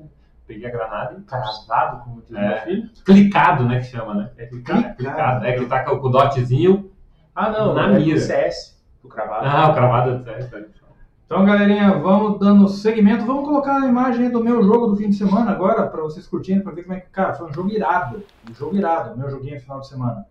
Peguei 0.47 0.68
a 0.68 0.70
granada 0.70 1.16
e 1.18 1.22
Cravado, 1.22 2.05
como 2.05 2.22
diz 2.29 2.37
É. 2.37 2.49
meu 2.49 2.59
filho. 2.59 2.91
clicado, 3.05 3.64
né, 3.64 3.79
que 3.79 3.87
chama, 3.87 4.14
né? 4.14 4.31
É 4.37 4.47
clicado? 4.47 4.81
É, 4.87 4.93
clicado. 4.93 5.45
É 5.47 5.53
que 5.53 5.64
tá 5.66 5.83
com 5.85 5.97
o 5.97 6.09
dotzinho. 6.11 6.91
Ah, 7.35 7.49
não. 7.51 7.72
Na 7.75 7.87
é 7.87 7.99
mira. 7.99 8.20
CS. 8.20 8.79
Do 9.03 9.09
cravado. 9.09 9.47
Ah, 9.47 9.70
o 9.70 9.75
cravado 9.75 10.31
é 10.31 10.41
sério. 10.43 10.68
Então, 11.35 11.45
galerinha, 11.45 11.99
vamos 11.99 12.39
dando 12.39 12.68
segmento. 12.68 13.26
Vamos 13.26 13.49
colocar 13.49 13.82
a 13.82 13.89
imagem 13.89 14.30
do 14.30 14.41
meu 14.41 14.62
jogo 14.62 14.87
do 14.87 14.97
fim 14.97 15.09
de 15.09 15.16
semana 15.16 15.51
agora, 15.51 15.85
para 15.89 16.01
vocês 16.01 16.28
curtirem, 16.28 16.62
para 16.62 16.72
ver 16.72 16.85
como 16.85 16.95
é 16.95 17.01
que. 17.01 17.11
Cara, 17.11 17.35
foi 17.35 17.49
um 17.49 17.53
jogo 17.53 17.70
irado. 17.70 18.22
Um 18.49 18.55
jogo 18.55 18.76
irado, 18.76 19.18
meu 19.18 19.28
joguinho 19.28 19.61
final 19.61 19.80
de 19.80 19.89
semana. 19.89 20.24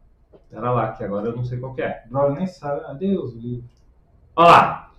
Pera 0.49 0.71
lá, 0.71 0.93
que 0.93 1.03
agora 1.03 1.27
eu 1.27 1.35
não 1.35 1.43
sei 1.43 1.59
qual 1.59 1.73
que 1.73 1.81
é. 1.81 2.03
O 2.07 2.09
Brawl 2.09 2.31
nem 2.31 2.47
sabe. 2.47 2.85
Adeus, 2.85 3.33
livro. 3.33 3.65
Olha 4.33 4.47
lá! 4.47 4.91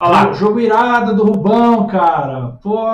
Olha 0.00 0.10
lá! 0.10 0.32
Jogo 0.32 0.58
irado 0.58 1.14
do 1.14 1.22
Rubão, 1.22 1.86
cara. 1.86 2.58
Pô, 2.60 2.84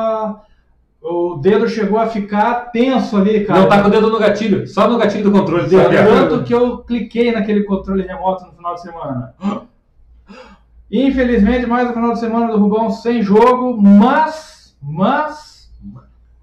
o 1.01 1.39
dedo 1.39 1.71
chegou 1.71 1.99
a 1.99 2.07
ficar 2.07 2.71
tenso 2.71 3.17
ali, 3.17 3.47
cara. 3.47 3.61
Não 3.61 3.69
tá 3.71 3.81
com 3.81 3.89
o 3.89 3.91
dedo 3.91 4.11
no 4.11 4.19
gatilho, 4.19 4.67
só 4.69 4.87
no 4.87 4.99
gatilho 4.99 5.25
do 5.25 5.33
controle. 5.33 5.71
Tanto 5.71 6.45
que 6.45 6.53
eu 6.53 6.81
cliquei 6.85 7.33
naquele 7.33 7.65
controle 7.65 8.03
remoto 8.03 8.45
no 8.45 8.53
final 8.53 8.75
de 8.75 8.83
semana. 8.83 9.35
Infelizmente, 10.91 11.67
mais 11.67 11.89
um 11.89 11.93
final 11.93 12.13
de 12.13 12.19
semana 12.21 12.51
do 12.53 12.59
Rubão 12.59 12.91
sem 12.91 13.23
jogo, 13.23 13.81
mas, 13.81 14.77
mas, 14.83 15.71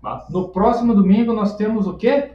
Mas- 0.02 0.30
no 0.30 0.50
próximo 0.50 0.94
domingo 0.96 1.34
nós 1.34 1.56
temos 1.58 1.86
o 1.88 1.96
quê? 1.98 2.32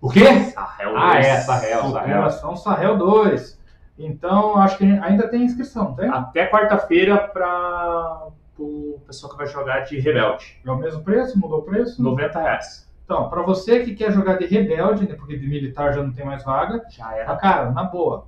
O 0.00 0.08
quê? 0.08 0.24
Sahel 0.50 0.96
Ah, 0.96 1.12
dois. 1.12 1.26
é, 1.26 1.40
Sahel, 1.40 1.90
Sahel. 1.90 2.56
Sahel 2.56 2.96
2. 2.98 3.58
Então, 3.98 4.56
acho 4.56 4.78
que 4.78 4.84
ainda 4.84 5.28
tem 5.28 5.42
inscrição, 5.42 5.94
tem? 5.94 6.08
Até 6.08 6.46
quarta-feira 6.48 7.18
para 7.18 8.28
o 8.58 9.00
pessoal 9.06 9.30
que 9.32 9.38
vai 9.38 9.46
jogar 9.46 9.80
de 9.80 9.98
Rebelde. 9.98 10.60
É 10.64 10.70
o 10.70 10.76
mesmo 10.76 11.02
preço? 11.02 11.38
Mudou 11.38 11.60
o 11.60 11.62
preço? 11.62 12.00
90 12.02 12.40
reais. 12.40 12.88
Então, 13.04 13.28
para 13.28 13.42
você 13.42 13.80
que 13.80 13.94
quer 13.94 14.12
jogar 14.12 14.34
de 14.38 14.44
rebelde, 14.46 15.08
né, 15.08 15.14
porque 15.14 15.36
de 15.38 15.48
militar 15.48 15.94
já 15.94 16.02
não 16.02 16.12
tem 16.12 16.26
mais 16.26 16.44
vaga, 16.44 16.82
Já 16.90 17.08
Ah, 17.08 17.16
era. 17.16 17.36
cara, 17.36 17.70
na 17.70 17.82
boa, 17.84 18.26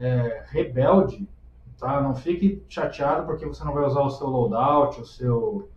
é, 0.00 0.42
rebelde, 0.48 1.28
tá? 1.82 2.00
Não 2.00 2.14
fique 2.14 2.62
chateado 2.68 3.26
porque 3.26 3.44
você 3.44 3.62
não 3.64 3.74
vai 3.74 3.84
usar 3.84 4.00
o 4.02 4.10
seu 4.10 4.28
loadout, 4.28 5.00
o 5.00 5.04
seu, 5.04 5.68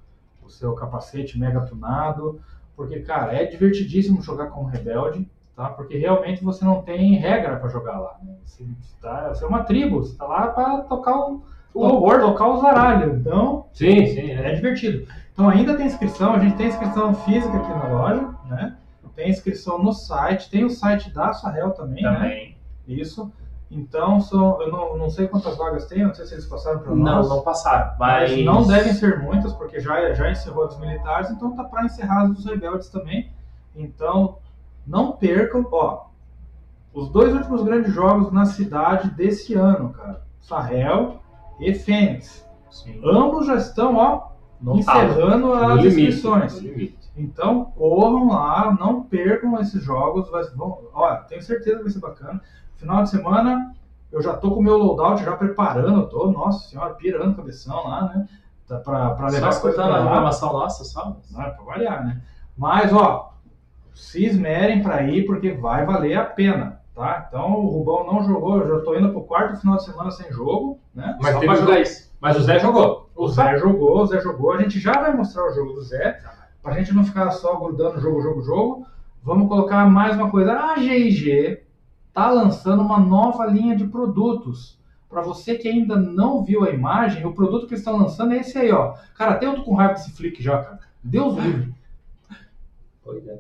o 0.46 0.50
seu 0.50 0.74
capacete 0.76 1.38
mega 1.40 1.62
tunado, 1.62 2.40
porque, 2.78 3.00
cara, 3.00 3.34
é 3.34 3.46
divertidíssimo 3.46 4.22
jogar 4.22 4.48
como 4.48 4.68
rebelde, 4.68 5.28
tá? 5.56 5.70
Porque 5.70 5.98
realmente 5.98 6.44
você 6.44 6.64
não 6.64 6.82
tem 6.84 7.16
regra 7.16 7.56
para 7.58 7.70
jogar 7.70 7.98
lá, 8.00 8.18
né? 8.24 8.36
Você, 8.46 8.64
tá, 9.02 9.30
você 9.34 9.44
é 9.44 9.48
uma 9.48 9.64
tribo, 9.64 10.02
você 10.04 10.16
tá 10.16 10.26
lá 10.28 10.48
para 10.50 10.82
tocar 10.82 11.18
o, 11.18 11.42
to- 11.74 12.20
tocar 12.20 12.50
os 12.50 12.62
zaralhos, 12.62 13.18
então 13.20 13.66
Sim, 13.74 14.06
sim. 14.06 14.32
é 14.32 14.52
É. 14.52 14.54
divertido. 14.54 15.08
Então 15.34 15.50
ainda 15.50 15.76
tem 15.76 15.88
inscrição, 15.88 16.34
a 16.34 16.40
gente 16.40 16.56
tem 16.56 16.68
inscrição 16.68 17.14
física 17.16 17.58
aqui 17.58 17.70
na 17.70 17.88
loja, 17.88 18.30
né? 18.46 18.78
Tem 19.16 19.30
inscrição 19.30 19.82
no 19.82 19.94
site, 19.94 20.50
tem 20.50 20.66
o 20.66 20.70
site 20.70 21.10
da 21.14 21.34
Sahel 21.34 21.72
também, 21.72 22.04
né? 22.04 22.14
Também. 22.14 22.58
Isso. 22.86 23.32
Então, 23.70 24.22
são, 24.22 24.62
eu 24.62 24.72
não, 24.72 24.98
não 24.98 25.10
sei 25.10 25.28
quantas 25.28 25.58
vagas 25.58 25.86
tem, 25.88 26.04
não 26.04 26.14
sei 26.14 26.26
se 26.26 26.36
eles 26.36 26.46
passaram 26.46 26.80
para 26.80 26.94
Não, 26.96 27.04
nós. 27.16 27.30
não 27.30 27.42
passaram. 27.42 27.94
mas 28.00 28.32
Mas 28.32 28.46
não 28.46 28.66
devem 28.66 28.94
ser 28.94 29.20
muitas, 29.20 29.54
porque 29.54 29.80
já, 29.80 30.14
já 30.14 30.30
encerrou 30.32 30.68
dos 30.68 30.80
militares, 30.80 31.32
então 31.32 31.56
tá 31.56 31.64
para 31.64 31.84
encerrar 31.86 32.24
as 32.24 32.30
dos 32.34 32.46
rebeldes 32.46 32.90
também. 32.90 33.32
Então, 33.76 34.38
não 34.86 35.14
percam, 35.14 35.66
ó, 35.72 36.06
os 36.94 37.10
dois 37.10 37.34
últimos 37.34 37.64
grandes 37.64 37.92
jogos 37.94 38.32
na 38.32 38.46
cidade 38.46 39.10
desse 39.12 39.56
ano, 39.56 39.90
cara. 39.90 40.22
Sahel 40.40 41.20
e 41.60 41.74
Fênix. 41.74 42.48
Sim. 42.70 43.02
Ambos 43.04 43.48
já 43.48 43.56
estão, 43.56 43.96
ó, 43.96 44.28
Não 44.62 44.78
encerrando 44.78 45.48
No 45.48 45.54
as 45.54 45.82
limite. 45.82 45.88
inscrições. 46.16 46.64
Então, 47.18 47.66
corram 47.78 48.28
lá, 48.30 48.76
não 48.80 49.02
percam 49.04 49.60
esses 49.60 49.82
jogos. 49.84 50.30
Vai, 50.30 50.44
vão, 50.56 50.80
olha, 50.94 51.18
tenho 51.24 51.42
certeza 51.42 51.78
que 51.78 51.84
vai 51.84 51.92
ser 51.92 52.00
bacana. 52.00 52.42
Final 52.78 53.04
de 53.04 53.10
semana, 53.10 53.74
eu 54.12 54.22
já 54.22 54.34
tô 54.34 54.52
com 54.52 54.60
o 54.60 54.64
meu 54.64 54.78
loadout 54.78 55.24
já 55.24 55.36
preparando, 55.36 56.08
tô, 56.08 56.32
nossa 56.32 56.68
senhora, 56.70 56.94
pirando 56.94 57.36
cabeção 57.36 57.88
lá, 57.88 58.04
né? 58.14 58.28
Tá 58.68 58.78
pra, 58.80 59.12
pra 59.12 59.30
Só 59.30 59.36
levar 59.36 59.48
as 59.50 59.60
coisas 59.60 59.80
escutando 59.80 59.96
a 59.96 60.00
lá. 60.00 60.04
reclamação 60.06 60.54
nossa, 60.54 60.84
só. 60.84 61.18
Não 61.32 61.42
é 61.42 61.50
pra 61.52 61.64
variar, 61.64 62.04
né? 62.06 62.22
Mas, 62.58 62.92
ó, 62.94 63.34
se 63.94 64.26
esmerem 64.26 64.82
pra 64.82 65.04
ir, 65.04 65.26
porque 65.26 65.52
vai 65.52 65.86
valer 65.86 66.18
a 66.18 66.26
pena, 66.26 66.82
tá? 66.94 67.26
Então, 67.28 67.54
o 67.54 67.68
Rubão 67.68 68.06
não 68.06 68.24
jogou, 68.24 68.58
eu 68.60 68.68
já 68.80 68.84
tô 68.84 68.96
indo 68.96 69.12
pro 69.12 69.24
quarto 69.24 69.60
final 69.60 69.78
de 69.78 69.86
semana 69.86 70.10
sem 70.12 70.32
jogo, 70.32 70.80
né? 70.94 71.18
Mas, 71.22 71.34
Só 71.34 71.40
teve 71.40 71.56
jogar 71.56 71.80
isso. 71.80 72.12
mas 72.20 72.38
o 72.38 72.42
Zé 72.42 72.60
jogou. 72.60 73.10
O 73.16 73.28
Zé 73.28 73.58
jogou, 73.58 74.02
o 74.02 74.06
Zé 74.08 74.20
jogou. 74.20 74.52
A 74.54 74.62
gente 74.62 74.80
já 74.80 74.94
vai 74.94 75.16
mostrar 75.16 75.46
o 75.46 75.54
jogo 75.54 75.74
do 75.74 75.82
Zé. 75.84 76.20
pra 76.64 76.74
gente 76.74 76.94
não 76.94 77.04
ficar 77.06 77.30
só 77.32 77.56
grudando 77.58 78.02
jogo, 78.02 78.22
jogo, 78.22 78.42
jogo, 78.42 78.88
vamos 79.24 79.48
colocar 79.48 79.86
mais 79.86 80.16
uma 80.16 80.32
coisa. 80.32 80.54
A 80.54 80.78
GIG 80.80 81.60
tá 82.16 82.32
lançando 82.32 82.82
uma 82.82 82.98
nova 82.98 83.46
linha 83.46 83.76
de 83.76 83.86
produtos. 83.86 84.80
Para 85.10 85.22
você 85.22 85.56
que 85.56 85.68
ainda 85.68 85.96
não 85.96 86.44
viu 86.44 86.64
a 86.64 86.72
imagem, 86.72 87.26
o 87.26 87.34
produto 87.34 87.68
que 87.68 87.74
eles 87.74 87.82
estão 87.82 87.98
lançando 87.98 88.34
é 88.34 88.38
esse 88.38 88.58
aí, 88.58 88.72
ó. 88.72 88.96
Cara, 89.16 89.32
até 89.34 89.46
eu 89.46 89.56
tô 89.56 89.64
com 89.64 89.76
raiva 89.76 89.94
desse 89.94 90.12
flick 90.14 90.42
já, 90.42 90.64
cara. 90.64 90.80
Deus 91.04 91.36
livre. 91.38 91.74
Pois 93.04 93.28
é. 93.28 93.40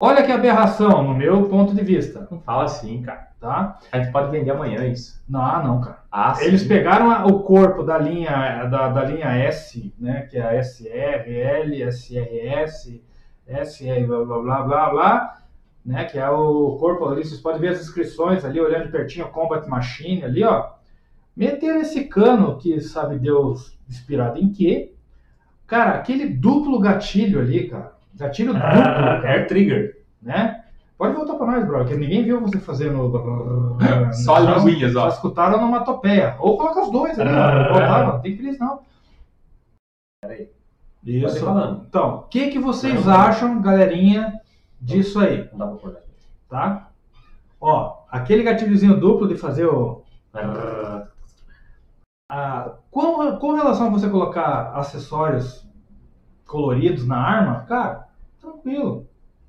Olha 0.00 0.24
que 0.24 0.32
aberração, 0.32 1.02
no 1.02 1.14
meu 1.14 1.48
ponto 1.48 1.74
de 1.74 1.82
vista, 1.82 2.26
Não 2.30 2.40
fala 2.40 2.64
assim, 2.64 3.02
cara. 3.02 3.28
tá? 3.40 3.78
A 3.92 3.98
gente 3.98 4.12
pode 4.12 4.30
vender 4.30 4.50
amanhã 4.50 4.84
isso. 4.86 5.22
Não, 5.28 5.40
ah, 5.40 5.62
não, 5.62 5.80
cara. 5.80 5.98
Ah, 6.10 6.34
Eles 6.40 6.62
sim. 6.62 6.68
pegaram 6.68 7.10
a- 7.10 7.24
o 7.26 7.42
corpo 7.42 7.82
da 7.82 7.98
linha 7.98 8.64
da, 8.66 8.88
da 8.88 9.04
linha 9.04 9.26
S, 9.28 9.92
né, 9.98 10.22
que 10.30 10.36
é 10.36 10.42
a 10.42 10.54
SR, 10.54 11.28
L, 11.30 11.82
SRS, 11.82 13.02
SR, 13.46 14.06
blá 14.06 14.24
blá 14.24 14.40
blá 14.42 14.62
blá, 14.62 14.90
blá 14.90 15.38
né, 15.84 16.04
que 16.04 16.18
é 16.18 16.28
o 16.30 16.76
corpo 16.78 17.06
ali, 17.06 17.24
vocês 17.24 17.40
podem 17.40 17.60
ver 17.60 17.68
as 17.68 17.80
inscrições 17.82 18.44
ali, 18.44 18.60
olhando 18.60 18.86
de 18.86 18.92
pertinho, 18.92 19.28
Combat 19.28 19.68
Machine 19.68 20.24
ali, 20.24 20.42
ó. 20.44 20.70
Meteram 21.36 21.80
esse 21.80 22.04
cano 22.04 22.56
que 22.58 22.80
sabe 22.80 23.18
Deus 23.18 23.76
inspirado 23.88 24.38
em 24.38 24.50
quê? 24.50 24.92
Cara, 25.66 25.92
aquele 25.96 26.26
duplo 26.28 26.78
gatilho 26.78 27.40
ali, 27.40 27.68
cara. 27.68 27.92
Gatilho 28.14 28.52
duplo, 28.54 28.68
Ah, 28.68 29.20
cara, 29.20 29.28
Air 29.28 29.46
Trigger. 29.48 29.98
né? 30.22 30.60
Pode 30.96 31.16
voltar 31.16 31.34
pra 31.34 31.46
nós, 31.46 31.66
brother, 31.66 31.88
que 31.88 31.96
ninguém 31.96 32.22
viu 32.22 32.40
você 32.40 32.60
fazendo. 32.60 33.76
Só 34.24 34.38
linguinhas, 34.38 34.92
Só 34.92 35.06
ó. 35.06 35.08
escutaram 35.08 35.56
a 35.56 35.58
onomatopeia. 35.58 36.36
Ou 36.38 36.56
coloca 36.56 36.82
os 36.82 36.90
dois 36.92 37.18
ali, 37.18 37.30
ó. 37.30 37.68
Voltava, 37.72 38.12
não 38.12 38.20
tem 38.20 38.36
crise 38.36 38.60
não. 38.60 38.78
Peraí. 40.22 40.48
Isso. 41.04 41.44
Então, 41.88 42.16
o 42.18 42.22
que, 42.28 42.48
que 42.48 42.58
vocês 42.58 43.04
Não. 43.04 43.12
acham, 43.12 43.60
galerinha, 43.60 44.40
disso 44.84 45.18
aí, 45.20 45.48
Não 45.52 45.58
dá 45.58 45.66
pra 45.66 45.76
pôr. 45.76 45.96
tá? 46.48 46.88
Ó, 47.60 48.04
aquele 48.10 48.42
gatilhozinho 48.42 48.98
duplo 49.00 49.26
de 49.26 49.36
fazer 49.36 49.66
o. 49.66 50.02
né? 50.32 50.42
A, 52.30 52.72
com, 52.90 53.36
com 53.36 53.52
relação 53.54 53.86
a 53.86 53.90
você 53.90 54.08
colocar 54.08 54.72
acessórios 54.74 55.66
coloridos 56.46 57.06
na 57.06 57.16
arma, 57.18 57.64
cara, 57.68 58.08
tranquilo, 58.40 59.06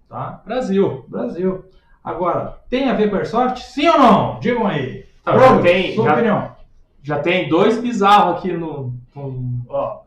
tá? 0.09 0.41
Brasil. 0.45 1.05
Brasil. 1.07 1.65
Agora, 2.03 2.59
tem 2.69 2.89
a 2.89 2.93
ver 2.93 3.09
com 3.09 3.15
Airsoft? 3.15 3.59
Sim 3.59 3.87
ou 3.89 3.97
não? 3.99 4.39
Digam 4.39 4.67
aí. 4.67 5.05
Tá, 5.23 5.31
Bruno, 5.33 5.55
já 5.57 5.61
tem, 5.61 5.95
sua 5.95 6.05
já- 6.05 6.13
opinião. 6.13 6.55
Já 7.01 7.19
tem 7.19 7.49
dois 7.49 7.81
bizarros 7.81 8.37
aqui 8.37 8.51
no. 8.53 8.93
no- 9.15 9.65
Ó, 9.69 10.01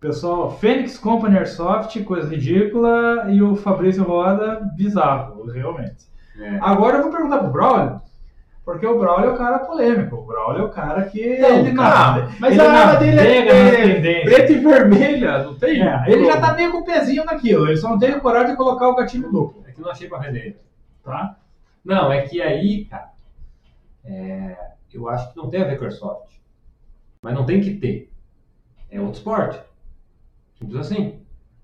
pessoal, 0.00 0.50
Fênix 0.58 0.98
Company 0.98 1.36
Airsoft, 1.38 2.02
coisa 2.04 2.28
ridícula, 2.28 3.26
e 3.30 3.42
o 3.42 3.54
Fabrício 3.56 4.02
Roda, 4.02 4.60
bizarro, 4.76 5.44
realmente. 5.50 6.08
É. 6.38 6.58
Agora 6.60 6.96
eu 6.98 7.02
vou 7.02 7.12
perguntar 7.12 7.38
pro 7.38 7.50
Braulio, 7.50 8.00
porque 8.64 8.86
o 8.86 8.98
Braulio 8.98 9.30
é 9.30 9.32
o 9.34 9.36
cara 9.36 9.58
polêmico, 9.58 10.16
o 10.16 10.24
Braulio 10.26 10.62
é 10.62 10.64
o 10.64 10.70
cara 10.70 11.02
que 11.04 11.38
Não, 11.38 11.48
ele 11.58 11.74
cara, 11.74 11.98
navega- 12.14 12.32
mas 12.40 12.52
ele 12.52 12.60
a 12.62 12.72
arma 12.72 12.96
dele 12.98 13.20
é- 13.20 14.20
é. 14.20 14.24
Preta 14.24 14.52
e 14.52 14.58
vermelha, 14.58 15.42
não 15.44 15.54
tem? 15.54 15.82
É, 15.82 16.04
ele 16.06 16.24
já 16.24 16.40
tá 16.40 16.54
meio 16.54 16.72
com 16.72 16.78
o 16.78 16.84
pezinho 16.84 17.24
naquilo, 17.24 17.66
ele 17.66 17.76
só 17.76 17.88
não 17.90 17.98
teve 17.98 18.20
coragem 18.20 18.52
de 18.52 18.56
colocar 18.56 18.88
o 18.88 18.94
gatilho 18.96 19.30
duplo, 19.30 19.62
É 19.68 19.72
que 19.72 19.80
não 19.82 19.90
achei 19.90 20.08
pra 20.08 20.18
vender. 20.18 20.56
tá? 21.04 21.36
Não, 21.84 22.10
é 22.12 22.22
que 22.22 22.40
aí, 22.40 22.84
cara, 22.86 23.10
é, 24.04 24.56
eu 24.94 25.08
acho 25.08 25.30
que 25.32 25.36
não 25.36 25.48
tem 25.50 25.60
a 25.62 25.64
ver 25.64 25.78
com 25.78 25.84
Airsoft. 25.84 26.30
Mas 27.22 27.34
não 27.34 27.44
tem 27.44 27.60
que 27.60 27.74
ter. 27.74 28.10
É 28.90 28.98
outro 28.98 29.14
esporte. 29.18 29.60
Simples 30.60 30.80
assim. 30.80 31.20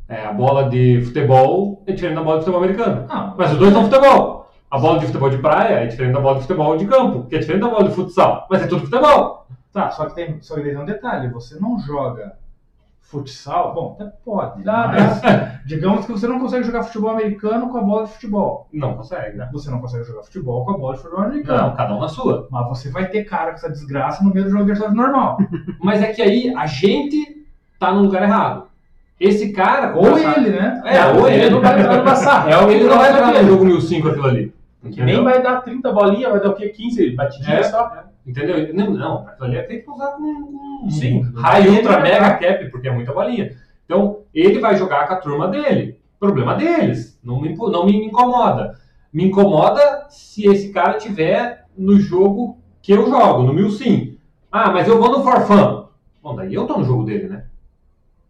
É, 0.08 0.24
a 0.24 0.32
bola 0.32 0.68
de 0.68 1.02
futebol 1.04 1.82
é 1.86 1.92
diferente 1.92 2.16
da 2.16 2.22
bola 2.22 2.38
de 2.38 2.44
futebol 2.44 2.62
americano. 2.62 3.06
Não, 3.08 3.34
Mas 3.36 3.52
os 3.52 3.58
dois 3.58 3.72
são 3.72 3.84
futebol. 3.84 4.50
A 4.70 4.78
bola 4.78 4.98
de 4.98 5.06
futebol 5.06 5.30
de 5.30 5.38
praia 5.38 5.74
é 5.80 5.86
diferente 5.86 6.14
da 6.14 6.20
bola 6.20 6.36
de 6.36 6.42
futebol 6.42 6.76
de 6.76 6.86
campo, 6.86 7.26
que 7.28 7.36
é 7.36 7.38
diferente 7.38 7.62
da 7.62 7.68
bola 7.68 7.88
de 7.88 7.94
futsal. 7.94 8.46
Mas 8.50 8.62
é 8.62 8.66
tudo 8.66 8.84
futebol. 8.84 9.46
Tá, 9.72 9.90
só 9.90 10.06
que 10.06 10.14
tem, 10.14 10.40
só 10.40 10.54
que 10.54 10.62
tem 10.62 10.76
um 10.76 10.84
detalhe, 10.84 11.28
você 11.28 11.60
não 11.60 11.78
joga 11.78 12.36
futsal, 13.02 13.72
bom, 13.72 13.96
até 13.98 14.10
pode, 14.24 14.64
Dá, 14.64 14.88
mas 14.88 15.20
digamos 15.64 16.06
que 16.06 16.12
você 16.12 16.26
não 16.26 16.40
consegue 16.40 16.64
jogar 16.64 16.82
futebol 16.82 17.10
americano 17.10 17.68
com 17.68 17.78
a 17.78 17.82
bola 17.82 18.04
de 18.04 18.12
futebol. 18.12 18.68
Não 18.72 18.96
consegue. 18.96 19.36
né? 19.36 19.48
Você 19.52 19.70
não 19.70 19.80
consegue 19.80 20.04
jogar 20.04 20.22
futebol 20.24 20.64
com 20.64 20.72
a 20.72 20.78
bola 20.78 20.94
de 20.94 21.02
futebol 21.02 21.24
americano. 21.24 21.62
Não, 21.68 21.76
cada 21.76 21.94
um 21.94 22.00
na 22.00 22.08
sua. 22.08 22.48
Mas 22.50 22.68
você 22.68 22.90
vai 22.90 23.08
ter 23.08 23.24
cara 23.24 23.50
com 23.50 23.56
essa 23.56 23.70
desgraça 23.70 24.24
no 24.24 24.32
meio 24.32 24.46
do 24.46 24.50
jogo 24.50 24.72
de 24.72 24.94
normal. 24.94 25.38
Mas 25.80 26.02
é 26.02 26.12
que 26.12 26.22
aí 26.22 26.52
a 26.56 26.66
gente 26.66 27.46
tá 27.78 27.92
no 27.92 28.02
lugar 28.02 28.22
errado. 28.22 28.66
Esse 29.18 29.52
cara. 29.52 29.94
Ou 29.96 30.10
começa- 30.10 30.38
ele, 30.40 30.50
né? 30.50 30.82
É, 30.84 31.06
ou 31.06 31.28
ele. 31.28 31.50
não 31.50 31.60
vai 31.60 31.80
entrar 31.80 31.96
numa 31.98 32.14
sarrel, 32.14 32.70
Ele 32.70 32.84
não 32.84 32.98
vai 32.98 33.10
entrar 33.10 33.42
no 33.42 33.48
jogo 33.48 33.64
1005 33.64 34.08
aquilo 34.08 34.26
ali. 34.26 34.54
Que 34.92 35.02
nem 35.02 35.22
vai 35.24 35.42
dar 35.42 35.62
30 35.62 35.90
bolinhas, 35.92 36.30
vai 36.30 36.40
dar 36.40 36.50
o 36.50 36.54
quê? 36.54 36.68
15 36.68 37.10
batidinhas 37.10 37.66
É. 37.66 37.70
só? 37.70 37.90
Entendeu? 38.26 38.72
Não, 38.74 38.90
não, 38.90 39.18
aquilo 39.26 39.46
ali 39.48 39.56
é 39.56 39.62
feito 39.64 39.84
pra 39.84 39.94
usar 39.94 40.06
com, 40.12 40.82
com 40.82 40.90
Sim. 40.90 41.22
high, 41.36 41.68
ultra, 41.68 41.94
Ele- 41.94 42.02
mega 42.02 42.34
cap, 42.34 42.70
porque 42.70 42.88
é 42.88 42.92
muita 42.92 43.12
bolinha. 43.12 43.52
Então, 43.84 44.18
ele 44.34 44.58
vai 44.60 44.76
jogar 44.76 45.06
com 45.08 45.14
a 45.14 45.16
turma 45.16 45.48
dele. 45.48 45.98
Problema 46.20 46.54
deles. 46.54 47.18
Não 47.24 47.40
me, 47.40 47.54
não 47.54 47.86
me 47.86 48.04
incomoda. 48.06 48.74
Me 49.12 49.24
incomoda 49.24 50.06
se 50.08 50.46
esse 50.46 50.72
cara 50.72 50.94
tiver 50.98 51.64
no 51.76 51.98
jogo 51.98 52.58
que 52.82 52.92
eu 52.92 53.08
jogo, 53.08 53.42
no 53.42 53.52
mil 53.52 53.70
sim. 53.70 54.16
Ah, 54.52 54.70
mas 54.70 54.86
eu 54.88 54.98
vou 55.00 55.10
no 55.10 55.22
forfã. 55.24 55.84
Bom, 56.22 56.34
daí 56.36 56.54
eu 56.54 56.66
tô 56.66 56.78
no 56.78 56.84
jogo 56.84 57.04
dele, 57.04 57.28
né? 57.28 57.44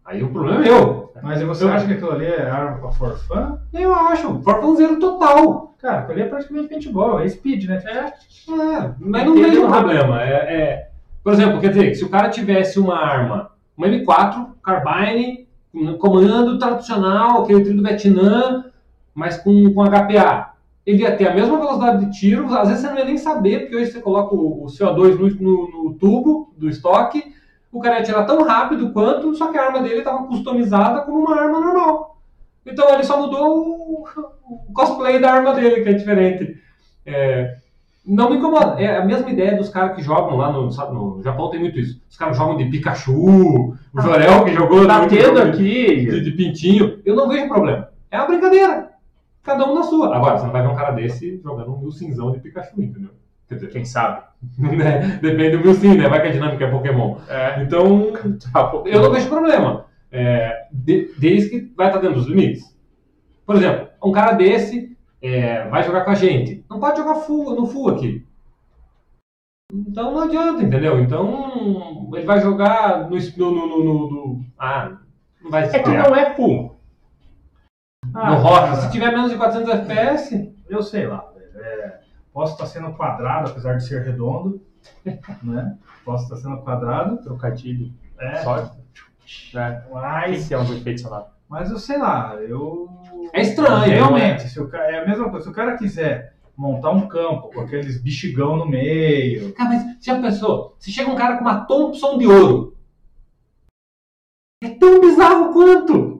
Aí 0.07 0.23
o 0.23 0.29
problema 0.31 0.65
é 0.65 0.69
meu. 0.69 1.11
Mas 1.21 1.41
você 1.43 1.63
Eu- 1.65 1.69
acha 1.71 1.85
que 1.85 1.93
aquilo 1.93 2.11
ali 2.11 2.25
é 2.25 2.49
arma 2.49 2.77
pra 2.77 2.91
forfã? 2.91 3.59
Eu 3.73 3.93
acho. 3.93 4.39
Forfãozeiro 4.41 4.97
total. 4.99 5.75
Cara, 5.81 5.99
aquilo 5.99 6.13
ali 6.13 6.21
é 6.21 6.25
praticamente 6.29 6.69
paintball, 6.69 7.19
é 7.19 7.27
speed, 7.27 7.65
né? 7.65 7.83
É. 7.85 7.91
É, 7.99 8.91
mas 8.99 9.25
não 9.25 9.33
vejo 9.35 9.65
um 9.65 9.69
problema. 9.71 10.21
É, 10.23 10.31
é- 10.33 10.89
por 11.23 11.33
exemplo, 11.33 11.59
quer 11.59 11.69
dizer, 11.69 11.93
se 11.95 12.05
o 12.05 12.09
cara 12.09 12.29
tivesse 12.29 12.79
uma 12.79 12.97
arma, 12.97 13.51
uma 13.77 13.87
M4, 13.87 14.47
Carbine, 14.63 15.45
comando 15.99 16.57
tradicional, 16.57 17.43
aquele 17.43 17.61
trio 17.63 17.75
do 17.77 17.83
Vietnã, 17.83 18.65
mas 19.13 19.37
com, 19.37 19.73
com 19.73 19.83
HPA, 19.83 20.53
ele 20.85 21.01
ia 21.03 21.15
ter 21.15 21.27
a 21.27 21.33
mesma 21.35 21.57
velocidade 21.57 22.05
de 22.05 22.17
tiro, 22.17 22.45
às 22.55 22.69
vezes 22.69 22.81
você 22.83 22.89
não 22.89 22.97
ia 22.99 23.05
nem 23.05 23.17
saber, 23.17 23.61
porque 23.61 23.75
hoje 23.75 23.91
você 23.91 23.99
coloca 23.99 24.33
o, 24.33 24.63
o 24.63 24.67
CO2 24.67 25.17
no, 25.19 25.27
no- 25.41 25.83
no 25.83 25.93
tubo 25.95 26.53
do 26.57 26.69
estoque, 26.69 27.33
o 27.71 27.85
ia 27.85 27.97
atirar 27.99 28.25
tão 28.25 28.43
rápido 28.43 28.91
quanto, 28.91 29.35
só 29.35 29.51
que 29.51 29.57
a 29.57 29.65
arma 29.65 29.81
dele 29.81 29.99
estava 29.99 30.23
customizada 30.25 31.01
como 31.01 31.19
uma 31.25 31.39
arma 31.39 31.59
normal. 31.59 32.17
Então 32.65 32.89
ele 32.93 33.03
só 33.03 33.17
mudou 33.19 33.57
o, 33.59 34.05
o 34.49 34.73
cosplay 34.73 35.19
da 35.19 35.33
arma 35.33 35.53
dele, 35.53 35.81
que 35.83 35.89
é 35.89 35.93
diferente. 35.93 36.57
É, 37.05 37.55
não 38.05 38.29
me 38.29 38.37
incomoda. 38.37 38.81
É 38.81 38.97
a 38.97 39.05
mesma 39.05 39.29
ideia 39.29 39.55
dos 39.57 39.69
caras 39.69 39.95
que 39.95 40.01
jogam 40.01 40.37
lá 40.37 40.51
no, 40.51 40.71
sabe, 40.71 40.93
no 40.93 41.21
Japão, 41.23 41.49
tem 41.49 41.59
muito 41.59 41.77
isso. 41.79 42.01
Os 42.09 42.17
caras 42.17 42.37
jogam 42.37 42.57
de 42.57 42.65
Pikachu, 42.65 43.13
o 43.93 44.01
Jorel 44.01 44.43
que 44.45 44.53
jogou 44.53 44.85
Tá 44.87 45.01
no- 45.01 45.07
tendo 45.09 45.41
de, 45.43 45.49
aqui. 45.49 46.21
de 46.21 46.31
pintinho. 46.31 46.99
Eu 47.05 47.15
não 47.15 47.27
vejo 47.29 47.47
problema. 47.47 47.89
É 48.11 48.17
uma 48.17 48.27
brincadeira. 48.27 48.89
Cada 49.43 49.65
um 49.69 49.75
na 49.75 49.83
sua. 49.83 50.13
Agora, 50.15 50.37
você 50.37 50.45
não 50.45 50.51
vai 50.51 50.61
ver 50.61 50.67
um 50.69 50.75
cara 50.75 50.91
desse 50.91 51.39
jogando 51.41 51.73
um 51.73 51.79
milcinzão 51.79 52.31
de 52.31 52.39
Pikachu, 52.39 52.81
entendeu? 52.81 53.11
Quer 53.47 53.55
dizer, 53.55 53.67
Quem 53.69 53.85
sabe? 53.85 54.23
né? 54.57 55.19
Depende 55.21 55.57
do 55.57 55.63
milsim, 55.63 55.95
né? 55.95 56.07
Vai 56.09 56.21
que 56.21 56.27
a 56.27 56.31
dinâmica 56.31 56.65
é 56.65 56.71
Pokémon. 56.71 57.17
É. 57.27 57.61
Então, 57.63 58.13
eu 58.85 59.01
não 59.01 59.11
vejo 59.11 59.29
problema. 59.29 59.85
É, 60.11 60.67
de- 60.71 61.13
desde 61.17 61.49
que 61.49 61.73
vai 61.75 61.87
estar 61.87 61.99
dentro 61.99 62.15
dos 62.17 62.27
limites. 62.27 62.63
Por 63.45 63.55
exemplo, 63.55 63.87
um 64.03 64.11
cara 64.11 64.33
desse 64.33 64.95
é, 65.21 65.67
vai 65.69 65.83
jogar 65.83 66.01
com 66.05 66.11
a 66.11 66.15
gente. 66.15 66.63
Não 66.69 66.79
pode 66.79 66.97
jogar 66.97 67.15
full, 67.15 67.55
no 67.55 67.65
full 67.65 67.89
aqui. 67.89 68.25
Então 69.73 70.13
não 70.13 70.21
adianta, 70.21 70.63
entendeu? 70.63 70.99
Então 70.99 72.09
ele 72.13 72.25
vai 72.25 72.39
jogar 72.39 73.09
no. 73.09 73.17
no, 73.17 73.51
no, 73.51 73.67
no- 73.67 73.83
no- 73.83 74.09
no- 74.09 74.45
ah, 74.57 74.97
não 75.41 75.51
vai 75.51 75.63
É 75.65 75.79
que 75.79 75.89
não 75.89 76.15
é 76.15 76.33
full. 76.35 76.79
Ah, 78.13 78.31
No 78.31 78.37
rocha. 78.37 78.61
cara, 78.61 78.75
Se 78.77 78.91
tiver 78.91 79.11
menos 79.11 79.29
de 79.31 79.37
400 79.37 79.73
FPS, 79.73 80.53
Eu 80.69 80.81
sei 80.81 81.05
lá, 81.07 81.29
velho. 81.35 81.65
É, 81.65 81.99
posso 82.37 82.53
estar 82.53 82.67
sendo 82.67 82.93
quadrado, 82.93 83.49
apesar 83.49 83.77
de 83.77 83.87
ser 83.87 84.03
redondo, 84.03 84.61
né? 85.41 85.75
Posso 86.05 86.25
estar 86.25 86.35
sendo 86.35 86.61
quadrado, 86.61 87.17
Trocadilho. 87.23 87.91
é, 88.19 88.35
Só. 88.43 88.71
É. 89.55 89.83
mas, 89.91 90.37
Esse 90.37 90.53
é 90.53 90.59
um 90.59 90.71
efeito 90.71 91.01
sonoro. 91.01 91.25
mas 91.49 91.71
eu 91.71 91.79
sei 91.79 91.97
lá, 91.97 92.35
eu... 92.35 92.87
É 93.33 93.41
estranho, 93.41 93.91
Realmente, 93.91 94.47
se 94.49 94.59
o 94.59 94.67
cara, 94.67 94.91
é 94.91 95.03
a 95.03 95.07
mesma 95.07 95.31
coisa, 95.31 95.45
se 95.45 95.49
o 95.49 95.53
cara 95.53 95.77
quiser 95.77 96.35
montar 96.55 96.91
um 96.91 97.07
campo 97.07 97.49
com 97.51 97.61
aqueles 97.61 97.99
bichigão 97.99 98.55
no 98.55 98.67
meio... 98.67 99.51
Cara, 99.53 99.69
mas 99.69 99.97
você 99.97 100.11
já 100.11 100.21
pensou? 100.21 100.75
Se 100.77 100.91
chega 100.91 101.09
um 101.09 101.15
cara 101.15 101.37
com 101.37 101.41
uma 101.41 101.65
Thompson 101.65 102.19
de 102.19 102.27
ouro. 102.27 102.77
É 104.63 104.69
tão 104.69 105.01
bizarro 105.01 105.51
quanto. 105.53 106.16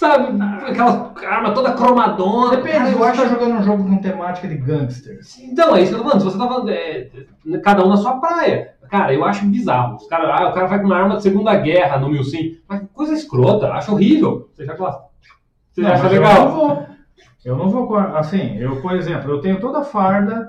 Sabe? 0.00 0.42
Aquela 0.66 1.12
arma 1.28 1.52
toda 1.52 1.74
cromadona. 1.74 2.56
Depende, 2.56 2.92
eu 2.92 3.04
acho 3.04 3.20
tá 3.20 3.28
jogando 3.28 3.58
um 3.58 3.62
jogo 3.62 3.84
com 3.84 3.98
temática 3.98 4.48
de 4.48 4.56
gangsters. 4.56 5.38
Então, 5.40 5.76
é 5.76 5.82
isso 5.82 5.90
que 5.92 5.98
eu 5.98 6.02
tô 6.02 6.08
falando. 6.08 6.20
Se 6.20 6.24
você 6.24 6.38
tá 6.38 6.48
falando, 6.48 6.70
é, 6.70 7.10
cada 7.62 7.84
um 7.84 7.88
na 7.90 7.98
sua 7.98 8.18
praia. 8.18 8.76
Cara, 8.88 9.12
eu 9.12 9.22
acho 9.26 9.44
bizarro. 9.44 9.96
Os 9.96 10.06
cara, 10.06 10.34
ah, 10.34 10.48
o 10.48 10.54
cara 10.54 10.68
vai 10.68 10.80
com 10.80 10.86
uma 10.86 10.96
arma 10.96 11.16
de 11.16 11.22
Segunda 11.22 11.54
Guerra 11.54 11.98
no 11.98 12.08
Milsim. 12.08 12.56
Mas 12.66 12.80
que 12.80 12.86
coisa 12.86 13.12
escrota, 13.12 13.72
acho 13.72 13.92
horrível. 13.92 14.48
Você 14.56 14.64
já 14.64 14.74
gosta? 14.74 15.02
Você 15.70 15.82
Não, 15.82 15.92
acha 15.92 16.08
legal? 16.08 16.34
Eu 16.34 16.44
não 16.44 16.50
vou. 16.50 16.86
Eu 17.44 17.56
não 17.58 17.68
vou. 17.68 17.98
Assim, 17.98 18.56
eu, 18.56 18.80
por 18.80 18.96
exemplo, 18.96 19.30
eu 19.30 19.42
tenho 19.42 19.60
toda 19.60 19.80
a 19.80 19.84
farda 19.84 20.48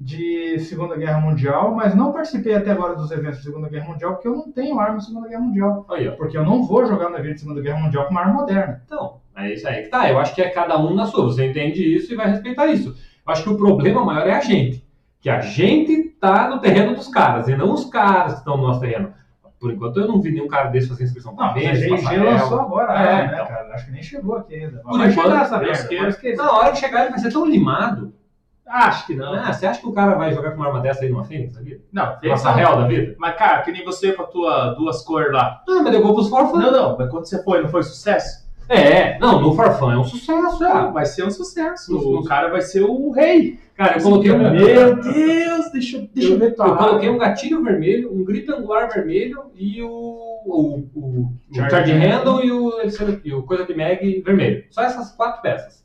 de 0.00 0.58
Segunda 0.60 0.96
Guerra 0.96 1.20
Mundial, 1.20 1.74
mas 1.74 1.94
não 1.94 2.12
participei 2.12 2.54
até 2.54 2.70
agora 2.70 2.94
dos 2.94 3.10
eventos 3.10 3.38
de 3.38 3.44
Segunda 3.44 3.68
Guerra 3.68 3.88
Mundial 3.88 4.12
porque 4.12 4.28
eu 4.28 4.36
não 4.36 4.52
tenho 4.52 4.78
arma 4.78 4.98
de 4.98 5.06
Segunda 5.06 5.28
Guerra 5.28 5.40
Mundial. 5.40 5.86
Aí. 5.90 6.10
Porque 6.12 6.38
eu 6.38 6.44
não 6.44 6.64
vou 6.64 6.86
jogar 6.86 7.10
no 7.10 7.18
evento 7.18 7.34
de 7.34 7.40
Segunda 7.40 7.60
Guerra 7.60 7.80
Mundial 7.80 8.04
com 8.04 8.10
uma 8.12 8.20
arma 8.20 8.34
moderna. 8.34 8.82
Então, 8.84 9.16
é 9.36 9.52
isso 9.52 9.66
aí 9.66 9.82
que 9.82 9.88
tá. 9.88 10.08
Eu 10.08 10.18
acho 10.20 10.34
que 10.34 10.40
é 10.40 10.50
cada 10.50 10.78
um 10.78 10.94
na 10.94 11.06
sua. 11.06 11.24
Você 11.24 11.44
entende 11.46 11.82
isso 11.82 12.12
e 12.12 12.16
vai 12.16 12.28
respeitar 12.30 12.66
isso. 12.66 12.90
Eu 12.90 13.32
acho 13.32 13.42
que 13.42 13.50
o 13.50 13.56
problema 13.56 14.04
maior 14.04 14.26
é 14.26 14.34
a 14.34 14.40
gente. 14.40 14.86
Que 15.20 15.28
a 15.28 15.40
gente 15.40 16.10
tá 16.20 16.48
no 16.48 16.60
terreno 16.60 16.94
dos 16.94 17.08
caras, 17.08 17.48
e 17.48 17.56
não 17.56 17.72
os 17.72 17.84
caras 17.86 18.34
que 18.34 18.38
estão 18.38 18.56
no 18.56 18.68
nosso 18.68 18.80
terreno. 18.80 19.12
Por 19.58 19.72
enquanto 19.72 19.98
eu 19.98 20.06
não 20.06 20.20
vi 20.20 20.30
nenhum 20.30 20.46
cara 20.46 20.68
desse 20.68 20.88
fazer 20.88 21.02
inscrição 21.02 21.34
pra 21.34 21.46
Não, 21.46 21.54
mas 21.54 21.82
a 21.82 21.96
GG 21.96 22.16
lançou 22.18 22.60
agora, 22.60 22.92
É, 22.92 23.26
né, 23.26 23.32
então. 23.34 23.46
cara? 23.48 23.74
Acho 23.74 23.86
que 23.86 23.90
nem 23.90 24.02
chegou 24.02 24.36
aqui 24.36 24.54
ainda. 24.54 24.78
Por 24.78 24.96
Vai 24.96 25.10
enquanto, 25.10 25.26
chegar 25.26 25.42
essa 25.42 25.58
merda. 25.58 26.36
Na 26.36 26.52
hora 26.52 26.70
de 26.70 26.78
chegar 26.78 27.00
ele 27.00 27.10
vai 27.10 27.18
ser 27.18 27.32
tão 27.32 27.44
limado. 27.44 28.14
Acho 28.68 29.06
que 29.06 29.14
não. 29.14 29.32
Ah, 29.34 29.52
você 29.52 29.66
acha 29.66 29.80
que 29.80 29.86
o 29.86 29.92
cara 29.92 30.14
vai 30.14 30.32
jogar 30.32 30.50
com 30.50 30.56
uma 30.58 30.66
arma 30.66 30.80
dessa 30.80 31.04
aí 31.04 31.10
numa 31.10 31.24
Fênix 31.24 31.54
da 31.54 31.60
vida? 31.62 31.80
Não, 31.92 32.04
Uma 32.04 32.16
fez 32.18 32.40
Sarrel 32.40 32.76
da 32.76 32.86
vida? 32.86 33.14
Mas, 33.18 33.36
cara, 33.36 33.62
que 33.62 33.72
nem 33.72 33.84
você 33.84 34.12
com 34.12 34.22
a 34.22 34.26
tua 34.26 34.74
duas 34.74 35.02
cores 35.02 35.32
lá. 35.32 35.62
Ah, 35.68 35.82
mas 35.82 35.94
eu 35.94 36.02
vou 36.02 36.14
pros 36.14 36.28
forfãs. 36.28 36.62
Não, 36.62 36.70
não, 36.72 36.98
mas 36.98 37.10
quando 37.10 37.24
você 37.26 37.42
foi, 37.42 37.62
não 37.62 37.68
foi 37.68 37.82
sucesso? 37.82 38.46
É, 38.70 39.18
não, 39.18 39.40
no 39.40 39.54
forfã 39.54 39.94
é 39.94 39.96
um 39.96 40.04
sucesso, 40.04 40.62
Ah, 40.62 40.68
cara. 40.68 40.90
vai 40.90 41.06
ser 41.06 41.24
um 41.24 41.30
sucesso. 41.30 41.90
Não- 41.90 42.20
O 42.20 42.24
cara 42.24 42.50
vai 42.50 42.60
ser 42.60 42.82
o 42.82 43.10
rei. 43.10 43.58
Cara, 43.74 43.96
eu 43.96 44.02
coloquei 44.02 44.30
um... 44.30 44.38
Meu 44.50 45.00
Deus, 45.00 45.72
deixa, 45.72 45.96
eu- 45.96 46.08
deixa 46.14 46.32
eu 46.34 46.38
ver 46.38 46.54
tua 46.54 46.66
Eu 46.66 46.76
coloquei 46.76 47.08
um 47.08 47.16
gatilho 47.16 47.62
vermelho, 47.64 48.12
um 48.14 48.22
grip 48.24 48.46
angular 48.52 48.90
vermelho 48.92 49.44
e 49.56 49.80
o, 49.82 49.88
o, 49.88 50.84
o, 50.94 51.32
o 51.50 51.54
Charge 51.54 51.92
handle 51.92 52.44
e 52.44 52.52
o, 52.52 52.72
e 53.24 53.32
o 53.32 53.42
coisa 53.44 53.64
de 53.64 53.74
mag 53.74 54.20
vermelho. 54.22 54.64
Só 54.70 54.82
essas 54.82 55.12
quatro 55.12 55.40
peças. 55.40 55.82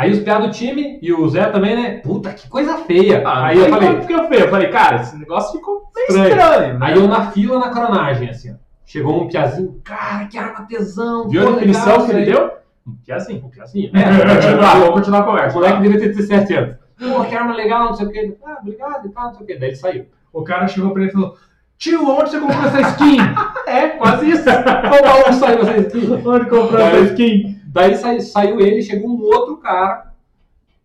Aí 0.00 0.12
os 0.12 0.20
piados 0.20 0.46
do 0.46 0.52
time 0.54 0.98
e 1.02 1.12
o 1.12 1.28
Zé 1.28 1.44
também, 1.50 1.76
né? 1.76 1.98
Puta, 1.98 2.32
que 2.32 2.48
coisa 2.48 2.78
feia. 2.78 3.22
Ah, 3.22 3.48
aí 3.48 3.58
eu 3.58 3.68
falei, 3.68 3.88
sei 3.88 3.96
como 3.96 4.06
que 4.06 4.12
eu 4.14 4.22
falei. 4.24 4.42
Eu 4.42 4.48
falei, 4.48 4.68
cara, 4.68 5.02
esse 5.02 5.18
negócio 5.18 5.58
ficou 5.58 5.82
meio 5.94 6.06
Estranho. 6.08 6.30
estranho. 6.30 6.78
né? 6.78 6.86
aí 6.86 6.94
eu 6.96 7.06
na 7.06 7.30
fila, 7.30 7.58
na 7.58 7.68
cronagem, 7.68 8.30
assim, 8.30 8.52
ó. 8.52 8.54
Chegou 8.86 9.22
um 9.22 9.28
piazinho, 9.28 9.78
cara, 9.84 10.24
que 10.24 10.38
arma 10.38 10.62
tesão. 10.66 11.28
Viu 11.28 11.46
a 11.46 11.52
definição 11.52 12.06
que 12.06 12.12
ele 12.12 12.24
deu? 12.24 12.50
Um 12.86 12.96
piazinho, 13.04 13.44
um 13.44 13.50
piazinho. 13.50 13.90
É, 13.94 14.10
vou 14.24 14.34
continuar, 14.34 14.74
vou 14.80 14.92
continuar 14.94 15.18
a 15.18 15.22
O 15.22 15.26
conversa. 15.26 15.54
moleque 15.54 15.82
devia 15.82 15.98
ter 16.00 16.08
17 16.08 16.54
anos. 16.54 16.76
Pô, 16.98 17.24
que 17.24 17.34
arma 17.34 17.54
legal, 17.54 17.84
não 17.84 17.94
sei 17.94 18.06
o 18.06 18.10
quê. 18.10 18.34
Ah, 18.42 18.56
obrigado 18.62 19.06
e 19.06 19.10
tal, 19.10 19.24
não 19.26 19.34
sei 19.34 19.42
o 19.42 19.46
quê. 19.46 19.56
Daí 19.60 19.68
ele 19.68 19.76
saiu. 19.76 20.06
O 20.32 20.42
cara 20.42 20.66
chegou 20.66 20.92
pra 20.92 21.02
ele 21.02 21.10
e 21.10 21.12
falou: 21.12 21.34
Tio, 21.76 22.08
onde 22.08 22.30
você 22.30 22.40
comprou 22.40 22.64
essa 22.64 22.80
skin? 22.80 23.18
É, 23.66 23.88
quase 23.90 24.28
isso. 24.30 24.44
Qual 24.44 25.02
baú 25.02 25.32
saiu 25.32 25.60
essa 25.60 25.76
skin? 25.76 26.12
onde 26.26 26.46
comprou 26.46 26.80
essa 26.80 27.00
skin? 27.12 27.59
Daí 27.72 27.94
sai- 27.94 28.20
saiu 28.20 28.58
ele, 28.60 28.82
chegou 28.82 29.08
um 29.08 29.22
outro 29.22 29.56
cara. 29.58 30.12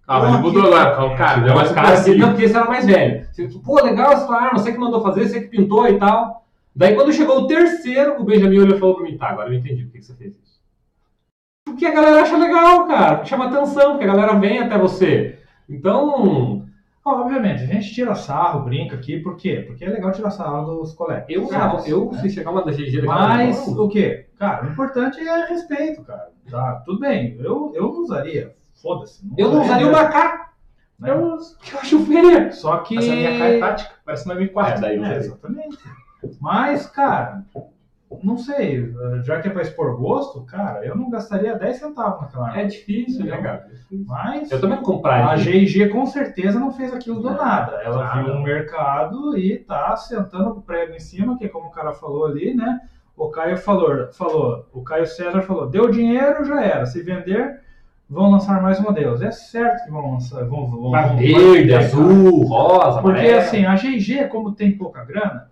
Ah, 0.08 0.20
mas 0.20 0.34
ele 0.36 0.42
mudou 0.44 0.66
agora. 0.68 1.04
O 1.06 1.18
cara, 1.18 1.42
deu 1.42 1.56
mais 1.56 1.72
cara 1.72 1.94
assim, 1.94 2.16
não, 2.16 2.30
porque 2.30 2.44
esse 2.46 2.56
era 2.56 2.66
mais 2.66 2.86
velho. 2.86 3.28
Você, 3.32 3.48
Pô, 3.60 3.82
legal 3.84 4.12
essa 4.12 4.28
tua 4.28 4.40
arma, 4.40 4.60
você 4.60 4.72
que 4.72 4.78
mandou 4.78 5.02
fazer, 5.02 5.28
você 5.28 5.42
que 5.42 5.48
pintou 5.48 5.88
e 5.88 5.98
tal. 5.98 6.46
Daí 6.76 6.94
quando 6.94 7.12
chegou 7.12 7.40
o 7.42 7.48
terceiro, 7.48 8.22
o 8.22 8.24
Benjamin 8.24 8.60
olhou 8.60 8.78
e 8.78 8.80
falou 8.80 8.96
pra 8.96 9.04
mim, 9.06 9.18
tá, 9.18 9.30
agora 9.30 9.50
eu 9.50 9.54
entendi 9.56 9.84
por 9.86 9.94
que 9.94 10.04
você 10.04 10.14
fez 10.14 10.32
isso. 10.34 10.60
Porque 11.66 11.88
a 11.88 11.92
galera 11.92 12.22
acha 12.22 12.38
legal, 12.38 12.86
cara, 12.86 13.26
chama 13.26 13.46
atenção, 13.48 13.92
porque 13.92 14.04
a 14.04 14.14
galera 14.14 14.36
vem 14.36 14.60
até 14.60 14.78
você. 14.78 15.40
Então, 15.68 16.68
Obviamente, 17.06 17.62
a 17.62 17.68
gente 17.68 17.94
tira 17.94 18.16
sarro, 18.16 18.64
brinca 18.64 18.96
aqui, 18.96 19.20
por 19.20 19.38
quê? 19.38 19.64
Porque 19.68 19.86
é 19.86 19.90
legal 19.90 20.12
tirar 20.12 20.32
sarro 20.32 20.80
dos 20.80 20.92
colegas. 20.92 21.26
eu, 21.30 21.46
Certo, 21.46 21.88
eu 21.88 22.12
né? 22.12 22.20
se 22.20 22.32
chegar 22.32 22.50
uma 22.50 22.66
da 22.66 22.72
GG 22.72 23.02
daquela 23.02 23.28
Mas 23.28 23.68
o 23.68 23.88
quê? 23.88 24.26
Cara, 24.40 24.66
o 24.66 24.72
importante 24.72 25.20
é 25.20 25.46
respeito, 25.46 26.04
cara. 26.04 26.32
Tá, 26.50 26.82
tudo 26.84 27.00
bem. 27.00 27.38
Eu, 27.40 27.72
eu 27.76 27.84
não 27.84 28.02
usaria. 28.02 28.56
Foda-se. 28.82 29.24
eu 29.38 29.52
não 29.52 29.62
usaria 29.62 29.88
uma 29.88 30.06
K, 30.06 30.50
né? 31.00 31.12
Eu, 31.12 31.38
que 31.62 31.76
eu 31.76 31.80
acho 31.80 32.06
feia. 32.08 32.52
Só 32.52 32.78
que. 32.80 32.98
essa 32.98 33.16
minha 33.16 33.38
cara 33.38 33.54
é 33.54 33.60
tática. 33.60 33.92
Parece 34.04 34.26
uma 34.26 34.36
M4. 34.36 34.68
É, 34.68 34.80
daí 34.80 34.96
eu 34.98 35.06
É, 35.06 35.18
exatamente. 35.18 35.78
Mas, 36.42 36.88
cara, 36.88 37.46
não 38.24 38.38
sei. 38.38 38.94
Já 39.24 39.40
que 39.42 39.48
é 39.48 39.52
pra 39.52 39.62
expor 39.62 39.96
gosto, 39.98 40.42
cara, 40.46 40.86
eu 40.86 40.96
não 40.96 41.10
gastaria 41.10 41.56
10 41.56 41.78
centavos 41.78 42.22
naquela 42.22 42.48
arma. 42.48 42.62
É 42.62 42.66
difícil, 42.66 43.26
né, 43.26 43.38
cara? 43.42 43.66
É 43.70 43.74
difícil. 43.74 44.06
Mas. 44.08 44.52
Eu 44.52 44.62
também 44.62 44.78
A 44.78 44.82
compraria. 44.82 45.38
GIG 45.38 45.90
com 45.90 46.06
certeza 46.06 46.60
não 46.60 46.72
fez 46.72 46.94
aquilo 46.94 47.22
do 47.22 47.32
nada. 47.32 47.82
Ela 47.84 48.24
viu 48.24 48.34
um 48.34 48.42
mercado 48.44 49.38
e 49.38 49.58
tá 49.58 49.96
sentando 49.96 50.50
o 50.52 50.62
prego 50.62 50.94
em 50.94 51.00
cima, 51.00 51.38
que 51.38 51.46
é 51.46 51.50
como 51.50 51.68
o 51.68 51.72
cara 51.72 51.94
falou 51.94 52.26
ali, 52.26 52.54
né? 52.54 52.80
O 53.18 53.30
Caio 53.30 53.58
falou, 53.58 54.12
falou, 54.12 54.68
o 54.74 54.82
Caio 54.84 55.08
César 55.08 55.42
falou, 55.42 55.70
deu 55.70 55.90
dinheiro, 55.90 56.44
já 56.44 56.62
era. 56.62 56.86
Se 56.86 57.02
vender, 57.02 57.62
vão 58.10 58.30
lançar 58.30 58.62
mais 58.62 58.78
modelos. 58.80 59.22
É 59.22 59.32
certo 59.32 59.86
que 59.86 59.92
vão 59.92 60.12
lançar, 60.12 60.44
vão, 60.46 60.68
vão, 60.70 60.92
vão- 60.92 61.18
verde, 61.18 61.72
vai- 61.72 61.86
azul, 61.86 62.44
rosa, 62.46 63.02
Porque 63.02 63.20
amarelo. 63.20 63.40
assim, 63.40 63.66
a 63.66 63.76
GG, 63.76 64.28
como 64.28 64.52
tem 64.52 64.78
pouca 64.78 65.06
grana, 65.06 65.48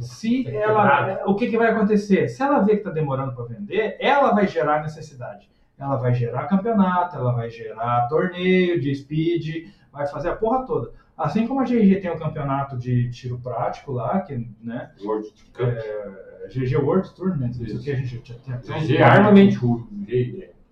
se 0.00 0.46
ela, 0.48 1.22
o 1.26 1.34
que, 1.34 1.48
que 1.48 1.56
vai 1.56 1.68
acontecer? 1.68 2.28
Se 2.28 2.42
ela 2.42 2.60
vê 2.60 2.72
que 2.72 2.78
está 2.78 2.90
demorando 2.90 3.34
para 3.34 3.44
vender, 3.44 3.96
ela 4.00 4.32
vai 4.32 4.46
gerar 4.46 4.82
necessidade. 4.82 5.50
Ela 5.78 5.96
vai 5.96 6.12
gerar 6.12 6.46
campeonato, 6.46 7.16
ela 7.16 7.32
vai 7.32 7.48
gerar 7.48 8.08
torneio 8.08 8.80
de 8.80 8.94
speed, 8.94 9.68
vai 9.92 10.06
fazer 10.06 10.30
a 10.30 10.36
porra 10.36 10.66
toda. 10.66 10.92
Assim 11.16 11.46
como 11.46 11.60
a 11.60 11.64
GG 11.64 12.00
tem 12.00 12.10
o 12.10 12.18
campeonato 12.18 12.76
de 12.78 13.10
tiro 13.10 13.38
prático 13.38 13.92
lá, 13.92 14.20
que, 14.20 14.46
né, 14.62 14.90
World 15.04 15.28
Cup. 15.52 15.66
é, 15.66 16.48
GG 16.48 16.76
World 16.76 17.14
Tournament, 17.14 17.50
isso 17.52 17.64
Isso. 17.64 17.84
que 17.84 17.90
a 17.92 17.96
gente 17.96 18.22
já 18.24 18.58
tem. 18.58 18.80
GG 18.80 19.02
Armament. 19.02 19.54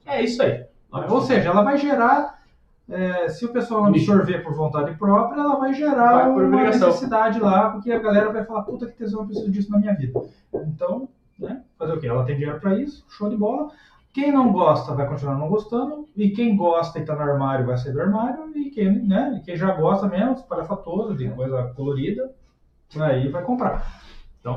É 0.06 0.22
isso 0.22 0.42
aí. 0.42 0.64
Ou 0.90 1.20
seja, 1.20 1.50
ela 1.50 1.62
vai 1.62 1.76
gerar, 1.76 2.37
é, 2.88 3.28
se 3.28 3.44
o 3.44 3.52
pessoal 3.52 3.82
não 3.82 3.88
absorver 3.88 4.42
por 4.42 4.54
vontade 4.54 4.96
própria, 4.96 5.40
ela 5.40 5.56
vai 5.56 5.74
gerar 5.74 6.30
Vai 6.30 6.44
uma 6.44 6.62
necessidade 6.64 7.38
lá, 7.38 7.70
porque 7.70 7.92
a 7.92 7.98
galera 7.98 8.32
vai 8.32 8.44
falar, 8.44 8.62
puta 8.62 8.86
que 8.86 8.92
tesão, 8.92 9.20
eu 9.20 9.26
preciso 9.26 9.50
disso 9.50 9.70
na 9.70 9.78
minha 9.78 9.94
vida. 9.94 10.20
Então, 10.54 11.08
né, 11.38 11.62
fazer 11.78 11.92
o 11.92 12.00
quê? 12.00 12.08
Ela 12.08 12.24
tem 12.24 12.36
dinheiro 12.36 12.58
pra 12.60 12.78
isso, 12.78 13.04
show 13.08 13.28
de 13.28 13.36
bola. 13.36 13.70
Quem 14.12 14.32
não 14.32 14.52
gosta 14.52 14.94
vai 14.94 15.06
continuar 15.06 15.36
não 15.36 15.48
gostando, 15.48 16.08
e 16.16 16.30
quem 16.30 16.56
gosta 16.56 16.98
e 16.98 17.04
tá 17.04 17.14
no 17.14 17.20
armário 17.20 17.66
vai 17.66 17.76
sair 17.76 17.92
do 17.92 18.00
armário, 18.00 18.50
e 18.56 18.70
quem, 18.70 18.90
né, 19.06 19.38
e 19.38 19.44
quem 19.44 19.56
já 19.56 19.72
gosta 19.72 20.08
mesmo, 20.08 20.32
espalhafatoso, 20.32 21.14
de 21.14 21.28
coisa 21.28 21.72
colorida, 21.76 22.32
aí 22.98 23.28
vai 23.28 23.42
comprar. 23.42 24.02
Então, 24.40 24.56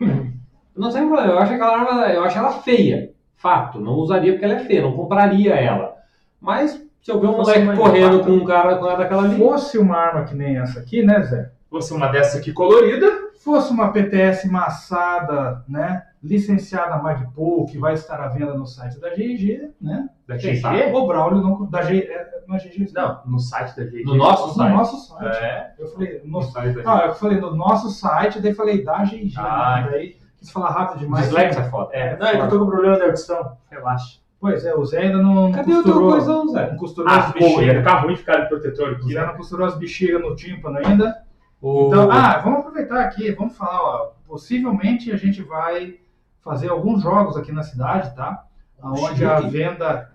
Não 0.76 0.90
sei 0.90 1.06
problema, 1.06 1.32
eu 1.32 1.38
acho 1.38 1.54
aquela 1.54 1.78
arma, 1.78 2.06
eu 2.08 2.22
acho 2.22 2.38
ela 2.38 2.52
feia. 2.60 3.10
Fato, 3.34 3.80
não 3.80 3.94
usaria 3.94 4.32
porque 4.32 4.44
ela 4.44 4.54
é 4.54 4.64
feia, 4.64 4.82
não 4.82 4.92
compraria 4.92 5.54
ela. 5.54 5.96
Mas 6.40 6.85
se 7.06 7.12
eu 7.12 7.20
ver 7.20 7.28
um 7.28 7.36
moleque 7.36 7.76
correndo 7.76 8.24
com 8.24 8.32
um 8.32 8.44
cara 8.44 8.78
com 8.78 8.84
daquela 8.84 9.22
ali. 9.22 9.38
fosse 9.38 9.78
uma 9.78 9.96
arma 9.96 10.24
que 10.24 10.34
nem 10.34 10.58
essa 10.58 10.80
aqui, 10.80 11.04
né, 11.04 11.22
Zé? 11.22 11.52
Fosse 11.70 11.94
uma 11.94 12.08
dessa 12.08 12.38
aqui 12.38 12.52
colorida. 12.52 13.06
fosse 13.44 13.70
uma 13.70 13.92
PTS 13.92 14.48
massada, 14.48 15.62
né, 15.68 16.02
licenciada 16.20 17.00
Magpul, 17.00 17.64
que 17.66 17.78
vai 17.78 17.94
estar 17.94 18.20
à 18.20 18.26
venda 18.26 18.54
no 18.54 18.66
site 18.66 18.98
da 18.98 19.10
GG, 19.10 19.70
né? 19.80 20.08
Da 20.26 20.34
GG? 20.36 20.92
O 20.92 21.06
Braulio 21.06 21.40
não 21.40 21.64
da 21.66 21.82
G, 21.82 22.00
é, 22.00 22.26
não 22.48 22.56
é 22.56 22.58
GG, 22.58 22.90
Não, 22.92 23.20
no 23.24 23.38
site 23.38 23.76
da 23.76 23.84
GG. 23.84 24.02
No 24.04 24.16
nosso 24.16 24.48
no 24.48 24.54
site. 24.54 24.72
nosso 24.72 25.08
site. 25.08 25.36
É. 25.44 25.74
Eu 25.78 25.86
falei, 25.86 26.20
no, 26.24 26.30
No 26.32 26.42
site 26.42 26.74
da 26.74 26.92
ah, 26.92 27.06
eu 27.06 27.14
falei 27.14 27.40
no 27.40 27.54
nosso 27.54 27.88
site, 27.90 28.40
daí 28.40 28.52
falei 28.52 28.82
da 28.82 29.04
GG, 29.04 29.32
Ah. 29.36 29.82
né? 29.84 29.88
daí 29.92 30.16
quis 30.38 30.50
falar 30.50 30.70
rápido 30.70 30.98
demais. 30.98 31.26
Dislexia 31.26 31.60
é 31.62 31.70
foda. 31.70 31.90
É, 31.94 32.16
não, 32.16 32.26
é 32.26 32.32
que 32.32 32.42
eu 32.42 32.48
tô 32.48 32.58
com 32.58 32.66
problema 32.66 32.96
de 32.96 33.02
audição. 33.04 33.56
Relaxa. 33.70 34.25
Pois 34.40 34.64
é, 34.64 34.74
o 34.74 34.84
Zé 34.84 34.98
ainda 35.02 35.18
não, 35.18 35.34
não 35.34 35.52
Cadê 35.52 35.72
o 35.72 35.82
teu 35.82 35.82
costurou, 35.82 36.10
coisão, 36.10 36.48
Zé? 36.48 36.70
não 36.70 36.76
costurou 36.76 37.10
Ah, 37.10 37.16
as 37.18 37.32
bexigas. 37.32 37.76
ficar 37.78 37.94
ruim 38.00 38.16
ficar 38.16 38.36
de 38.40 38.48
protetor 38.48 38.88
O 38.90 38.92
aqui, 38.96 39.12
Zé 39.14 39.20
né? 39.20 39.26
não 39.26 39.34
costurou 39.36 39.66
as 39.66 39.76
bexigas 39.78 40.20
no 40.20 40.36
tímpano 40.36 40.78
ainda. 40.78 41.22
O- 41.60 41.86
Então, 41.88 42.10
ah, 42.10 42.38
vamos 42.44 42.60
aproveitar 42.60 43.00
aqui, 43.00 43.32
vamos 43.32 43.56
falar, 43.56 43.80
ó, 43.82 44.10
possivelmente 44.26 45.10
a 45.10 45.16
gente 45.16 45.42
vai 45.42 45.94
fazer 46.42 46.68
alguns 46.68 47.02
jogos 47.02 47.36
aqui 47.36 47.50
na 47.50 47.62
cidade, 47.62 48.14
tá? 48.14 48.44
Onde 48.82 49.24
a 49.24 49.40
venda. 49.40 50.10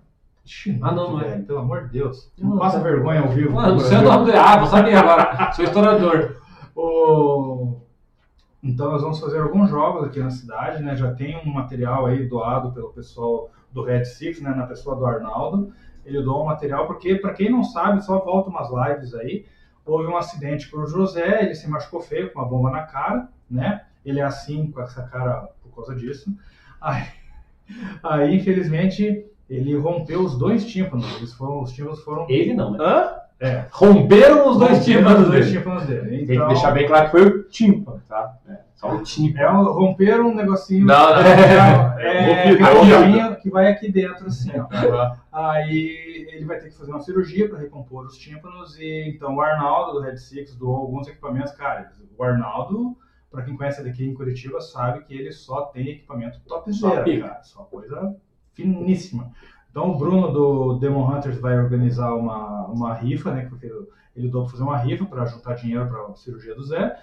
Ixi, 0.46 0.80
Ah, 0.82 0.92
não, 0.92 1.12
não 1.14 1.22
é. 1.22 1.26
velho, 1.26 1.44
pelo 1.44 1.60
amor 1.60 1.84
de 1.84 1.90
Deus. 2.00 2.32
Não 2.38 2.52
Não, 2.52 2.58
passa 2.60 2.78
tá. 2.78 2.84
vergonha 2.84 3.22
ao 3.22 3.28
vivo. 3.30 3.54
Mano, 3.54 3.74
no 3.76 3.80
você 3.80 3.96
é 3.96 4.00
o 4.00 4.02
nome 4.04 4.32
do... 4.32 4.38
Ah, 4.38 4.58
vou 4.58 4.68
saber 4.68 4.96
agora. 4.96 5.52
Sou 5.54 5.66
historiador. 5.66 6.38
O- 6.76 7.81
Então 8.64 8.92
nós 8.92 9.02
vamos 9.02 9.20
fazer 9.20 9.40
alguns 9.40 9.70
jogos 9.70 10.04
aqui 10.04 10.20
na 10.20 10.30
cidade, 10.30 10.84
né? 10.84 10.96
Já 10.96 11.12
tem 11.14 11.38
um 11.38 11.52
material 11.52 12.06
aí 12.06 12.28
doado 12.28 12.72
pelo 12.72 12.90
pessoal 12.90 13.50
do 13.72 13.84
Red 13.84 14.06
Six, 14.06 14.42
né? 14.42 14.52
Na 14.52 14.68
pessoa 14.68 14.96
do 14.96 15.06
Arnaldo. 15.06 15.72
Ele 16.06 16.22
doou 16.22 16.44
um 16.44 16.48
material 16.48 16.88
porque, 16.88 17.16
para 17.16 17.34
quem 17.34 17.50
não 17.50 17.64
sabe, 17.64 18.04
só 18.04 18.20
volta 18.20 18.50
umas 18.50 18.70
lives 18.70 19.14
aí. 19.16 19.46
Houve 19.86 20.08
um 20.08 20.18
acidente 20.18 20.70
com 20.70 20.78
o 20.82 20.88
José, 20.88 21.44
ele 21.44 21.56
se 21.56 21.68
machucou 21.70 22.02
feio 22.02 22.32
com 22.32 22.40
uma 22.40 22.48
bomba 22.48 22.70
na 22.70 22.84
cara, 22.84 23.28
né? 23.50 23.82
Ele 24.06 24.20
é 24.20 24.24
assim, 24.24 24.72
com 24.72 24.82
essa 24.82 25.04
cara 25.04 25.48
por 25.64 25.76
causa 25.76 25.96
disso. 25.96 26.32
Aí, 26.80 27.04
aí 28.04 28.36
infelizmente, 28.36 29.26
ele 29.50 29.76
rompeu 29.76 30.22
os 30.22 30.38
dois 30.38 30.66
tímpanos. 30.66 31.06
Eles 31.18 31.34
foram, 31.34 31.62
os 31.62 31.72
tímpanos 31.72 32.04
foram 32.04 32.26
Ele 32.30 32.54
não, 32.54 32.72
né? 32.72 32.78
Hã? 32.80 33.14
É. 33.40 33.66
Romperam 33.72 34.50
os 34.50 34.58
dois 34.60 34.80
Os 34.80 34.86
tímpanos 34.86 35.28
dois 35.28 35.46
dele. 35.46 35.58
tímpanos 35.58 35.86
dele. 35.86 36.10
Tem 36.10 36.26
que 36.28 36.34
Então, 36.36 36.48
deixar 36.48 36.72
bem 36.72 36.86
claro 36.86 37.06
que 37.06 37.12
foi 37.12 37.28
o 37.28 37.41
tímpano, 37.52 38.02
tá? 38.08 38.38
É, 38.48 38.60
só 38.74 38.92
o 38.96 39.00
É 39.00 39.04
tímpano. 39.04 39.60
um, 39.70 39.74
romper 39.74 40.20
um 40.22 40.34
negocinho. 40.34 40.86
Não, 40.86 40.96
não. 41.16 41.22
É, 42.02 42.50
ouvido, 42.50 42.64
redondinho 42.64 43.36
que 43.38 43.50
vai 43.52 43.68
aqui 43.72 43.92
dentro, 43.92 44.26
assim, 44.26 44.52
ó. 44.60 45.16
Aí 45.32 46.28
ele 46.32 46.46
vai 46.46 46.58
ter 46.60 46.70
que 46.70 46.78
fazer 46.78 46.90
uma 46.92 47.00
cirurgia 47.00 47.48
para 47.48 47.60
recompor 47.60 48.06
os 48.06 48.18
tímpanos. 48.18 48.78
E 48.80 49.10
então 49.16 49.36
o 49.36 49.42
Arnaldo 49.42 49.94
do 49.94 50.02
Red 50.02 50.18
Six 50.18 50.56
doou 50.56 50.78
alguns 50.78 51.08
equipamentos. 51.08 51.52
Cara, 51.52 51.92
o 52.18 52.24
Arnaldo, 52.24 52.98
para 53.30 53.44
quem 53.44 53.56
conhece 53.56 53.84
daqui 53.84 54.04
em 54.04 54.14
Curitiba, 54.16 54.60
sabe 54.60 55.04
que 55.06 55.14
ele 55.14 55.32
só 55.32 55.64
tem 55.66 55.90
equipamento 55.90 56.40
topzera, 56.48 57.04
pica. 57.04 57.28
cara. 57.28 57.44
Só 57.44 57.64
coisa 57.64 58.16
finíssima. 58.54 59.32
Então 59.70 59.92
o 59.92 59.98
Bruno 59.98 60.32
do 60.32 60.80
Demon 60.80 61.08
Hunters 61.10 61.40
vai 61.40 61.58
organizar 61.58 62.14
uma, 62.16 62.66
uma 62.68 62.94
rifa, 62.94 63.32
né? 63.32 63.46
Porque 63.48 63.72
ele 64.16 64.28
doou 64.28 64.44
para 64.44 64.52
fazer 64.52 64.64
uma 64.64 64.78
rifa 64.78 65.06
para 65.06 65.26
juntar 65.26 65.54
dinheiro 65.54 65.88
para 65.88 66.02
a 66.08 66.16
cirurgia 66.16 66.54
do 66.56 66.64
Zé. 66.64 66.98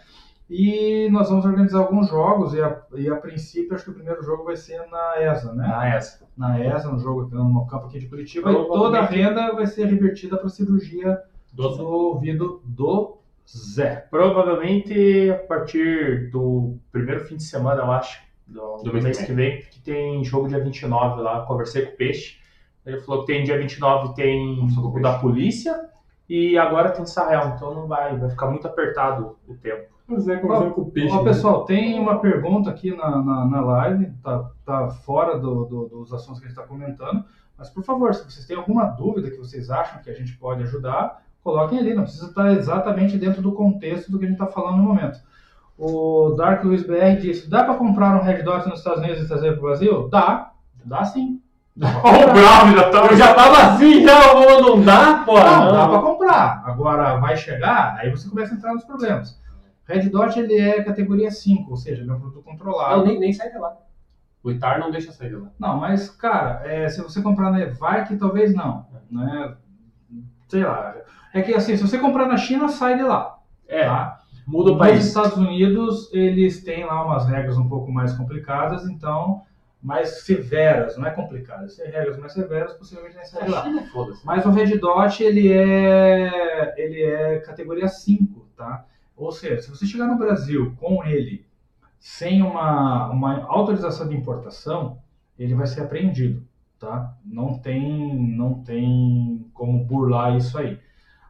E 0.49 1.09
nós 1.11 1.29
vamos 1.29 1.45
organizar 1.45 1.81
alguns 1.81 2.09
jogos, 2.09 2.55
e 2.55 2.63
a, 2.63 2.81
e 2.97 3.09
a 3.09 3.17
princípio 3.17 3.75
acho 3.75 3.85
que 3.85 3.91
o 3.91 3.95
primeiro 3.95 4.23
jogo 4.23 4.45
vai 4.45 4.57
ser 4.57 4.81
na 4.89 5.23
ESA, 5.23 5.53
né? 5.53 5.71
Ah, 5.75 5.89
essa. 5.89 6.27
Na 6.37 6.59
ESA, 6.59 6.91
no 6.91 6.99
jogo 6.99 7.29
no 7.31 7.67
campo 7.67 7.87
aqui 7.87 7.99
de 7.99 8.09
Curitiba, 8.09 8.51
e 8.51 8.55
toda 8.55 8.99
a 8.99 9.05
renda 9.05 9.53
vai 9.53 9.67
ser 9.67 9.87
revertida 9.87 10.39
para 10.39 10.47
a 10.47 10.51
cirurgia 10.51 11.21
Doze. 11.53 11.79
do 11.79 11.87
ouvido 11.87 12.63
do 12.65 13.19
Zé. 13.47 14.07
Provavelmente 14.11 15.31
a 15.31 15.47
partir 15.47 16.31
do 16.31 16.79
primeiro 16.91 17.25
fim 17.25 17.37
de 17.37 17.45
semana, 17.45 17.83
eu 17.83 17.93
acho, 17.93 18.21
do, 18.47 18.77
Do 18.79 18.85
do 18.85 18.93
mês 18.93 19.05
mês 19.05 19.19
que 19.19 19.33
vem, 19.33 19.61
que 19.61 19.81
tem 19.81 20.25
jogo 20.25 20.49
dia 20.49 20.63
29 20.63 21.21
lá. 21.21 21.45
Conversei 21.45 21.85
com 21.85 21.93
o 21.93 21.97
Peixe. 21.97 22.39
Ele 22.87 23.01
falou 23.01 23.21
que 23.21 23.33
tem 23.33 23.45
dia 23.45 23.59
29 23.59 24.15
tem 24.15 24.67
o 24.67 25.01
da 25.01 25.19
polícia 25.19 25.89
e 26.29 26.57
agora 26.57 26.91
tem 26.91 27.05
Israel, 27.05 27.53
então 27.55 27.75
não 27.75 27.87
vai, 27.87 28.17
vai 28.17 28.31
ficar 28.31 28.47
muito 28.47 28.67
apertado 28.67 29.37
o 29.47 29.55
tempo. 29.55 29.98
O 30.09 30.19
Zé 30.21 30.37
conversando 30.37 30.71
com 30.73 30.81
o 30.83 30.91
peixe. 30.91 31.15
Ó, 31.15 31.19
né? 31.19 31.25
pessoal, 31.25 31.65
tem 31.65 31.99
uma 32.01 32.19
pergunta 32.19 32.71
aqui 32.71 32.97
na, 32.97 33.11
na, 33.23 33.45
na 33.45 33.61
live, 33.61 34.11
tá, 34.23 34.45
tá 34.65 34.89
fora 34.89 35.39
do, 35.39 35.65
do- 35.67 35.89
dos 35.89 36.13
assuntos 36.15 36.41
que 36.41 36.47
a 36.47 36.49
gente 36.49 36.59
está 36.59 36.67
comentando, 36.67 37.23
mas 37.59 37.69
por 37.69 37.83
favor, 37.85 38.15
se 38.15 38.25
vocês 38.25 38.47
têm 38.47 38.57
alguma 38.57 38.85
dúvida 38.85 39.31
que 39.31 39.37
vocês 39.37 39.71
acham 39.71 40.01
que 40.03 40.09
a 40.09 40.15
gente 40.15 40.37
pode 40.39 40.63
ajudar, 40.63 41.23
coloquem 41.45 41.79
ali, 41.79 41.93
não 41.95 42.05
precisa 42.05 42.27
estar 42.27 42.53
exatamente 42.53 43.19
dentro 43.19 43.43
do 43.43 43.53
contexto 43.53 44.11
do 44.11 44.19
que 44.19 44.25
a 44.25 44.29
gente 44.29 44.41
está 44.41 44.47
falando 44.51 44.77
no 44.79 44.83
momento. 44.83 45.19
O 45.77 46.31
Dark 46.37 46.65
Luiz 46.65 46.83
BR 46.85 47.21
disse: 47.21 47.49
dá 47.49 47.63
para 47.65 47.75
comprar 47.75 48.17
um 48.17 48.23
Red 48.25 48.43
Dot 48.43 48.69
nos 48.69 48.79
Estados 48.79 49.01
Unidos 49.01 49.23
e 49.23 49.29
trazer 49.29 49.53
para 49.53 49.59
o 49.61 49.63
Brasil? 49.63 50.09
Dá, 50.09 50.51
dá 50.85 51.05
sim. 51.05 51.41
Pra 51.79 51.89
Ó, 52.03 52.09
o. 52.11 52.33
Bravo 52.33 52.77
já 52.77 52.91
tá. 52.91 53.07
Eu 53.07 53.17
já 53.17 53.35
tava 53.35 53.57
assim, 53.75 54.03
já, 54.03 54.33
vou 54.35 54.61
não 54.63 54.83
dá, 54.85 55.23
pô. 55.25 55.35
Não, 55.35 55.73
dá 55.73 55.89
para 55.89 56.01
comprar. 56.03 56.63
Agora 56.67 57.17
vai 57.19 57.37
chegar, 57.37 57.97
aí 58.01 58.11
você 58.11 58.29
começa 58.29 58.55
a 58.55 58.57
entrar 58.57 58.75
nos 58.75 58.85
problemas. 58.85 59.39
Red 59.89 60.11
Dot 60.11 60.39
ele 60.39 60.55
é 60.59 60.83
categoria 60.85 61.31
5, 61.31 61.71
ou 61.71 61.77
seja, 61.77 62.03
ele 62.03 62.11
é 62.11 62.15
um 62.15 62.21
produto 62.21 62.43
controlado. 62.43 62.99
Não, 62.99 63.07
nem, 63.07 63.19
nem 63.19 63.33
sai 63.33 63.51
de 63.51 63.59
lá. 63.59 63.75
O 64.43 64.51
Itar 64.51 64.79
não 64.79 64.91
deixa 64.91 65.11
sair 65.11 65.31
de 65.31 65.37
lá. 65.37 65.49
Não, 65.59 65.79
mas, 65.79 66.11
cara, 66.11 66.63
é, 66.65 66.89
se 66.89 67.03
você 67.03 67.23
comprar 67.23 67.51
na 67.51 67.61
Evike, 67.63 68.17
talvez 68.19 68.55
não. 68.55 68.87
Né? 69.11 69.57
Sei 70.47 70.63
lá. 70.63 70.95
É 71.33 71.43
que 71.43 71.55
assim, 71.55 71.77
se 71.77 71.83
você 71.83 71.99
comprar 71.99 72.27
na 72.27 72.37
China, 72.37 72.69
sai 72.69 72.97
de 72.97 73.03
lá. 73.03 73.39
É, 73.67 73.85
Tá? 73.87 74.21
muda 74.47 74.71
o 74.71 74.75
Nos 74.75 74.79
país. 74.79 75.07
Estados 75.07 75.37
Unidos, 75.37 76.13
eles 76.13 76.63
têm 76.63 76.85
lá 76.85 77.05
umas 77.05 77.27
regras 77.27 77.59
um 77.59 77.69
pouco 77.69 77.91
mais 77.91 78.13
complicadas, 78.15 78.89
então, 78.89 79.43
mais 79.83 80.23
severas, 80.25 80.97
não 80.97 81.07
é 81.07 81.11
complicadas. 81.11 81.75
Se 81.75 81.83
é 81.83 81.89
regras 81.91 82.19
mais 82.19 82.33
severas, 82.33 82.73
possivelmente 82.75 83.17
nem 83.17 83.25
sai 83.25 83.45
de 83.45 83.51
lá. 83.51 83.65
Mas 84.25 84.45
o 84.47 84.51
Red 84.51 84.79
Dot, 84.79 85.23
ele 85.23 85.53
é, 85.53 86.75
ele 86.77 87.03
é 87.03 87.39
categoria 87.41 87.89
5, 87.89 88.47
tá? 88.57 88.85
Ou 89.19 89.33
seja, 89.33 89.61
se 89.61 89.71
você 89.71 89.85
chegar 89.85 90.07
no 90.07 90.17
Brasil 90.17 90.77
com 90.79 91.05
ele 91.05 91.45
sem 91.99 92.41
uma, 92.41 93.11
uma 93.11 93.45
autorização 93.47 94.09
de 94.09 94.17
importação, 94.17 94.99
ele 95.37 95.55
vai 95.55 95.67
ser 95.67 95.83
apreendido, 95.83 96.47
tá? 96.79 97.17
Não 97.25 97.59
tem, 97.59 98.17
não 98.37 98.63
tem 98.63 99.45
como 99.53 99.85
burlar 99.85 100.37
isso 100.37 100.57
aí. 100.57 100.79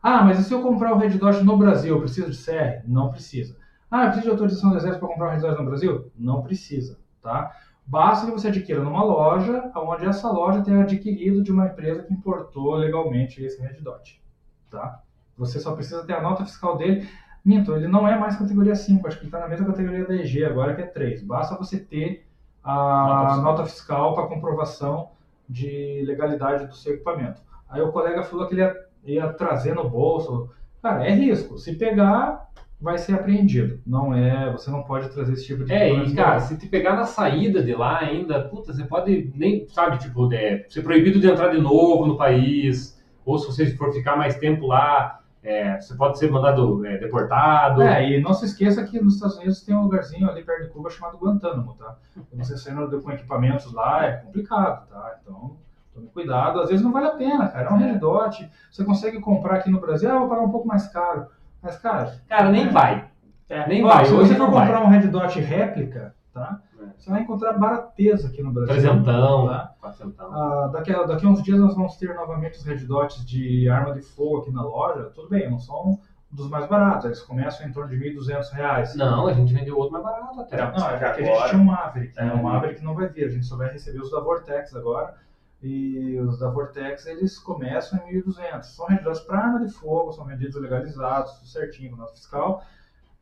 Ah, 0.03 0.22
mas 0.22 0.39
e 0.39 0.45
se 0.45 0.53
eu 0.53 0.62
comprar 0.62 0.93
o 0.93 0.99
Red 0.99 1.16
Dot 1.16 1.43
no 1.43 1.57
Brasil, 1.57 1.95
eu 1.95 2.01
preciso 2.01 2.30
de 2.30 2.36
CR? 2.36 2.86
Não 2.86 3.11
precisa. 3.11 3.57
Ah, 3.91 4.05
eu 4.05 4.11
preciso 4.11 4.26
de 4.26 4.30
autorização 4.30 4.70
do 4.70 4.76
Exército 4.76 5.01
para 5.01 5.14
comprar 5.14 5.28
o 5.28 5.30
Red 5.30 5.41
Dot 5.41 5.59
no 5.59 5.64
Brasil? 5.64 6.12
Não 6.14 6.43
precisa, 6.43 6.99
tá? 7.22 7.57
Basta 7.86 8.26
que 8.26 8.32
você 8.32 8.49
adquira 8.49 8.82
numa 8.84 9.03
loja, 9.03 9.72
onde 9.74 10.05
essa 10.05 10.30
loja 10.30 10.62
tenha 10.62 10.82
adquirido 10.82 11.43
de 11.43 11.51
uma 11.51 11.68
empresa 11.68 12.03
que 12.03 12.12
importou 12.12 12.74
legalmente 12.74 13.43
esse 13.43 13.61
Red 13.62 13.80
Dot, 13.80 14.22
tá? 14.70 15.03
Você 15.39 15.59
só 15.59 15.72
precisa 15.72 16.05
ter 16.05 16.12
a 16.12 16.20
nota 16.20 16.45
fiscal 16.45 16.76
dele. 16.76 17.09
Minto, 17.45 17.74
ele 17.74 17.89
não 17.89 18.07
é 18.07 18.18
mais 18.18 18.36
categoria 18.36 18.74
5, 18.74 19.07
acho 19.07 19.16
que 19.16 19.22
ele 19.22 19.28
está 19.28 19.41
na 19.41 19.49
mesma 19.49 19.66
categoria 19.66 20.07
da 20.07 20.14
EG 20.14 20.45
agora, 20.45 20.74
que 20.74 20.82
é 20.82 20.86
3. 20.86 21.22
Basta 21.22 21.57
você 21.57 21.78
ter 21.78 22.26
a 22.62 23.07
Nota 23.07 23.26
fiscal. 23.26 23.43
nota 23.43 23.64
fiscal 23.66 24.14
para 24.14 24.26
comprovação 24.26 25.11
de 25.49 26.03
legalidade 26.07 26.66
do 26.66 26.74
seu 26.74 26.95
equipamento. 26.95 27.41
Aí 27.68 27.80
o 27.80 27.93
colega 27.93 28.22
falou 28.22 28.47
que 28.47 28.55
ele 28.55 28.62
ia, 28.62 28.76
ia 29.05 29.32
trazer 29.32 29.74
no 29.74 29.89
bolso. 29.89 30.51
Cara, 30.82 31.07
é 31.07 31.12
risco. 31.14 31.59
Se 31.59 31.74
pegar, 31.74 32.49
vai 32.80 32.99
ser 32.99 33.14
apreendido. 33.14 33.80
Não 33.86 34.14
é, 34.14 34.51
você 34.53 34.70
não 34.70 34.82
pode 34.82 35.09
trazer 35.09 35.32
esse 35.32 35.47
tipo 35.47 35.64
de 35.64 35.72
É, 35.72 35.93
e 35.93 36.14
cara, 36.14 36.41
se 36.41 36.57
te 36.59 36.66
pegar 36.68 36.95
na 36.95 37.05
saída 37.05 37.62
de 37.62 37.74
lá 37.74 37.99
ainda, 38.01 38.43
puta, 38.49 38.72
você 38.72 38.84
pode 38.84 39.32
nem, 39.34 39.66
sabe, 39.68 39.99
tipo, 39.99 40.32
é, 40.32 40.64
ser 40.68 40.82
proibido 40.82 41.18
de 41.20 41.28
entrar 41.28 41.49
de 41.49 41.61
novo 41.61 42.07
no 42.07 42.16
país, 42.16 42.99
ou 43.24 43.39
se 43.39 43.47
você 43.47 43.66
for 43.76 43.93
ficar 43.93 44.16
mais 44.16 44.36
tempo 44.36 44.66
lá, 44.66 45.20
é, 45.43 45.80
você 45.80 45.95
pode 45.95 46.18
ser 46.18 46.30
mandado 46.30 46.84
é, 46.84 46.99
deportado. 46.99 47.82
É, 47.82 48.09
e 48.11 48.20
não 48.20 48.32
se 48.34 48.45
esqueça 48.47 48.84
que 48.84 49.01
nos 49.01 49.14
Estados 49.14 49.36
Unidos 49.36 49.62
tem 49.62 49.74
um 49.74 49.82
lugarzinho 49.82 50.28
ali 50.28 50.43
perto 50.43 50.64
de 50.64 50.68
Cuba 50.70 50.91
chamado 50.91 51.16
Guantánamo, 51.18 51.74
tá? 51.74 51.97
Você 52.34 52.57
saindo 52.57 53.01
com 53.01 53.11
equipamentos 53.12 53.72
lá 53.72 54.05
é 54.05 54.12
complicado, 54.18 54.89
tá? 54.89 55.16
Então, 55.22 55.57
tome 55.95 56.09
cuidado. 56.09 56.61
Às 56.61 56.68
vezes 56.68 56.84
não 56.84 56.93
vale 56.93 57.07
a 57.07 57.12
pena, 57.12 57.49
cara. 57.49 57.68
É 57.68 57.72
um 57.72 57.76
Red 57.78 57.99
Dot. 57.99 58.51
Você 58.70 58.84
consegue 58.84 59.20
comprar 59.20 59.57
aqui 59.57 59.70
no 59.70 59.80
Brasil, 59.80 60.11
ah, 60.11 60.18
vou 60.18 60.28
pagar 60.28 60.43
um 60.43 60.51
pouco 60.51 60.66
mais 60.66 60.89
caro. 60.89 61.26
Mas, 61.62 61.76
cara, 61.78 62.14
Cara, 62.28 62.51
nem 62.51 62.66
É. 62.66 62.70
vai. 62.70 63.09
É, 63.49 63.66
Nem 63.66 63.82
vai. 63.82 64.05
se 64.05 64.12
você 64.12 64.34
for 64.34 64.47
comprar 64.51 64.82
um 64.82 64.89
Red 64.89 65.09
Dot 65.09 65.41
réplica, 65.41 66.14
tá? 66.34 66.61
Você 66.97 67.11
vai 67.11 67.22
encontrar 67.22 67.53
barateza 67.55 68.28
aqui 68.28 68.43
no 68.43 68.53
Brasil. 68.53 68.72
Trezentão, 68.74 69.47
Tá? 69.49 69.74
quatrocentão. 69.80 70.32
Ah, 70.32 70.68
daqui, 70.72 70.93
a, 70.93 71.03
daqui 71.05 71.26
a 71.26 71.28
uns 71.28 71.43
dias 71.43 71.59
nós 71.59 71.74
vamos 71.74 71.97
ter 71.97 72.14
novamente 72.14 72.59
os 72.59 72.64
Red 72.64 72.78
Dots 72.86 73.24
de 73.26 73.68
arma 73.68 73.93
de 73.93 74.03
fogo 74.03 74.39
aqui 74.39 74.51
na 74.51 74.62
loja. 74.62 75.11
Tudo 75.14 75.28
bem, 75.28 75.51
não 75.51 75.59
são 75.59 75.99
dos 76.30 76.49
mais 76.49 76.66
baratos. 76.66 77.05
Eles 77.07 77.22
começam 77.22 77.66
em 77.66 77.72
torno 77.72 77.91
de 77.91 77.97
1.200 77.97 78.51
reais. 78.53 78.95
Não, 78.95 79.26
a 79.26 79.32
gente 79.32 79.53
vendeu 79.55 79.76
outro 79.76 79.93
mais 79.93 80.05
barato 80.05 80.41
até. 80.41 80.57
Não. 80.57 80.72
Não, 80.78 80.91
é 80.91 80.99
que 80.99 81.05
a 81.05 81.12
gente 81.14 81.49
tinha 81.51 81.61
um 81.62 81.64
Maverick. 81.64 82.16
né? 82.16 82.28
É. 82.28 82.34
O 82.34 82.43
Maverick 82.43 82.84
não 82.84 82.95
vai 82.95 83.09
vir, 83.09 83.24
a 83.24 83.28
gente 83.30 83.47
só 83.47 83.57
vai 83.57 83.70
receber 83.72 84.01
os 84.01 84.11
da 84.11 84.20
Vortex 84.20 84.74
agora. 84.76 85.14
E 85.61 86.16
os 86.20 86.39
da 86.39 86.49
Vortex 86.51 87.05
eles 87.07 87.36
começam 87.39 87.99
em 88.09 88.22
1.200. 88.22 88.62
São 88.62 88.86
vendidos 88.86 89.20
para 89.20 89.39
arma 89.41 89.64
de 89.66 89.72
fogo, 89.72 90.12
são 90.12 90.24
vendidos 90.24 90.55
legalizados, 90.55 91.32
tudo 91.32 91.49
certinho 91.49 91.91
com 91.91 91.97
nota 91.97 92.12
fiscal. 92.12 92.62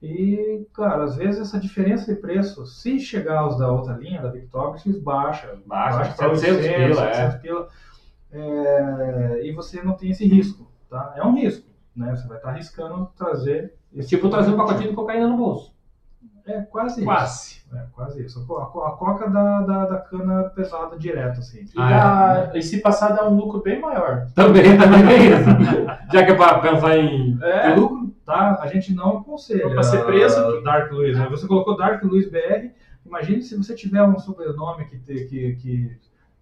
E, 0.06 0.66
cara, 0.74 1.04
às 1.04 1.16
vezes 1.16 1.40
essa 1.40 1.58
diferença 1.58 2.14
de 2.14 2.20
preço, 2.20 2.64
se 2.66 2.98
chegar 3.00 3.40
aos 3.40 3.58
da 3.58 3.70
outra 3.70 3.94
linha, 3.94 4.22
da 4.22 4.30
Victorious, 4.30 4.84
baixa. 5.02 5.54
Baixa, 5.66 6.14
pra 6.14 6.34
700 6.36 6.66
pila, 6.66 7.04
é. 7.08 7.12
700 7.14 7.40
pila. 7.40 7.68
É, 8.32 9.40
e 9.44 9.52
você 9.52 9.82
não 9.82 9.94
tem 9.94 10.10
esse 10.10 10.26
risco, 10.26 10.70
tá? 10.90 11.12
É 11.16 11.22
um 11.24 11.34
risco, 11.34 11.66
né? 11.94 12.14
Você 12.14 12.26
vai 12.28 12.36
estar 12.36 12.50
arriscando 12.50 13.08
trazer... 13.16 13.74
esse 13.94 14.08
Tipo, 14.08 14.28
trazer 14.28 14.50
um 14.52 14.56
pacotinho 14.56 14.90
de 14.90 14.94
cocaína 14.96 15.26
no 15.28 15.36
bolso. 15.36 15.74
É 16.46 16.60
quase 16.60 16.96
isso. 17.00 17.04
Quase. 17.04 17.56
É, 17.74 17.82
quase 17.92 18.22
isso. 18.24 18.40
A, 18.40 18.46
co- 18.46 18.58
a 18.58 18.66
co- 18.66 18.84
a 18.84 18.92
coca 18.96 19.28
da, 19.28 19.62
da, 19.62 19.84
da 19.86 19.96
cana 19.98 20.44
pesada 20.54 20.96
direto, 20.96 21.40
assim. 21.40 21.62
E, 21.64 21.70
Ah, 21.76 22.48
dá- 22.52 22.56
e 22.58 22.62
se 22.62 22.80
passar, 22.80 23.08
dá 23.16 23.28
um 23.28 23.34
lucro 23.34 23.60
bem 23.62 23.80
maior. 23.80 24.28
Também, 24.32 24.78
também 24.78 25.00
é 25.08 25.16
isso. 25.16 25.44
Já 26.12 26.24
que 26.24 26.30
é 26.30 26.34
pra 26.36 26.60
pensar 26.60 26.96
em 26.98 27.36
É. 27.42 27.74
lucro, 27.74 27.95
Tá? 28.26 28.58
A 28.60 28.66
gente 28.66 28.92
não 28.92 29.18
aconselha. 29.18 29.70
Pra 29.70 29.82
ser 29.84 30.04
preso, 30.04 30.40
a 30.40 30.60
Dark 30.60 30.90
Luiz. 30.92 31.16
né? 31.16 31.28
Você 31.30 31.46
colocou 31.46 31.76
Dark 31.76 32.02
Luiz 32.02 32.28
BR. 32.28 32.70
Imagine 33.06 33.40
se 33.40 33.56
você 33.56 33.72
tiver 33.74 34.02
um 34.02 34.18
sobrenome 34.18 34.84
que, 34.86 34.98
te- 34.98 35.24
que, 35.26 35.54
que, 35.54 35.96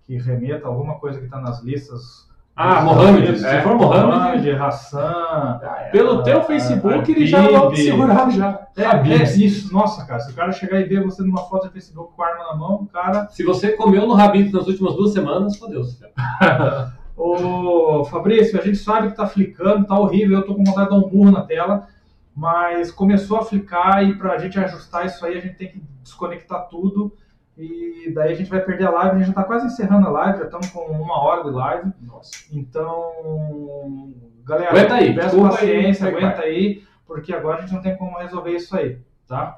que 0.04 0.16
remeta 0.16 0.64
a 0.66 0.70
alguma 0.70 0.94
coisa 0.98 1.18
que 1.18 1.26
está 1.26 1.38
nas 1.38 1.62
listas. 1.62 2.26
Ah, 2.56 2.80
Mohamed. 2.82 3.38
Se 3.38 3.60
for 3.62 3.74
Mohamed, 3.76 4.06
Mohamed, 4.16 4.50
Hassan. 4.52 5.60
Pelo 5.92 6.20
Ah, 6.20 6.22
teu 6.22 6.42
Facebook, 6.44 7.10
ele 7.12 7.26
já 7.26 7.46
logo 7.48 7.72
te 7.74 7.82
segurava 7.82 8.30
já. 8.30 8.66
É, 8.76 8.84
é 9.12 9.22
isso. 9.24 9.70
Nossa, 9.74 10.06
cara. 10.06 10.20
Se 10.20 10.30
o 10.30 10.34
cara 10.34 10.52
chegar 10.52 10.80
e 10.80 10.84
ver 10.84 11.02
você 11.04 11.22
numa 11.22 11.42
foto 11.48 11.66
do 11.66 11.72
Facebook 11.72 12.12
com 12.16 12.22
a 12.22 12.26
arma 12.28 12.44
na 12.44 12.56
mão, 12.56 12.74
o 12.76 12.86
cara. 12.86 13.26
se 13.28 13.42
você 13.44 13.72
comeu 13.72 14.06
no 14.06 14.14
Rabito 14.14 14.56
nas 14.56 14.66
últimas 14.68 14.94
duas 14.94 15.12
semanas, 15.12 15.56
fodeu-se. 15.58 15.98
Ô, 17.16 18.04
Fabrício, 18.04 18.58
a 18.58 18.62
gente 18.62 18.78
sabe 18.78 19.08
que 19.08 19.16
tá 19.16 19.26
flicando, 19.26 19.86
tá 19.86 19.98
horrível, 19.98 20.38
eu 20.38 20.46
tô 20.46 20.54
com 20.54 20.64
vontade 20.64 20.88
de 20.88 20.94
dar 20.94 21.06
um 21.06 21.08
burro 21.08 21.30
na 21.30 21.42
tela, 21.42 21.86
mas 22.34 22.90
começou 22.90 23.38
a 23.38 23.44
flicar 23.44 24.02
e 24.02 24.18
pra 24.18 24.38
gente 24.38 24.58
ajustar 24.58 25.06
isso 25.06 25.24
aí, 25.24 25.38
a 25.38 25.40
gente 25.40 25.56
tem 25.56 25.68
que 25.68 25.82
desconectar 26.02 26.68
tudo 26.68 27.16
e 27.56 28.10
daí 28.12 28.32
a 28.32 28.34
gente 28.34 28.50
vai 28.50 28.60
perder 28.60 28.86
a 28.86 28.90
live, 28.90 29.14
a 29.14 29.18
gente 29.18 29.28
já 29.28 29.32
tá 29.32 29.44
quase 29.44 29.66
encerrando 29.66 30.08
a 30.08 30.10
live, 30.10 30.38
já 30.38 30.44
estamos 30.44 30.68
com 30.70 30.80
uma 30.80 31.22
hora 31.22 31.44
de 31.44 31.50
live, 31.50 31.92
Nossa. 32.02 32.32
então 32.52 34.12
galera, 34.44 34.70
Aguenta 34.70 34.94
aí, 34.94 35.14
peço 35.14 35.36
aí, 35.36 35.42
paciência, 35.42 36.10
vai, 36.10 36.24
aguenta 36.24 36.42
aí, 36.42 36.82
porque 37.06 37.32
agora 37.32 37.58
a 37.58 37.60
gente 37.60 37.74
não 37.74 37.82
tem 37.82 37.96
como 37.96 38.18
resolver 38.18 38.50
isso 38.50 38.76
aí, 38.76 38.98
tá? 39.28 39.56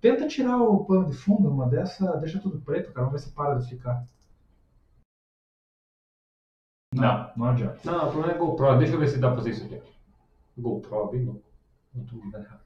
Tenta 0.00 0.28
tirar 0.28 0.58
o 0.58 0.84
pano 0.84 1.06
de 1.06 1.16
fundo, 1.16 1.48
uma 1.48 1.66
dessa, 1.66 2.16
deixa 2.18 2.38
tudo 2.38 2.60
preto, 2.60 2.92
cara, 2.92 3.06
vamos 3.06 3.20
ver 3.20 3.26
se 3.26 3.34
para 3.34 3.54
de 3.54 3.68
ficar. 3.68 4.04
Não. 7.00 7.30
Não 7.36 7.46
adianta. 7.46 7.78
Não, 7.84 7.92
não, 7.98 8.08
o 8.08 8.10
problema 8.12 8.32
é 8.34 8.38
GoPro. 8.38 8.78
Deixa 8.78 8.94
eu 8.94 8.98
ver 9.00 9.08
se 9.08 9.18
dá 9.18 9.28
pra 9.28 9.36
fazer 9.38 9.50
isso 9.50 9.64
aqui. 9.64 9.80
GoPro, 10.58 11.08
bem 11.08 11.24
louco. 11.24 11.42
Não 11.94 12.04
tô 12.04 12.16
errado. 12.36 12.60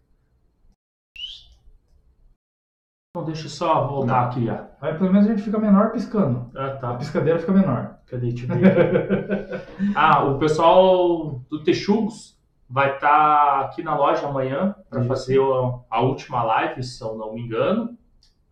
Então 3.10 3.24
deixa 3.24 3.46
eu 3.46 3.50
só 3.50 3.86
voltar 3.86 4.26
aqui, 4.26 4.48
ó. 4.48 4.64
Aí 4.80 4.94
pelo 4.96 5.12
menos 5.12 5.26
a 5.26 5.30
gente 5.30 5.42
fica 5.42 5.58
menor 5.58 5.92
piscando. 5.92 6.50
Ah, 6.54 6.66
A 6.66 6.76
tá. 6.76 6.94
piscadeira 6.96 7.38
fica 7.38 7.52
menor. 7.52 7.98
Cadê? 8.06 8.32
Deixa 8.32 8.52
eu 8.52 8.56
ver. 8.58 9.64
ah, 9.94 10.24
o 10.24 10.38
pessoal 10.38 11.40
do 11.50 11.62
Texugos 11.64 12.38
vai 12.68 12.94
estar 12.94 13.60
aqui 13.62 13.82
na 13.82 13.96
loja 13.96 14.26
amanhã 14.28 14.74
para 14.90 15.00
Isso. 15.00 15.08
fazer 15.08 15.40
a, 15.40 15.80
a 15.90 16.00
última 16.02 16.42
live, 16.44 16.82
se 16.82 17.02
eu 17.02 17.16
não 17.16 17.32
me 17.34 17.40
engano. 17.40 17.96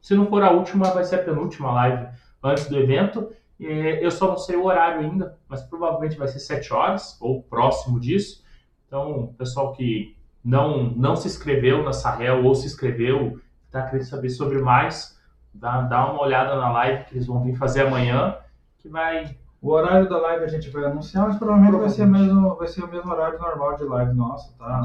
Se 0.00 0.14
não 0.14 0.26
for 0.26 0.42
a 0.42 0.50
última, 0.50 0.90
vai 0.90 1.04
ser 1.04 1.16
a 1.16 1.24
penúltima 1.24 1.70
live 1.72 2.08
antes 2.42 2.68
do 2.68 2.78
evento. 2.78 3.28
É, 3.60 4.04
eu 4.04 4.10
só 4.10 4.28
não 4.28 4.38
sei 4.38 4.56
o 4.56 4.64
horário 4.64 5.00
ainda, 5.00 5.38
mas 5.48 5.62
provavelmente 5.62 6.16
vai 6.16 6.28
ser 6.28 6.38
7 6.40 6.72
horas 6.72 7.16
ou 7.20 7.42
próximo 7.42 7.98
disso. 7.98 8.44
Então, 8.86 9.34
pessoal 9.38 9.72
que 9.72 10.16
não, 10.44 10.90
não 10.90 11.16
se 11.16 11.26
inscreveu 11.26 11.82
na 11.82 11.92
Sarrel 11.92 12.44
ou 12.44 12.54
se 12.54 12.66
inscreveu, 12.66 13.40
está 13.66 13.82
querendo 13.82 14.06
saber 14.06 14.30
sobre 14.30 14.58
mais, 14.60 15.20
dá, 15.52 15.82
dá 15.82 16.10
uma 16.10 16.22
olhada 16.22 16.54
na 16.56 16.70
live 16.70 17.04
que 17.04 17.14
eles 17.14 17.26
vão 17.26 17.42
vir 17.42 17.56
fazer 17.56 17.86
amanhã, 17.86 18.38
que 18.78 18.88
vai 18.88 19.36
O 19.60 19.70
horário 19.70 20.08
da 20.08 20.18
live 20.18 20.44
a 20.44 20.48
gente 20.48 20.70
vai 20.70 20.84
anunciar, 20.84 21.26
mas 21.26 21.36
provavelmente 21.36 21.76
vai 21.78 21.88
ser, 21.88 22.02
Provavelmente. 22.02 22.34
mesmo, 22.34 22.56
vai 22.56 22.68
ser 22.68 22.84
o 22.84 22.88
mesmo 22.88 23.10
horário 23.10 23.38
normal 23.38 23.76
de 23.76 23.84
live 23.84 24.14
nossa, 24.14 24.54
tá? 24.56 24.82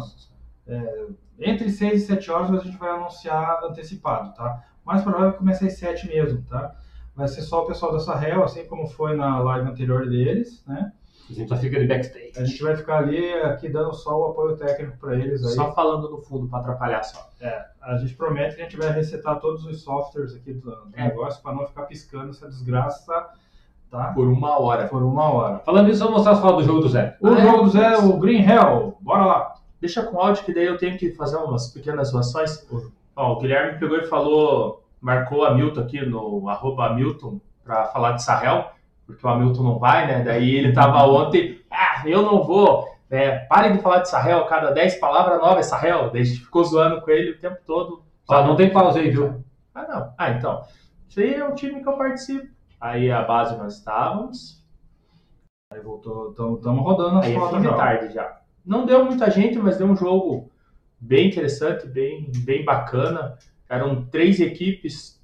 Entre 1.39 1.69
6 1.69 2.03
e 2.03 2.05
7 2.05 2.31
horas 2.31 2.51
a 2.51 2.59
gente 2.59 2.77
vai 2.77 2.89
anunciar 2.89 3.63
antecipado, 3.63 4.33
tá? 4.33 4.63
Mais 4.85 5.03
provável 5.03 5.33
que 5.33 5.39
comece 5.39 5.67
às 5.67 5.73
7 5.73 6.07
mesmo, 6.07 6.43
tá? 6.43 6.75
Vai 7.21 7.27
ser 7.27 7.41
só 7.43 7.63
o 7.63 7.67
pessoal 7.67 7.91
da 7.91 7.99
Sarrel, 7.99 8.43
assim 8.43 8.65
como 8.65 8.87
foi 8.87 9.15
na 9.15 9.39
live 9.39 9.69
anterior 9.69 10.09
deles, 10.09 10.63
né? 10.67 10.91
A 11.29 11.33
gente 11.33 11.47
só 11.47 11.55
fica 11.55 11.79
de 11.79 11.85
backstage. 11.87 12.31
A 12.35 12.43
gente 12.43 12.61
vai 12.63 12.75
ficar 12.75 12.97
ali 12.97 13.31
aqui 13.43 13.69
dando 13.69 13.93
só 13.93 14.19
o 14.19 14.25
apoio 14.31 14.57
técnico 14.57 14.97
para 14.97 15.15
eles 15.15 15.45
aí. 15.45 15.53
Só 15.53 15.71
falando 15.73 16.09
no 16.09 16.17
fundo 16.17 16.47
para 16.49 16.59
atrapalhar 16.59 17.03
só. 17.03 17.29
É, 17.39 17.63
a 17.81 17.95
gente 17.97 18.15
promete 18.15 18.55
que 18.55 18.61
a 18.61 18.63
gente 18.65 18.75
vai 18.75 18.91
resetar 18.91 19.39
todos 19.39 19.63
os 19.65 19.81
softwares 19.81 20.35
aqui 20.35 20.51
do, 20.51 20.71
do 20.71 20.89
É. 20.95 21.03
negócio 21.09 21.41
para 21.43 21.53
não 21.53 21.65
ficar 21.67 21.83
piscando 21.83 22.31
essa 22.31 22.47
desgraça, 22.49 23.29
tá? 23.89 24.05
Por 24.13 24.27
uma 24.27 24.59
hora. 24.59 24.87
Por 24.87 25.03
uma 25.03 25.31
hora. 25.31 25.59
Falando 25.59 25.87
nisso, 25.87 25.99
vamos 25.99 26.15
mostrar 26.15 26.33
as 26.33 26.39
fotos 26.39 26.65
do 26.65 26.67
jogo 26.67 26.81
do 26.81 26.89
Zé. 26.89 27.15
O 27.21 27.27
Ah, 27.27 27.39
é? 27.39 27.41
jogo 27.43 27.63
do 27.65 27.69
Zé, 27.69 27.97
o 27.97 28.17
Green 28.17 28.41
Hell, 28.43 28.97
bora 28.99 29.25
lá. 29.25 29.53
Deixa 29.79 30.03
com 30.03 30.19
áudio 30.19 30.43
que 30.43 30.53
daí 30.53 30.65
eu 30.65 30.77
tenho 30.77 30.97
que 30.97 31.11
fazer 31.11 31.37
umas 31.37 31.67
pequenas 31.67 32.09
zoações. 32.09 32.67
Uhum. 32.69 32.91
Ó, 33.15 33.33
o 33.33 33.39
Guilherme 33.39 33.79
pegou 33.79 33.97
e 33.97 34.03
falou, 34.07 34.80
marcou 35.01 35.43
a 35.43 35.53
Milton 35.53 35.81
aqui 35.81 36.05
no 36.05 36.47
arroba 36.47 36.87
Hamilton 36.87 37.41
para 37.63 37.85
falar 37.85 38.13
de 38.13 38.23
Sarrel, 38.23 38.71
porque 39.05 39.25
o 39.25 39.29
Hamilton 39.29 39.63
não 39.63 39.79
vai, 39.79 40.07
né? 40.07 40.23
Daí 40.23 40.55
ele 40.55 40.71
tava 40.71 41.03
ontem, 41.05 41.59
ah, 41.69 42.03
eu 42.05 42.21
não 42.21 42.43
vou. 42.43 42.87
É, 43.09 43.39
parem 43.39 43.73
de 43.73 43.81
falar 43.81 43.99
de 43.99 44.09
Sarrel, 44.09 44.45
cada 44.45 44.71
10 44.71 44.95
palavras 44.95 45.41
nova 45.41 45.59
é 45.59 45.63
Sarrel. 45.63 46.11
Daí 46.11 46.21
a 46.21 46.25
gente 46.25 46.39
ficou 46.39 46.63
zoando 46.63 47.01
com 47.01 47.11
ele 47.11 47.31
o 47.31 47.39
tempo 47.39 47.57
todo. 47.65 48.03
Ó, 48.29 48.43
não 48.45 48.55
tem 48.55 48.71
pausa 48.71 48.99
aí, 48.99 49.09
viu? 49.09 49.43
Ah, 49.75 49.85
não. 49.87 50.13
Ah, 50.17 50.29
então. 50.29 50.63
Isso 51.09 51.19
aí 51.19 51.33
é 51.33 51.43
um 51.43 51.55
time 51.55 51.81
que 51.81 51.89
eu 51.89 51.97
participo. 51.97 52.47
Aí 52.79 53.11
a 53.11 53.21
base 53.23 53.57
nós 53.57 53.77
estávamos. 53.77 54.63
Aí 55.73 55.81
voltou, 55.81 56.29
estamos 56.29 56.83
rodando 56.83 57.19
as 57.19 57.27
é 57.27 57.33
fotos 57.33 57.57
fim 57.57 57.61
de 57.61 57.75
tarde 57.75 58.13
já. 58.13 58.41
Não 58.65 58.85
deu 58.85 59.03
muita 59.03 59.29
gente, 59.29 59.57
mas 59.57 59.77
deu 59.77 59.87
um 59.87 59.95
jogo 59.95 60.51
bem 60.99 61.27
interessante, 61.27 61.87
bem, 61.87 62.31
bem 62.45 62.63
bacana. 62.63 63.37
Eram 63.71 64.03
três 64.03 64.41
equipes, 64.41 65.17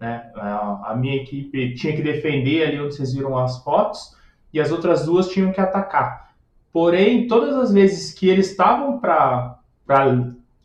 né? 0.00 0.32
A 0.34 0.94
minha 0.96 1.14
equipe 1.14 1.74
tinha 1.74 1.94
que 1.94 2.02
defender 2.02 2.66
ali 2.66 2.80
onde 2.80 2.96
vocês 2.96 3.14
viram 3.14 3.38
as 3.38 3.62
fotos, 3.62 4.16
e 4.52 4.60
as 4.60 4.72
outras 4.72 5.06
duas 5.06 5.28
tinham 5.28 5.52
que 5.52 5.60
atacar. 5.60 6.34
Porém, 6.72 7.28
todas 7.28 7.54
as 7.56 7.72
vezes 7.72 8.12
que 8.12 8.28
eles 8.28 8.50
estavam 8.50 8.98
para 8.98 9.58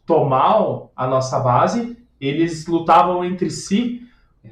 tomar 0.07 0.88
a 0.95 1.05
nossa 1.05 1.39
base, 1.39 1.95
eles 2.19 2.65
lutavam 2.65 3.23
entre 3.23 3.51
si 3.51 4.01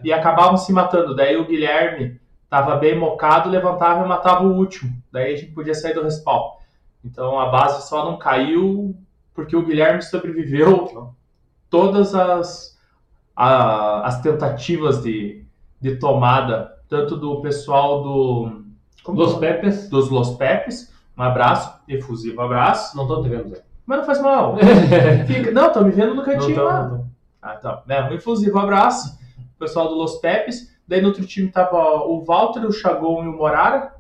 e 0.04 0.14
acabavam 0.14 0.56
se 0.56 0.72
matando. 0.72 1.16
Daí 1.16 1.36
o 1.36 1.48
Guilherme 1.48 2.20
estava 2.44 2.76
bem 2.76 2.98
mocado, 2.98 3.50
levantava 3.50 4.06
e 4.06 4.08
matava 4.08 4.44
o 4.46 4.56
último. 4.56 4.96
Daí 5.12 5.34
a 5.34 5.36
gente 5.36 5.52
podia 5.52 5.74
sair 5.74 5.96
do 5.96 6.04
respawn. 6.04 6.52
Então 7.04 7.40
a 7.40 7.50
base 7.50 7.88
só 7.88 8.06
não 8.06 8.18
caiu 8.18 8.96
porque 9.34 9.56
o 9.56 9.66
Guilherme 9.66 10.02
sobreviveu 10.04 11.16
todas 11.70 12.14
as, 12.16 12.78
a- 13.36 14.02
as 14.08 14.22
tentativas 14.22 15.02
de, 15.02 15.44
de 15.82 15.96
tomada, 15.98 16.74
tanto 16.90 17.16
do 17.18 17.42
pessoal 17.42 18.02
do 18.04 18.62
como 19.04 19.20
Los 19.20 19.36
Pepes. 19.36 19.90
dos 19.90 20.10
Los 20.10 20.32
Pepes. 20.36 20.94
Um 21.18 21.24
abraço, 21.24 21.74
efusivo 21.88 22.42
abraço. 22.42 22.96
Não 22.96 23.08
tô 23.08 23.22
te 23.24 23.30
vendo, 23.30 23.50
Zé. 23.50 23.64
Mas 23.86 24.00
não 24.00 24.06
faz 24.06 24.22
mal. 24.22 24.58
Fica- 25.26 25.52
Não, 25.52 25.72
tô 25.72 25.82
me 25.82 25.92
vendo 25.92 26.14
no 26.14 26.24
cantinho 26.24 26.50
Não 26.50 26.56
tô, 26.56 26.64
lá. 26.66 26.88
não. 26.88 27.08
Ah, 27.42 27.56
então. 27.58 27.82
Né, 27.88 28.02
um 28.10 28.14
efusivo 28.14 28.60
abraço. 28.60 29.18
Pessoal 29.58 29.88
do 29.90 29.96
Los 29.96 30.16
Pepes. 30.18 30.76
Daí 30.88 31.02
no 31.02 31.08
outro 31.08 31.26
time 31.26 31.50
tava 31.50 31.78
o 32.04 32.24
Walter, 32.24 32.66
o 32.66 32.72
Chagon 32.72 33.24
e 33.24 33.28
o 33.28 33.34
Morara, 33.34 33.94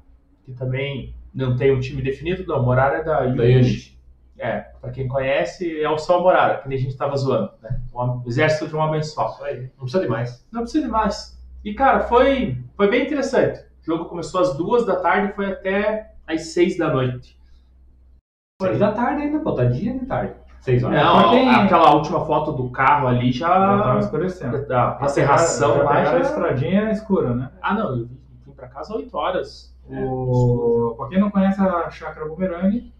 que 0.46 0.54
também 0.54 1.14
não 1.34 1.56
tem 1.56 1.74
um 1.76 1.80
time 1.80 2.02
definido. 2.02 2.46
Não, 2.48 2.60
o 2.60 2.64
Morara 2.64 2.98
é 3.00 3.04
da. 3.04 3.22
Unity. 3.22 3.97
É, 4.40 4.60
pra 4.80 4.92
quem 4.92 5.08
conhece, 5.08 5.82
é 5.82 5.90
o 5.90 5.98
só 5.98 6.20
o 6.20 6.24
Morara, 6.24 6.60
que 6.60 6.70
nem 6.70 6.78
a 6.78 6.82
gente 6.82 6.96
tava 6.96 7.18
zoando. 7.18 7.52
Né? 7.62 7.82
O 7.94 8.24
exército 8.28 8.68
de 8.68 8.76
um 8.76 8.80
homem 8.80 9.02
só. 9.02 9.38
Aí. 9.42 9.72
Não 9.78 9.84
precisa 9.84 10.04
de 10.04 10.10
mais. 10.10 10.48
Não 10.52 10.62
precisa 10.62 10.86
de 10.86 10.92
mais. 10.92 11.38
E, 11.66 11.74
cara, 11.74 12.02
foi, 12.02 12.64
foi 12.76 12.90
bem 12.90 13.06
interessante. 13.06 13.60
O 13.82 13.86
jogo 13.86 14.06
começou 14.06 14.42
às 14.42 14.56
duas 14.56 14.86
da 14.86 14.98
tarde 14.98 15.32
e 15.32 15.36
foi 15.36 15.48
até 15.52 16.14
às 16.28 16.54
seis 16.54 16.78
da 16.78 16.92
noite. 16.92 17.38
Seis 18.62 18.80
da 18.80 18.92
tarde 18.92 19.24
ainda, 19.24 19.40
pô. 19.40 19.54
Tá 19.54 19.66
dia 19.66 19.98
de 19.98 20.06
tarde. 20.06 20.34
Seis 20.60 20.84
horas. 20.84 21.02
Não, 21.02 21.64
aquela 21.64 21.96
última 21.96 22.26
foto 22.26 22.52
do 22.52 22.70
carro 22.70 23.08
ali 23.08 23.32
Já 23.32 23.48
tava 23.48 23.94
já. 23.94 24.00
escurecendo. 24.00 24.74
A, 24.74 24.98
a 24.98 25.08
serração 25.08 25.78
já 25.78 25.84
lá 25.84 25.96
pegaram 25.96 26.18
a 26.18 26.22
já. 26.24 26.30
estradinha 26.30 26.92
escura, 26.92 27.34
né? 27.34 27.52
Ah, 27.62 27.74
não, 27.74 27.90
eu 27.92 28.08
vim 28.46 28.52
pra 28.56 28.68
casa 28.68 28.94
às 28.94 29.00
8 29.00 29.18
horas. 29.18 29.76
O... 29.90 30.94
Pra 30.98 31.08
quem 31.08 31.20
não 31.20 31.32
conhece 31.32 31.62
a 31.62 31.90
Chácara 31.90 32.28
Boomerang, 32.28 32.92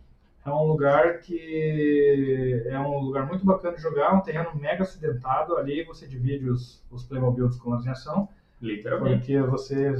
é 0.52 0.54
um 0.54 0.68
lugar 0.68 1.20
que 1.20 2.64
é 2.68 2.80
um 2.80 3.00
lugar 3.00 3.26
muito 3.28 3.46
bacana 3.46 3.76
de 3.76 3.82
jogar, 3.82 4.14
um 4.14 4.22
terreno 4.22 4.56
mega 4.56 4.84
acidentado. 4.84 5.58
Ali 5.58 5.84
você 5.84 6.08
divide 6.08 6.50
os, 6.50 6.84
os 6.90 7.04
Playmobils 7.04 7.58
com 7.58 7.76
em 7.80 7.90
ação, 7.90 8.30
Literalmente. 8.62 9.20
porque 9.20 9.42
você, 9.42 9.94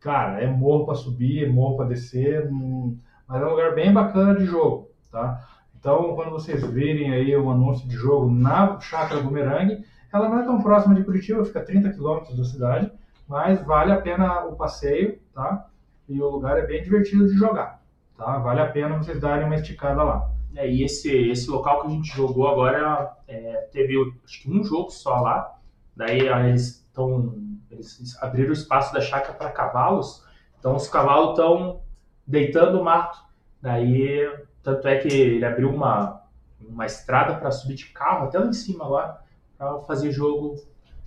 cara, 0.00 0.40
é 0.40 0.46
morro 0.46 0.86
pra 0.86 0.94
subir, 0.94 1.44
é 1.44 1.48
morro 1.48 1.76
pra 1.76 1.86
descer, 1.86 2.48
hum, 2.50 2.96
mas 3.28 3.42
é 3.42 3.46
um 3.46 3.50
lugar 3.50 3.74
bem 3.74 3.92
bacana 3.92 4.34
de 4.34 4.46
jogo, 4.46 4.88
tá? 5.10 5.46
Então, 5.78 6.14
quando 6.14 6.30
vocês 6.30 6.62
virem 6.66 7.10
aí 7.10 7.36
um 7.36 7.50
anúncio 7.50 7.88
de 7.88 7.94
jogo 7.96 8.30
na 8.30 8.78
Chácara 8.80 9.22
Boomerang, 9.22 9.82
ela 10.12 10.28
não 10.28 10.40
é 10.40 10.44
tão 10.44 10.62
próxima 10.62 10.94
de 10.94 11.04
Curitiba, 11.04 11.44
fica 11.44 11.60
a 11.60 11.64
30 11.64 11.90
quilômetros 11.90 12.36
da 12.36 12.44
cidade, 12.44 12.92
mas 13.28 13.64
vale 13.64 13.92
a 13.92 14.00
pena 14.00 14.44
o 14.44 14.56
passeio, 14.56 15.18
tá? 15.32 15.68
E 16.08 16.20
o 16.20 16.28
lugar 16.28 16.58
é 16.58 16.66
bem 16.66 16.82
divertido 16.82 17.26
de 17.28 17.34
jogar, 17.34 17.79
tá? 18.20 18.38
Vale 18.38 18.60
a 18.60 18.70
pena 18.70 18.98
vocês 18.98 19.18
darem 19.18 19.46
uma 19.46 19.56
esticada 19.56 20.02
lá. 20.02 20.30
É, 20.54 20.70
e 20.70 20.84
esse, 20.84 21.10
esse 21.30 21.50
local 21.50 21.80
que 21.80 21.86
a 21.86 21.90
gente 21.90 22.14
jogou 22.14 22.48
agora 22.48 23.16
é, 23.26 23.68
teve 23.72 23.94
acho 24.24 24.42
que 24.42 24.50
um 24.50 24.62
jogo 24.62 24.90
só 24.90 25.20
lá. 25.20 25.58
Daí 25.96 26.28
ah, 26.28 26.46
eles 26.46 26.84
estão. 26.86 27.34
Eles 27.70 28.16
abriram 28.20 28.50
o 28.50 28.52
espaço 28.52 28.92
da 28.92 29.00
chácara 29.00 29.32
para 29.32 29.50
cavalos. 29.50 30.24
Então 30.58 30.76
os 30.76 30.88
cavalos 30.88 31.30
estão 31.30 31.80
deitando 32.26 32.80
o 32.80 32.84
mato. 32.84 33.18
Daí, 33.62 34.28
tanto 34.62 34.86
é 34.88 34.98
que 34.98 35.08
ele 35.08 35.44
abriu 35.44 35.70
uma, 35.70 36.22
uma 36.60 36.84
estrada 36.84 37.36
para 37.36 37.50
subir 37.50 37.74
de 37.74 37.86
carro 37.86 38.26
até 38.26 38.38
lá 38.38 38.46
em 38.46 38.52
cima 38.52 38.86
lá, 38.86 39.22
para 39.56 39.78
fazer 39.80 40.10
jogo 40.10 40.56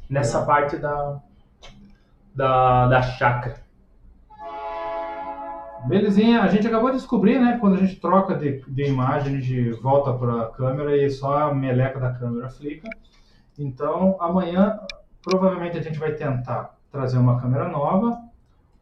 nessa 0.09 0.45
parte 0.45 0.77
da, 0.77 1.19
da, 2.33 2.87
da 2.87 3.01
chácara. 3.01 3.62
Belezinha, 5.87 6.41
a 6.41 6.47
gente 6.47 6.65
acabou 6.65 6.91
de 6.91 6.97
descobrir, 6.97 7.39
né? 7.39 7.57
Quando 7.59 7.75
a 7.75 7.79
gente 7.79 7.99
troca 7.99 8.35
de, 8.35 8.63
de 8.67 8.83
imagem, 8.85 9.41
gente 9.41 9.71
volta 9.81 10.13
para 10.13 10.43
a 10.43 10.49
câmera 10.49 10.95
e 10.95 11.09
só 11.09 11.49
a 11.49 11.53
meleca 11.53 11.99
da 11.99 12.13
câmera 12.13 12.49
flica. 12.49 12.89
Então, 13.59 14.15
amanhã, 14.19 14.79
provavelmente 15.21 15.77
a 15.77 15.81
gente 15.81 15.99
vai 15.99 16.13
tentar 16.13 16.77
trazer 16.89 17.17
uma 17.17 17.39
câmera 17.39 17.67
nova. 17.67 18.17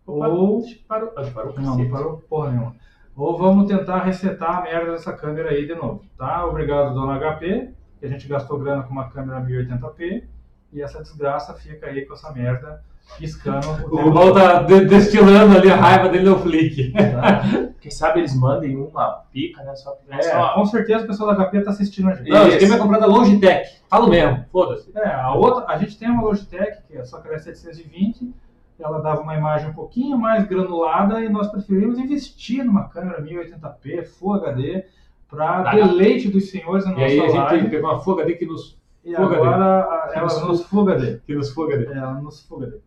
Ou. 0.06 0.64
Parou, 0.88 1.10
parou 1.10 1.54
Não, 1.58 1.78
não 1.78 1.90
parou 1.90 2.18
porra 2.30 2.52
nenhuma. 2.52 2.76
Ou 3.16 3.38
vamos 3.38 3.68
tentar 3.68 4.04
resetar 4.04 4.60
a 4.60 4.62
merda 4.62 4.92
dessa 4.92 5.14
câmera 5.14 5.50
aí 5.50 5.66
de 5.66 5.76
novo, 5.76 6.04
tá? 6.18 6.46
Obrigado, 6.46 6.94
dona 6.94 7.20
HP, 7.20 7.74
que 8.00 8.06
a 8.06 8.10
gente 8.10 8.28
gastou 8.28 8.60
grana 8.60 8.84
com 8.84 8.92
uma 8.92 9.10
câmera 9.10 9.42
1080p. 9.42 10.24
e 10.72 10.82
essa 10.82 11.02
desgraça 11.02 11.54
fica 11.56 11.88
aí 11.88 12.06
com 12.06 12.14
essa 12.14 12.32
merda 12.32 12.84
piscando 13.18 13.68
o 13.90 13.96
O 13.96 14.02
Rubão 14.04 14.34
tá 14.34 14.64
de- 14.64 14.86
destilando 14.86 15.58
ali 15.58 15.70
a 15.72 15.76
raiva 15.76 16.10
dele 16.10 16.30
no 16.30 16.40
flick. 16.40 16.92
todo, 16.92 17.12
tá? 17.12 17.42
Quem 17.80 17.92
sabe 17.92 18.20
eles 18.20 18.36
mandem 18.40 18.76
uma 18.78 19.10
pica, 19.32 19.64
né? 19.64 19.76
Só 19.76 19.98
É, 20.10 20.22
só- 20.22 20.54
com 20.54 20.66
certeza 20.66 21.04
o 21.04 21.08
pessoal 21.08 21.36
da 21.36 21.44
HP 21.44 21.62
tá 21.62 21.72
assistindo 21.72 22.10
a 22.10 22.14
gente. 22.16 22.30
Não, 22.30 22.48
game 22.50 22.74
é 22.74 22.78
comprado 22.78 23.02
da 23.02 23.08
Logitech. 23.08 23.70
Falo 23.90 24.08
mesmo, 24.10 24.46
foda-se. 24.52 24.92
É, 24.96 25.14
a 25.14 25.34
outra, 25.34 25.66
a 25.68 25.78
gente 25.78 25.98
tem 25.98 26.10
uma 26.10 26.24
Logitech, 26.24 26.82
que 26.88 26.98
é 26.98 27.04
só 27.04 27.20
que 27.20 27.28
ela 27.28 27.38
é 27.38 27.40
720, 27.40 28.34
ela 28.80 29.00
dava 29.00 29.22
uma 29.22 29.36
imagem 29.36 29.70
um 29.70 29.74
pouquinho 29.74 30.18
mais 30.18 30.48
granulada 30.48 31.22
e 31.24 31.30
nós 31.30 31.48
preferimos 31.50 32.00
investir 32.00 32.64
numa 32.64 32.88
câmera 32.90 33.22
1080p 33.22 34.04
Full 34.04 34.34
HD 34.36 34.86
para 35.30 35.72
deleite 35.72 36.30
dos 36.30 36.50
senhores 36.50 36.86
na 36.86 36.92
E 36.92 36.96
nossa 36.96 37.06
aí 37.06 37.20
a 37.20 37.28
gente 37.28 37.38
live. 37.38 37.70
pegou 37.70 37.90
uma 37.92 38.00
fuga 38.00 38.24
ali 38.24 38.36
que 38.36 38.46
nos, 38.46 38.78
E 39.06 39.16
Full 39.16 39.26
HD. 39.26 39.42
agora 39.42 40.12
ela 40.14 40.46
nos 40.46 40.64
Full 40.66 40.82
HD. 40.90 41.20
que 41.26 41.34
nos 41.36 41.52
fuga. 41.54 41.76
É, 41.76 41.98
ela 41.98 42.14
nos 42.22 42.42
Full 42.46 42.58
HD. 42.64 42.78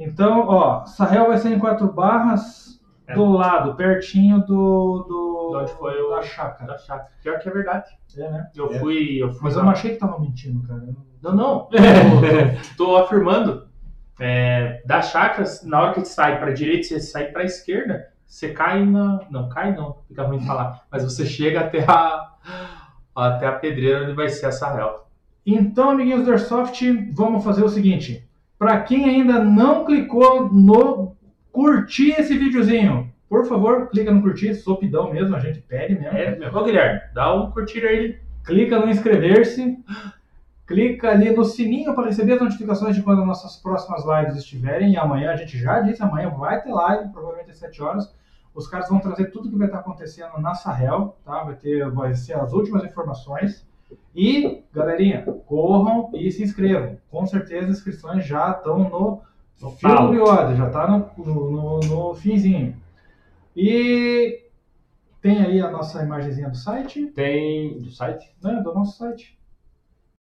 Então, 0.00 0.46
ó, 0.46 0.86
Sahel 0.86 1.26
vai 1.26 1.38
ser 1.38 1.52
em 1.52 1.58
quatro 1.58 1.92
barras 1.92 2.80
É. 3.06 3.14
do 3.14 3.24
lado, 3.32 3.74
pertinho 3.74 4.38
do, 4.40 5.04
do 5.08 5.48
De 5.50 5.56
onde 5.56 5.72
foi 5.72 6.00
o- 6.00 6.10
da 6.10 6.22
chácara. 6.22 6.72
da 6.72 6.78
chácara. 6.78 7.10
Pior 7.20 7.38
que 7.40 7.48
é 7.48 7.52
verdade. 7.52 7.90
É, 8.16 8.30
né? 8.30 8.48
Eu 8.54 8.72
É. 8.72 8.78
fui. 8.78 9.18
Eu 9.20 9.32
fui 9.32 9.40
Mas 9.42 9.54
eu 9.54 9.58
lá- 9.58 9.64
não 9.64 9.72
achei 9.72 9.92
que 9.92 9.96
tava 9.98 10.20
mentindo, 10.20 10.62
cara. 10.68 10.84
Não, 11.20 11.34
não. 11.34 11.68
Tô, 12.76 12.86
tô 12.86 12.96
afirmando. 12.96 13.66
É, 14.20 14.82
das 14.86 15.10
chakras, 15.10 15.64
na 15.64 15.80
hora 15.80 15.92
que 15.94 16.00
você 16.00 16.06
sai 16.06 16.38
para 16.38 16.52
direita, 16.52 16.86
você 16.88 17.00
sai 17.00 17.26
para 17.26 17.44
esquerda, 17.44 18.08
você 18.26 18.52
cai 18.52 18.84
na. 18.84 19.20
Não, 19.30 19.48
cai 19.48 19.74
não, 19.74 19.96
fica 20.06 20.22
ruim 20.24 20.38
de 20.38 20.46
falar. 20.46 20.82
Mas 20.90 21.02
você 21.02 21.26
chega 21.26 21.60
até 21.60 21.84
a. 21.88 22.34
Até 23.16 23.46
a 23.48 23.52
pedreira 23.52 24.04
onde 24.04 24.12
vai 24.12 24.28
ser 24.28 24.46
essa 24.46 24.72
réu. 24.72 24.94
Então, 25.44 25.90
amiguinhos 25.90 26.24
do 26.24 26.30
Airsoft, 26.30 26.80
vamos 27.14 27.42
fazer 27.42 27.64
o 27.64 27.68
seguinte. 27.68 28.27
Para 28.58 28.80
quem 28.80 29.04
ainda 29.04 29.42
não 29.42 29.84
clicou 29.84 30.52
no 30.52 31.16
curtir 31.52 32.10
esse 32.18 32.36
videozinho, 32.36 33.12
por 33.28 33.46
favor, 33.46 33.88
clica 33.88 34.10
no 34.10 34.22
curtir, 34.22 34.54
sopidão 34.54 35.12
mesmo, 35.12 35.36
a 35.36 35.38
gente 35.38 35.60
pede 35.60 35.94
mesmo. 35.94 36.16
É, 36.16 36.36
meu. 36.36 36.52
Ô 36.52 36.64
Guilherme, 36.64 37.00
dá 37.14 37.34
um 37.34 37.50
curtir 37.50 37.86
aí. 37.86 38.18
Clica 38.44 38.78
no 38.80 38.88
inscrever-se, 38.88 39.76
clica 40.66 41.10
ali 41.10 41.30
no 41.30 41.44
sininho 41.44 41.94
para 41.94 42.06
receber 42.06 42.32
as 42.32 42.40
notificações 42.40 42.96
de 42.96 43.02
quando 43.02 43.20
as 43.20 43.26
nossas 43.26 43.56
próximas 43.56 44.02
lives 44.06 44.36
estiverem. 44.36 44.92
E 44.92 44.96
amanhã, 44.96 45.32
a 45.32 45.36
gente 45.36 45.58
já 45.58 45.80
disse, 45.80 46.02
amanhã 46.02 46.30
vai 46.30 46.60
ter 46.62 46.72
live, 46.72 47.12
provavelmente 47.12 47.50
às 47.50 47.58
7 47.58 47.82
horas. 47.82 48.14
Os 48.54 48.66
caras 48.66 48.88
vão 48.88 48.98
trazer 48.98 49.26
tudo 49.26 49.50
que 49.50 49.58
vai 49.58 49.68
estar 49.68 49.80
acontecendo 49.80 50.38
na 50.40 50.54
Sahel, 50.54 51.16
tá? 51.24 51.44
Vai 51.44 51.54
ter, 51.54 51.88
vai 51.90 52.14
ser 52.14 52.34
as 52.34 52.52
últimas 52.52 52.82
informações. 52.82 53.67
E, 54.14 54.62
galerinha, 54.72 55.22
corram 55.46 56.10
e 56.14 56.30
se 56.30 56.42
inscrevam. 56.42 56.98
Com 57.10 57.26
certeza 57.26 57.66
as 57.66 57.78
inscrições 57.78 58.26
já 58.26 58.50
estão 58.50 58.78
no, 58.78 59.22
no 59.60 59.70
fio 59.70 60.08
do 60.08 60.56
já 60.56 60.66
está 60.66 60.86
no, 60.88 61.10
no, 61.16 61.80
no, 61.80 62.14
finzinho. 62.14 62.76
E 63.56 64.44
tem 65.20 65.40
aí 65.40 65.60
a 65.60 65.70
nossa 65.70 66.02
imagenzinha 66.02 66.48
do 66.48 66.56
site, 66.56 67.06
Tem 67.08 67.78
do 67.78 67.90
site? 67.90 68.34
né? 68.42 68.60
Do 68.62 68.74
nosso 68.74 68.98
site. 68.98 69.38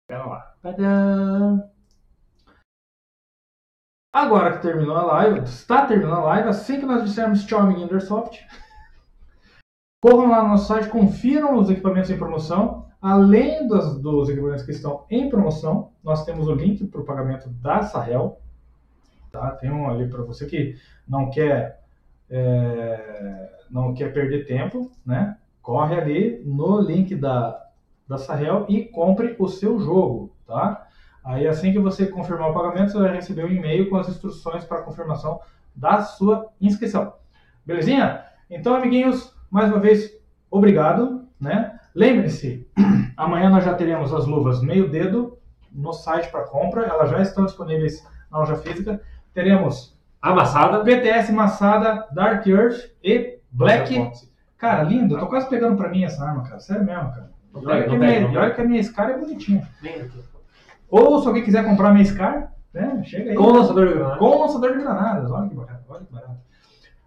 Pera 0.09 0.25
lá. 0.27 0.55
Tadã. 0.63 1.63
Agora 4.13 4.57
que 4.57 4.63
terminou 4.63 4.97
a 4.97 5.05
live, 5.05 5.41
está 5.41 5.87
terminando 5.87 6.15
a 6.15 6.25
live, 6.25 6.49
assim 6.49 6.81
que 6.81 6.87
nós 6.87 7.05
dissermos 7.05 7.45
tchau, 7.45 7.61
amiguinho 7.61 7.93
Airsoft, 7.93 8.41
corram 10.03 10.31
lá 10.31 10.43
no 10.43 10.49
nosso 10.49 10.67
site, 10.67 10.89
confiram 10.89 11.57
os 11.57 11.71
equipamentos 11.71 12.11
em 12.11 12.19
promoção. 12.19 12.88
Além 13.01 13.67
dos, 13.69 14.01
dos 14.01 14.29
equipamentos 14.29 14.65
que 14.65 14.73
estão 14.73 15.05
em 15.09 15.29
promoção, 15.29 15.91
nós 16.03 16.25
temos 16.25 16.49
o 16.49 16.55
link 16.55 16.85
para 16.87 17.01
o 17.01 17.05
pagamento 17.05 17.49
da 17.49 17.83
Sahel. 17.83 18.41
Tá? 19.31 19.53
Tem 19.53 19.71
um 19.71 19.89
ali 19.89 20.09
para 20.09 20.23
você 20.23 20.47
que 20.47 20.77
não 21.07 21.31
quer, 21.31 21.81
é, 22.29 23.51
não 23.71 23.95
quer 23.95 24.13
perder 24.13 24.47
tempo, 24.47 24.91
né? 25.07 25.37
Corre 25.63 25.95
ali 25.95 26.43
no 26.45 26.81
link 26.81 27.15
da, 27.15 27.63
da 28.09 28.19
Sahel 28.19 28.67
e 28.69 28.85
compre 28.85 29.37
o 29.39 29.47
seu 29.47 29.79
jogo, 29.79 30.33
tá? 30.47 30.89
Aí 31.23 31.47
assim 31.47 31.73
que 31.73 31.79
você 31.79 32.07
confirmar 32.07 32.51
o 32.51 32.55
pagamento, 32.55 32.93
você 32.93 32.99
vai 32.99 33.15
receber 33.15 33.45
um 33.45 33.51
e-mail 33.51 33.89
com 33.91 33.97
as 33.97 34.09
instruções 34.09 34.65
para 34.65 34.83
confirmação 34.83 35.41
da 35.77 36.03
sua 36.03 36.51
inscrição. 36.61 37.13
Belezinha? 37.67 38.25
Então, 38.51 38.75
amiguinhos, 38.75 39.37
mais 39.51 39.71
uma 39.71 39.79
vez, 39.79 40.11
obrigado, 40.51 41.29
né? 41.39 41.78
Lembre-se, 41.99 42.65
amanhã 43.17 43.51
nós 43.51 43.65
já 43.65 43.75
teremos 43.75 44.15
as 44.15 44.25
luvas 44.25 44.63
meio 44.63 44.89
dedo 44.89 45.37
no 45.73 45.93
site 45.93 46.31
para 46.31 46.45
compra, 46.45 46.83
elas 46.83 47.11
já 47.11 47.21
estão 47.21 47.45
disponíveis 47.45 48.07
na 48.31 48.39
loja 48.39 48.55
física. 48.55 49.03
Teremos 49.35 49.99
Amassada. 50.23 50.85
BTS 50.85 51.33
Massada, 51.33 52.07
Dark 52.13 52.47
Earth 52.47 52.89
e 53.03 53.41
Black. 53.51 54.13
Cara, 54.57 54.85
lindo, 54.85 55.17
eu 55.17 55.19
tô 55.19 55.27
quase 55.27 55.49
pegando 55.49 55.77
pra 55.77 55.89
mim 55.89 56.05
essa 56.05 56.25
arma, 56.25 56.45
cara, 56.45 56.61
sério 56.61 56.85
mesmo, 56.85 57.11
cara. 57.11 57.31
E 57.61 57.67
olha, 57.67 57.83
que, 57.83 57.91
a 57.91 57.99
minha, 57.99 58.21
e 58.21 58.37
olha 58.37 58.51
que 58.53 58.61
a 58.61 58.65
minha 58.65 58.83
Scar 58.85 59.11
é 59.11 59.19
bonitinha. 59.19 59.67
Ou 60.89 61.21
se 61.21 61.27
alguém 61.27 61.43
quiser 61.43 61.65
comprar 61.65 61.93
minha 61.93 62.05
Scar, 62.05 62.53
né? 62.73 63.03
Chega 63.05 63.31
aí. 63.31 63.37
Com 63.37 63.51
lançador 63.51 63.89
de 63.89 63.95
granada. 63.95 64.19
Com 64.19 64.41
lançador 64.41 64.73
de 64.73 64.83
granadas. 64.85 65.31
Olha 65.33 65.49
que 65.49 65.55
barato, 65.57 65.85
olha 65.89 66.05
que 66.05 66.13
barato. 66.13 66.39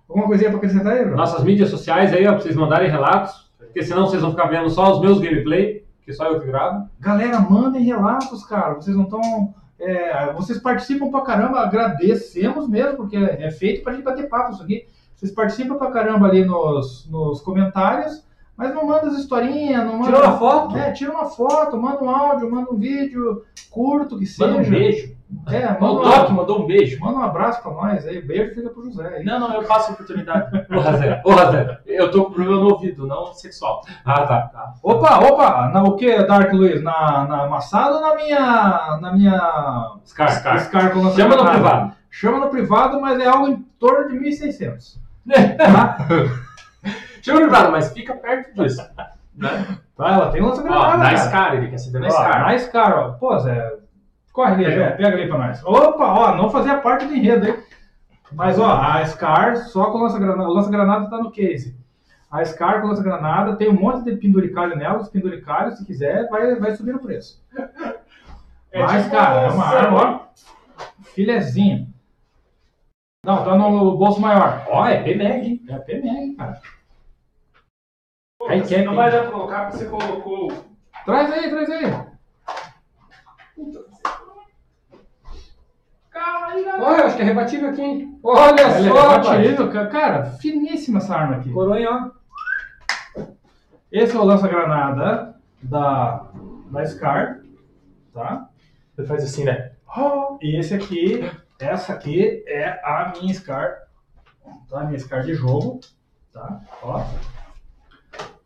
Alguma 0.09 0.27
coisinha 0.27 0.49
pra 0.49 0.57
acrescentar 0.57 0.91
aí, 0.91 1.03
Bruno? 1.03 1.15
Nossas 1.15 1.45
mídias 1.45 1.69
sociais 1.69 2.11
aí, 2.11 2.27
ó, 2.27 2.33
pra 2.33 2.41
vocês 2.41 2.57
mandarem 2.57 2.89
relatos. 2.89 3.50
Porque 3.71 3.83
senão 3.83 4.05
vocês 4.05 4.21
vão 4.21 4.31
ficar 4.31 4.47
vendo 4.47 4.69
só 4.69 4.91
os 4.91 4.99
meus 4.99 5.19
gameplay, 5.19 5.85
que 6.03 6.11
só 6.11 6.25
eu 6.25 6.41
que 6.41 6.45
gravo. 6.45 6.89
Galera, 6.99 7.39
mandem 7.39 7.81
relatos, 7.81 8.43
cara. 8.43 8.73
Vocês 8.73 8.95
não 8.95 9.05
estão. 9.05 9.53
vocês 10.35 10.59
participam 10.59 11.09
pra 11.09 11.21
caramba, 11.21 11.61
agradecemos 11.61 12.67
mesmo, 12.67 12.97
porque 12.97 13.15
é 13.15 13.49
feito 13.49 13.81
pra 13.81 13.93
gente 13.93 14.03
bater 14.03 14.27
papo 14.27 14.51
isso 14.51 14.63
aqui. 14.63 14.85
Vocês 15.15 15.31
participam 15.31 15.75
pra 15.75 15.89
caramba 15.89 16.27
ali 16.27 16.43
nos, 16.43 17.07
nos 17.09 17.39
comentários, 17.41 18.25
mas 18.57 18.75
não 18.75 18.85
manda 18.85 19.07
as 19.07 19.17
historinhas, 19.17 19.85
não 19.85 19.99
manda. 19.99 20.11
Tira 20.11 20.27
uma 20.27 20.37
foto. 20.37 20.77
É, 20.77 20.91
tira 20.91 21.11
uma 21.11 21.25
foto, 21.25 21.77
manda 21.77 22.03
um 22.03 22.09
áudio, 22.09 22.51
manda 22.51 22.71
um 22.71 22.77
vídeo 22.77 23.45
curto 23.69 24.19
que 24.19 24.25
seja. 24.25 24.51
Manda 24.51 24.67
um 24.67 24.69
beijo. 24.69 25.15
É, 25.47 25.65
Ó, 25.67 25.71
manda, 25.79 25.85
O 25.85 25.99
um, 25.99 26.03
Doc 26.03 26.29
mandou 26.31 26.61
um 26.63 26.67
beijo. 26.67 26.99
manda 26.99 27.19
um 27.19 27.23
abraço 27.23 27.61
pra 27.61 27.71
nós 27.71 28.05
aí. 28.05 28.21
Beijo 28.21 28.53
fica 28.53 28.69
pro 28.69 28.83
José 28.83 29.07
aí. 29.07 29.23
Não, 29.25 29.39
não, 29.39 29.53
eu 29.53 29.63
passo 29.63 29.91
a 29.91 29.93
oportunidade. 29.93 30.65
Porra, 30.67 30.97
Zé. 30.97 31.15
Porra, 31.15 31.51
Zé. 31.51 31.79
Eu 31.85 32.11
tô 32.11 32.25
com 32.25 32.33
problema 32.33 32.59
no 32.61 32.69
ouvido, 32.69 33.07
não 33.07 33.33
sexual. 33.33 33.81
Ah, 34.05 34.25
tá. 34.25 34.41
Tá? 34.53 34.73
Opa, 34.83 35.19
opa! 35.19 35.69
Na, 35.69 35.83
o 35.83 35.95
que, 35.95 36.23
Dark 36.23 36.51
Luiz? 36.53 36.83
Na, 36.83 37.25
na 37.27 37.43
amassada 37.43 37.95
ou 37.95 38.01
na 38.01 38.15
minha. 38.15 38.99
Na 39.01 39.11
minha. 39.13 39.91
Scar. 40.05 40.59
Scar 40.59 40.91
com 40.91 41.01
lança 41.01 41.15
Chama 41.21 41.35
no 41.35 41.49
privado. 41.49 41.91
Chama 42.09 42.39
no 42.39 42.49
privado, 42.49 43.01
mas 43.01 43.19
é 43.19 43.27
algo 43.27 43.47
em 43.47 43.55
torno 43.79 44.09
de 44.09 44.17
1.600. 44.19 44.97
tá? 45.57 45.97
Chama 47.21 47.39
no 47.39 47.47
privado, 47.47 47.71
mas 47.71 47.91
fica 47.93 48.13
perto 48.15 48.61
disso. 48.61 48.81
Né? 49.35 49.77
tá? 49.95 50.09
Ela 50.13 50.29
tem 50.31 50.41
lança 50.41 50.61
Ó, 50.61 50.63
granada. 50.63 50.97
na 50.97 51.03
cara. 51.05 51.17
Scar, 51.17 51.55
ele 51.55 51.67
quer 51.69 51.77
saber 51.77 51.99
na 51.99 52.07
Ó, 52.07 52.11
Scar. 52.11 52.41
Na 52.41 52.57
Scar, 52.59 52.99
ó. 52.99 53.11
Pô, 53.13 53.39
Zé. 53.39 53.73
Corre 54.31 54.53
ali, 54.53 54.65
Pega. 54.65 54.75
Zé. 54.75 54.91
Pega 54.91 55.17
ali 55.17 55.27
pra 55.27 55.37
nós. 55.37 55.63
Opa, 55.63 56.05
ó, 56.05 56.35
não 56.35 56.49
fazia 56.49 56.77
parte 56.77 57.05
do 57.05 57.15
enredo, 57.15 57.47
hein? 57.47 57.57
Mas, 58.31 58.57
ó, 58.57 58.71
a 58.71 59.05
Scar 59.05 59.57
só 59.57 59.91
com 59.91 59.99
lança-granada. 59.99 60.49
O 60.49 60.53
lança-granada 60.53 61.09
tá 61.09 61.17
no 61.17 61.31
case. 61.31 61.77
A 62.29 62.43
Scar 62.45 62.81
com 62.81 62.87
lança-granada 62.87 63.57
tem 63.57 63.69
um 63.69 63.73
monte 63.79 64.05
de 64.05 64.15
penduricalho 64.15 64.77
nela. 64.77 64.99
Os 64.99 65.09
penduricalhos, 65.09 65.77
se 65.77 65.85
quiser, 65.85 66.29
vai, 66.29 66.55
vai 66.55 66.73
subir 66.75 66.95
o 66.95 66.99
preço. 66.99 67.43
É 68.71 68.81
Mas, 68.81 69.03
tipo 69.03 69.15
cara, 69.15 69.41
é 69.41 69.49
uma 69.51 69.65
arma, 69.65 69.97
ó. 69.97 70.31
Filezinha. 71.03 71.87
Não, 73.25 73.43
tá 73.43 73.55
no 73.55 73.97
bolso 73.97 74.21
maior. 74.21 74.65
Ó, 74.69 74.85
é 74.85 75.03
PMEG, 75.03 75.45
hein? 75.45 75.65
É 75.67 75.77
PMR, 75.77 76.35
cara. 76.35 76.61
Pô, 78.39 78.47
Aí 78.47 78.61
você 78.61 78.81
não 78.81 78.95
vai 78.95 79.11
dar 79.11 79.23
pra 79.23 79.31
colocar 79.31 79.65
porque 79.65 79.77
você 79.77 79.85
colocou. 79.85 80.51
Traz 81.05 81.31
aí, 81.31 81.49
traz 81.49 81.69
aí. 81.69 81.81
Galera. 81.81 82.11
Olha, 86.79 87.05
acho 87.05 87.15
que 87.15 87.21
é 87.21 87.25
rebatível 87.25 87.69
aqui, 87.69 87.81
hein? 87.81 88.19
Olha 88.23 88.61
Ela 88.61 88.77
é 88.77 88.89
só, 88.89 89.67
ca- 89.69 89.87
cara, 89.87 90.25
finíssima 90.25 90.97
essa 90.99 91.15
arma 91.15 91.37
aqui. 91.37 91.51
Coronha, 91.51 91.89
ó. 91.89 93.21
Esse 93.91 94.15
é 94.15 94.19
o 94.19 94.23
lança-granada 94.23 95.35
da, 95.61 96.25
da 96.71 96.85
Scar, 96.85 97.39
tá? 98.13 98.47
Você 98.95 99.05
faz 99.05 99.23
assim, 99.23 99.43
né? 99.43 99.71
E 100.41 100.57
esse 100.57 100.73
aqui, 100.73 101.29
essa 101.59 101.93
aqui 101.93 102.43
é 102.47 102.69
a 102.83 103.11
minha 103.19 103.33
Scar, 103.33 103.75
tá? 104.69 104.81
A 104.81 104.83
minha 104.85 104.99
Scar 104.99 105.23
de 105.23 105.33
jogo, 105.33 105.81
tá? 106.33 106.59
Ó. 106.81 107.03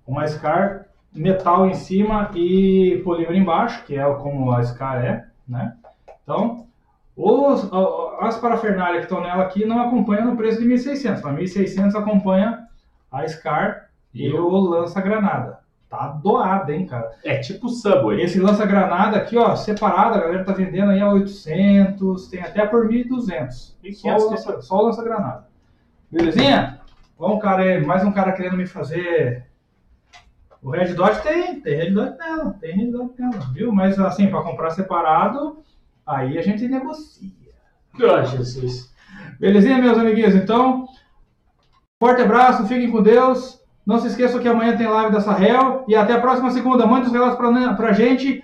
Uma 0.07 0.25
Scar 0.27 0.85
metal 1.13 1.67
em 1.67 1.73
cima 1.75 2.31
e 2.35 3.01
polímero 3.03 3.35
embaixo, 3.35 3.83
que 3.85 3.95
é 3.95 4.03
como 4.15 4.51
a 4.51 4.63
Scar 4.63 5.03
é, 5.03 5.25
né? 5.47 5.75
Então, 6.23 6.64
a- 7.17 8.27
as 8.27 8.37
parafernálias 8.37 9.05
que 9.05 9.11
estão 9.11 9.21
nela 9.21 9.43
aqui 9.43 9.65
não 9.65 9.79
acompanham 9.81 10.25
no 10.25 10.37
preço 10.37 10.59
de 10.61 10.67
1.600. 10.67 11.21
Na 11.21 11.31
1.600 11.31 11.95
acompanha 11.95 12.67
a 13.11 13.27
Scar 13.27 13.89
e 14.13 14.31
o 14.33 14.49
lança-granada, 14.49 15.59
tá 15.89 16.07
doada, 16.07 16.73
hein, 16.73 16.85
cara. 16.85 17.09
É 17.23 17.37
tipo 17.37 17.69
Subway. 17.69 18.21
Esse 18.21 18.39
lança-granada 18.39 19.17
aqui, 19.17 19.37
ó, 19.37 19.55
separado, 19.55 20.15
a 20.15 20.21
galera 20.21 20.43
tá 20.43 20.51
vendendo 20.53 20.91
aí 20.91 20.99
a 21.01 21.09
800, 21.09 22.27
tem 22.27 22.41
até 22.41 22.65
por 22.65 22.87
1.200. 22.87 23.77
E 23.83 23.93
Só 23.93 24.09
o 24.09 24.15
500 24.17 24.29
lança- 24.45 24.61
Só 24.61 24.77
o 24.77 24.85
lança-granada. 24.87 25.45
Belezinha? 26.11 26.79
Bom, 27.17 27.39
cara, 27.39 27.79
mais 27.85 28.03
um 28.03 28.11
cara 28.11 28.33
querendo 28.33 28.57
me 28.57 28.67
fazer. 28.67 29.45
O 30.61 30.69
Red 30.71 30.93
Dot 30.95 31.21
tem, 31.21 31.61
tem 31.61 31.75
Red 31.77 31.91
Dot 31.91 32.17
nela, 32.17 32.55
tem 32.59 32.75
Red 32.75 32.91
Dot 32.91 33.13
nela, 33.19 33.39
viu? 33.53 33.71
Mas 33.71 33.99
assim, 33.99 34.27
pra 34.27 34.41
comprar 34.41 34.71
separado, 34.71 35.59
aí 36.05 36.37
a 36.37 36.41
gente 36.41 36.67
negocia. 36.67 37.29
Ah, 38.01 38.23
Jesus. 38.23 38.93
Belezinha, 39.39 39.77
meus 39.77 39.97
amiguinhos? 39.97 40.35
Então, 40.35 40.87
forte 41.99 42.21
abraço, 42.21 42.67
fiquem 42.67 42.91
com 42.91 43.01
Deus. 43.01 43.61
Não 43.85 43.99
se 43.99 44.07
esqueçam 44.07 44.39
que 44.39 44.47
amanhã 44.47 44.75
tem 44.75 44.87
live 44.87 45.11
da 45.11 45.21
Sarrel. 45.21 45.85
E 45.87 45.95
até 45.95 46.13
a 46.13 46.21
próxima 46.21 46.51
segunda. 46.51 46.87
Mande 46.87 47.07
os 47.07 47.13
relatos 47.13 47.37
pra, 47.37 47.73
pra 47.75 47.93
gente. 47.93 48.43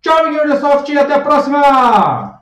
Tchau, 0.00 0.18
amiguinho 0.18 0.48
da 0.48 0.60
Soft. 0.60 0.88
E 0.88 0.98
até 0.98 1.14
a 1.14 1.20
próxima! 1.20 2.41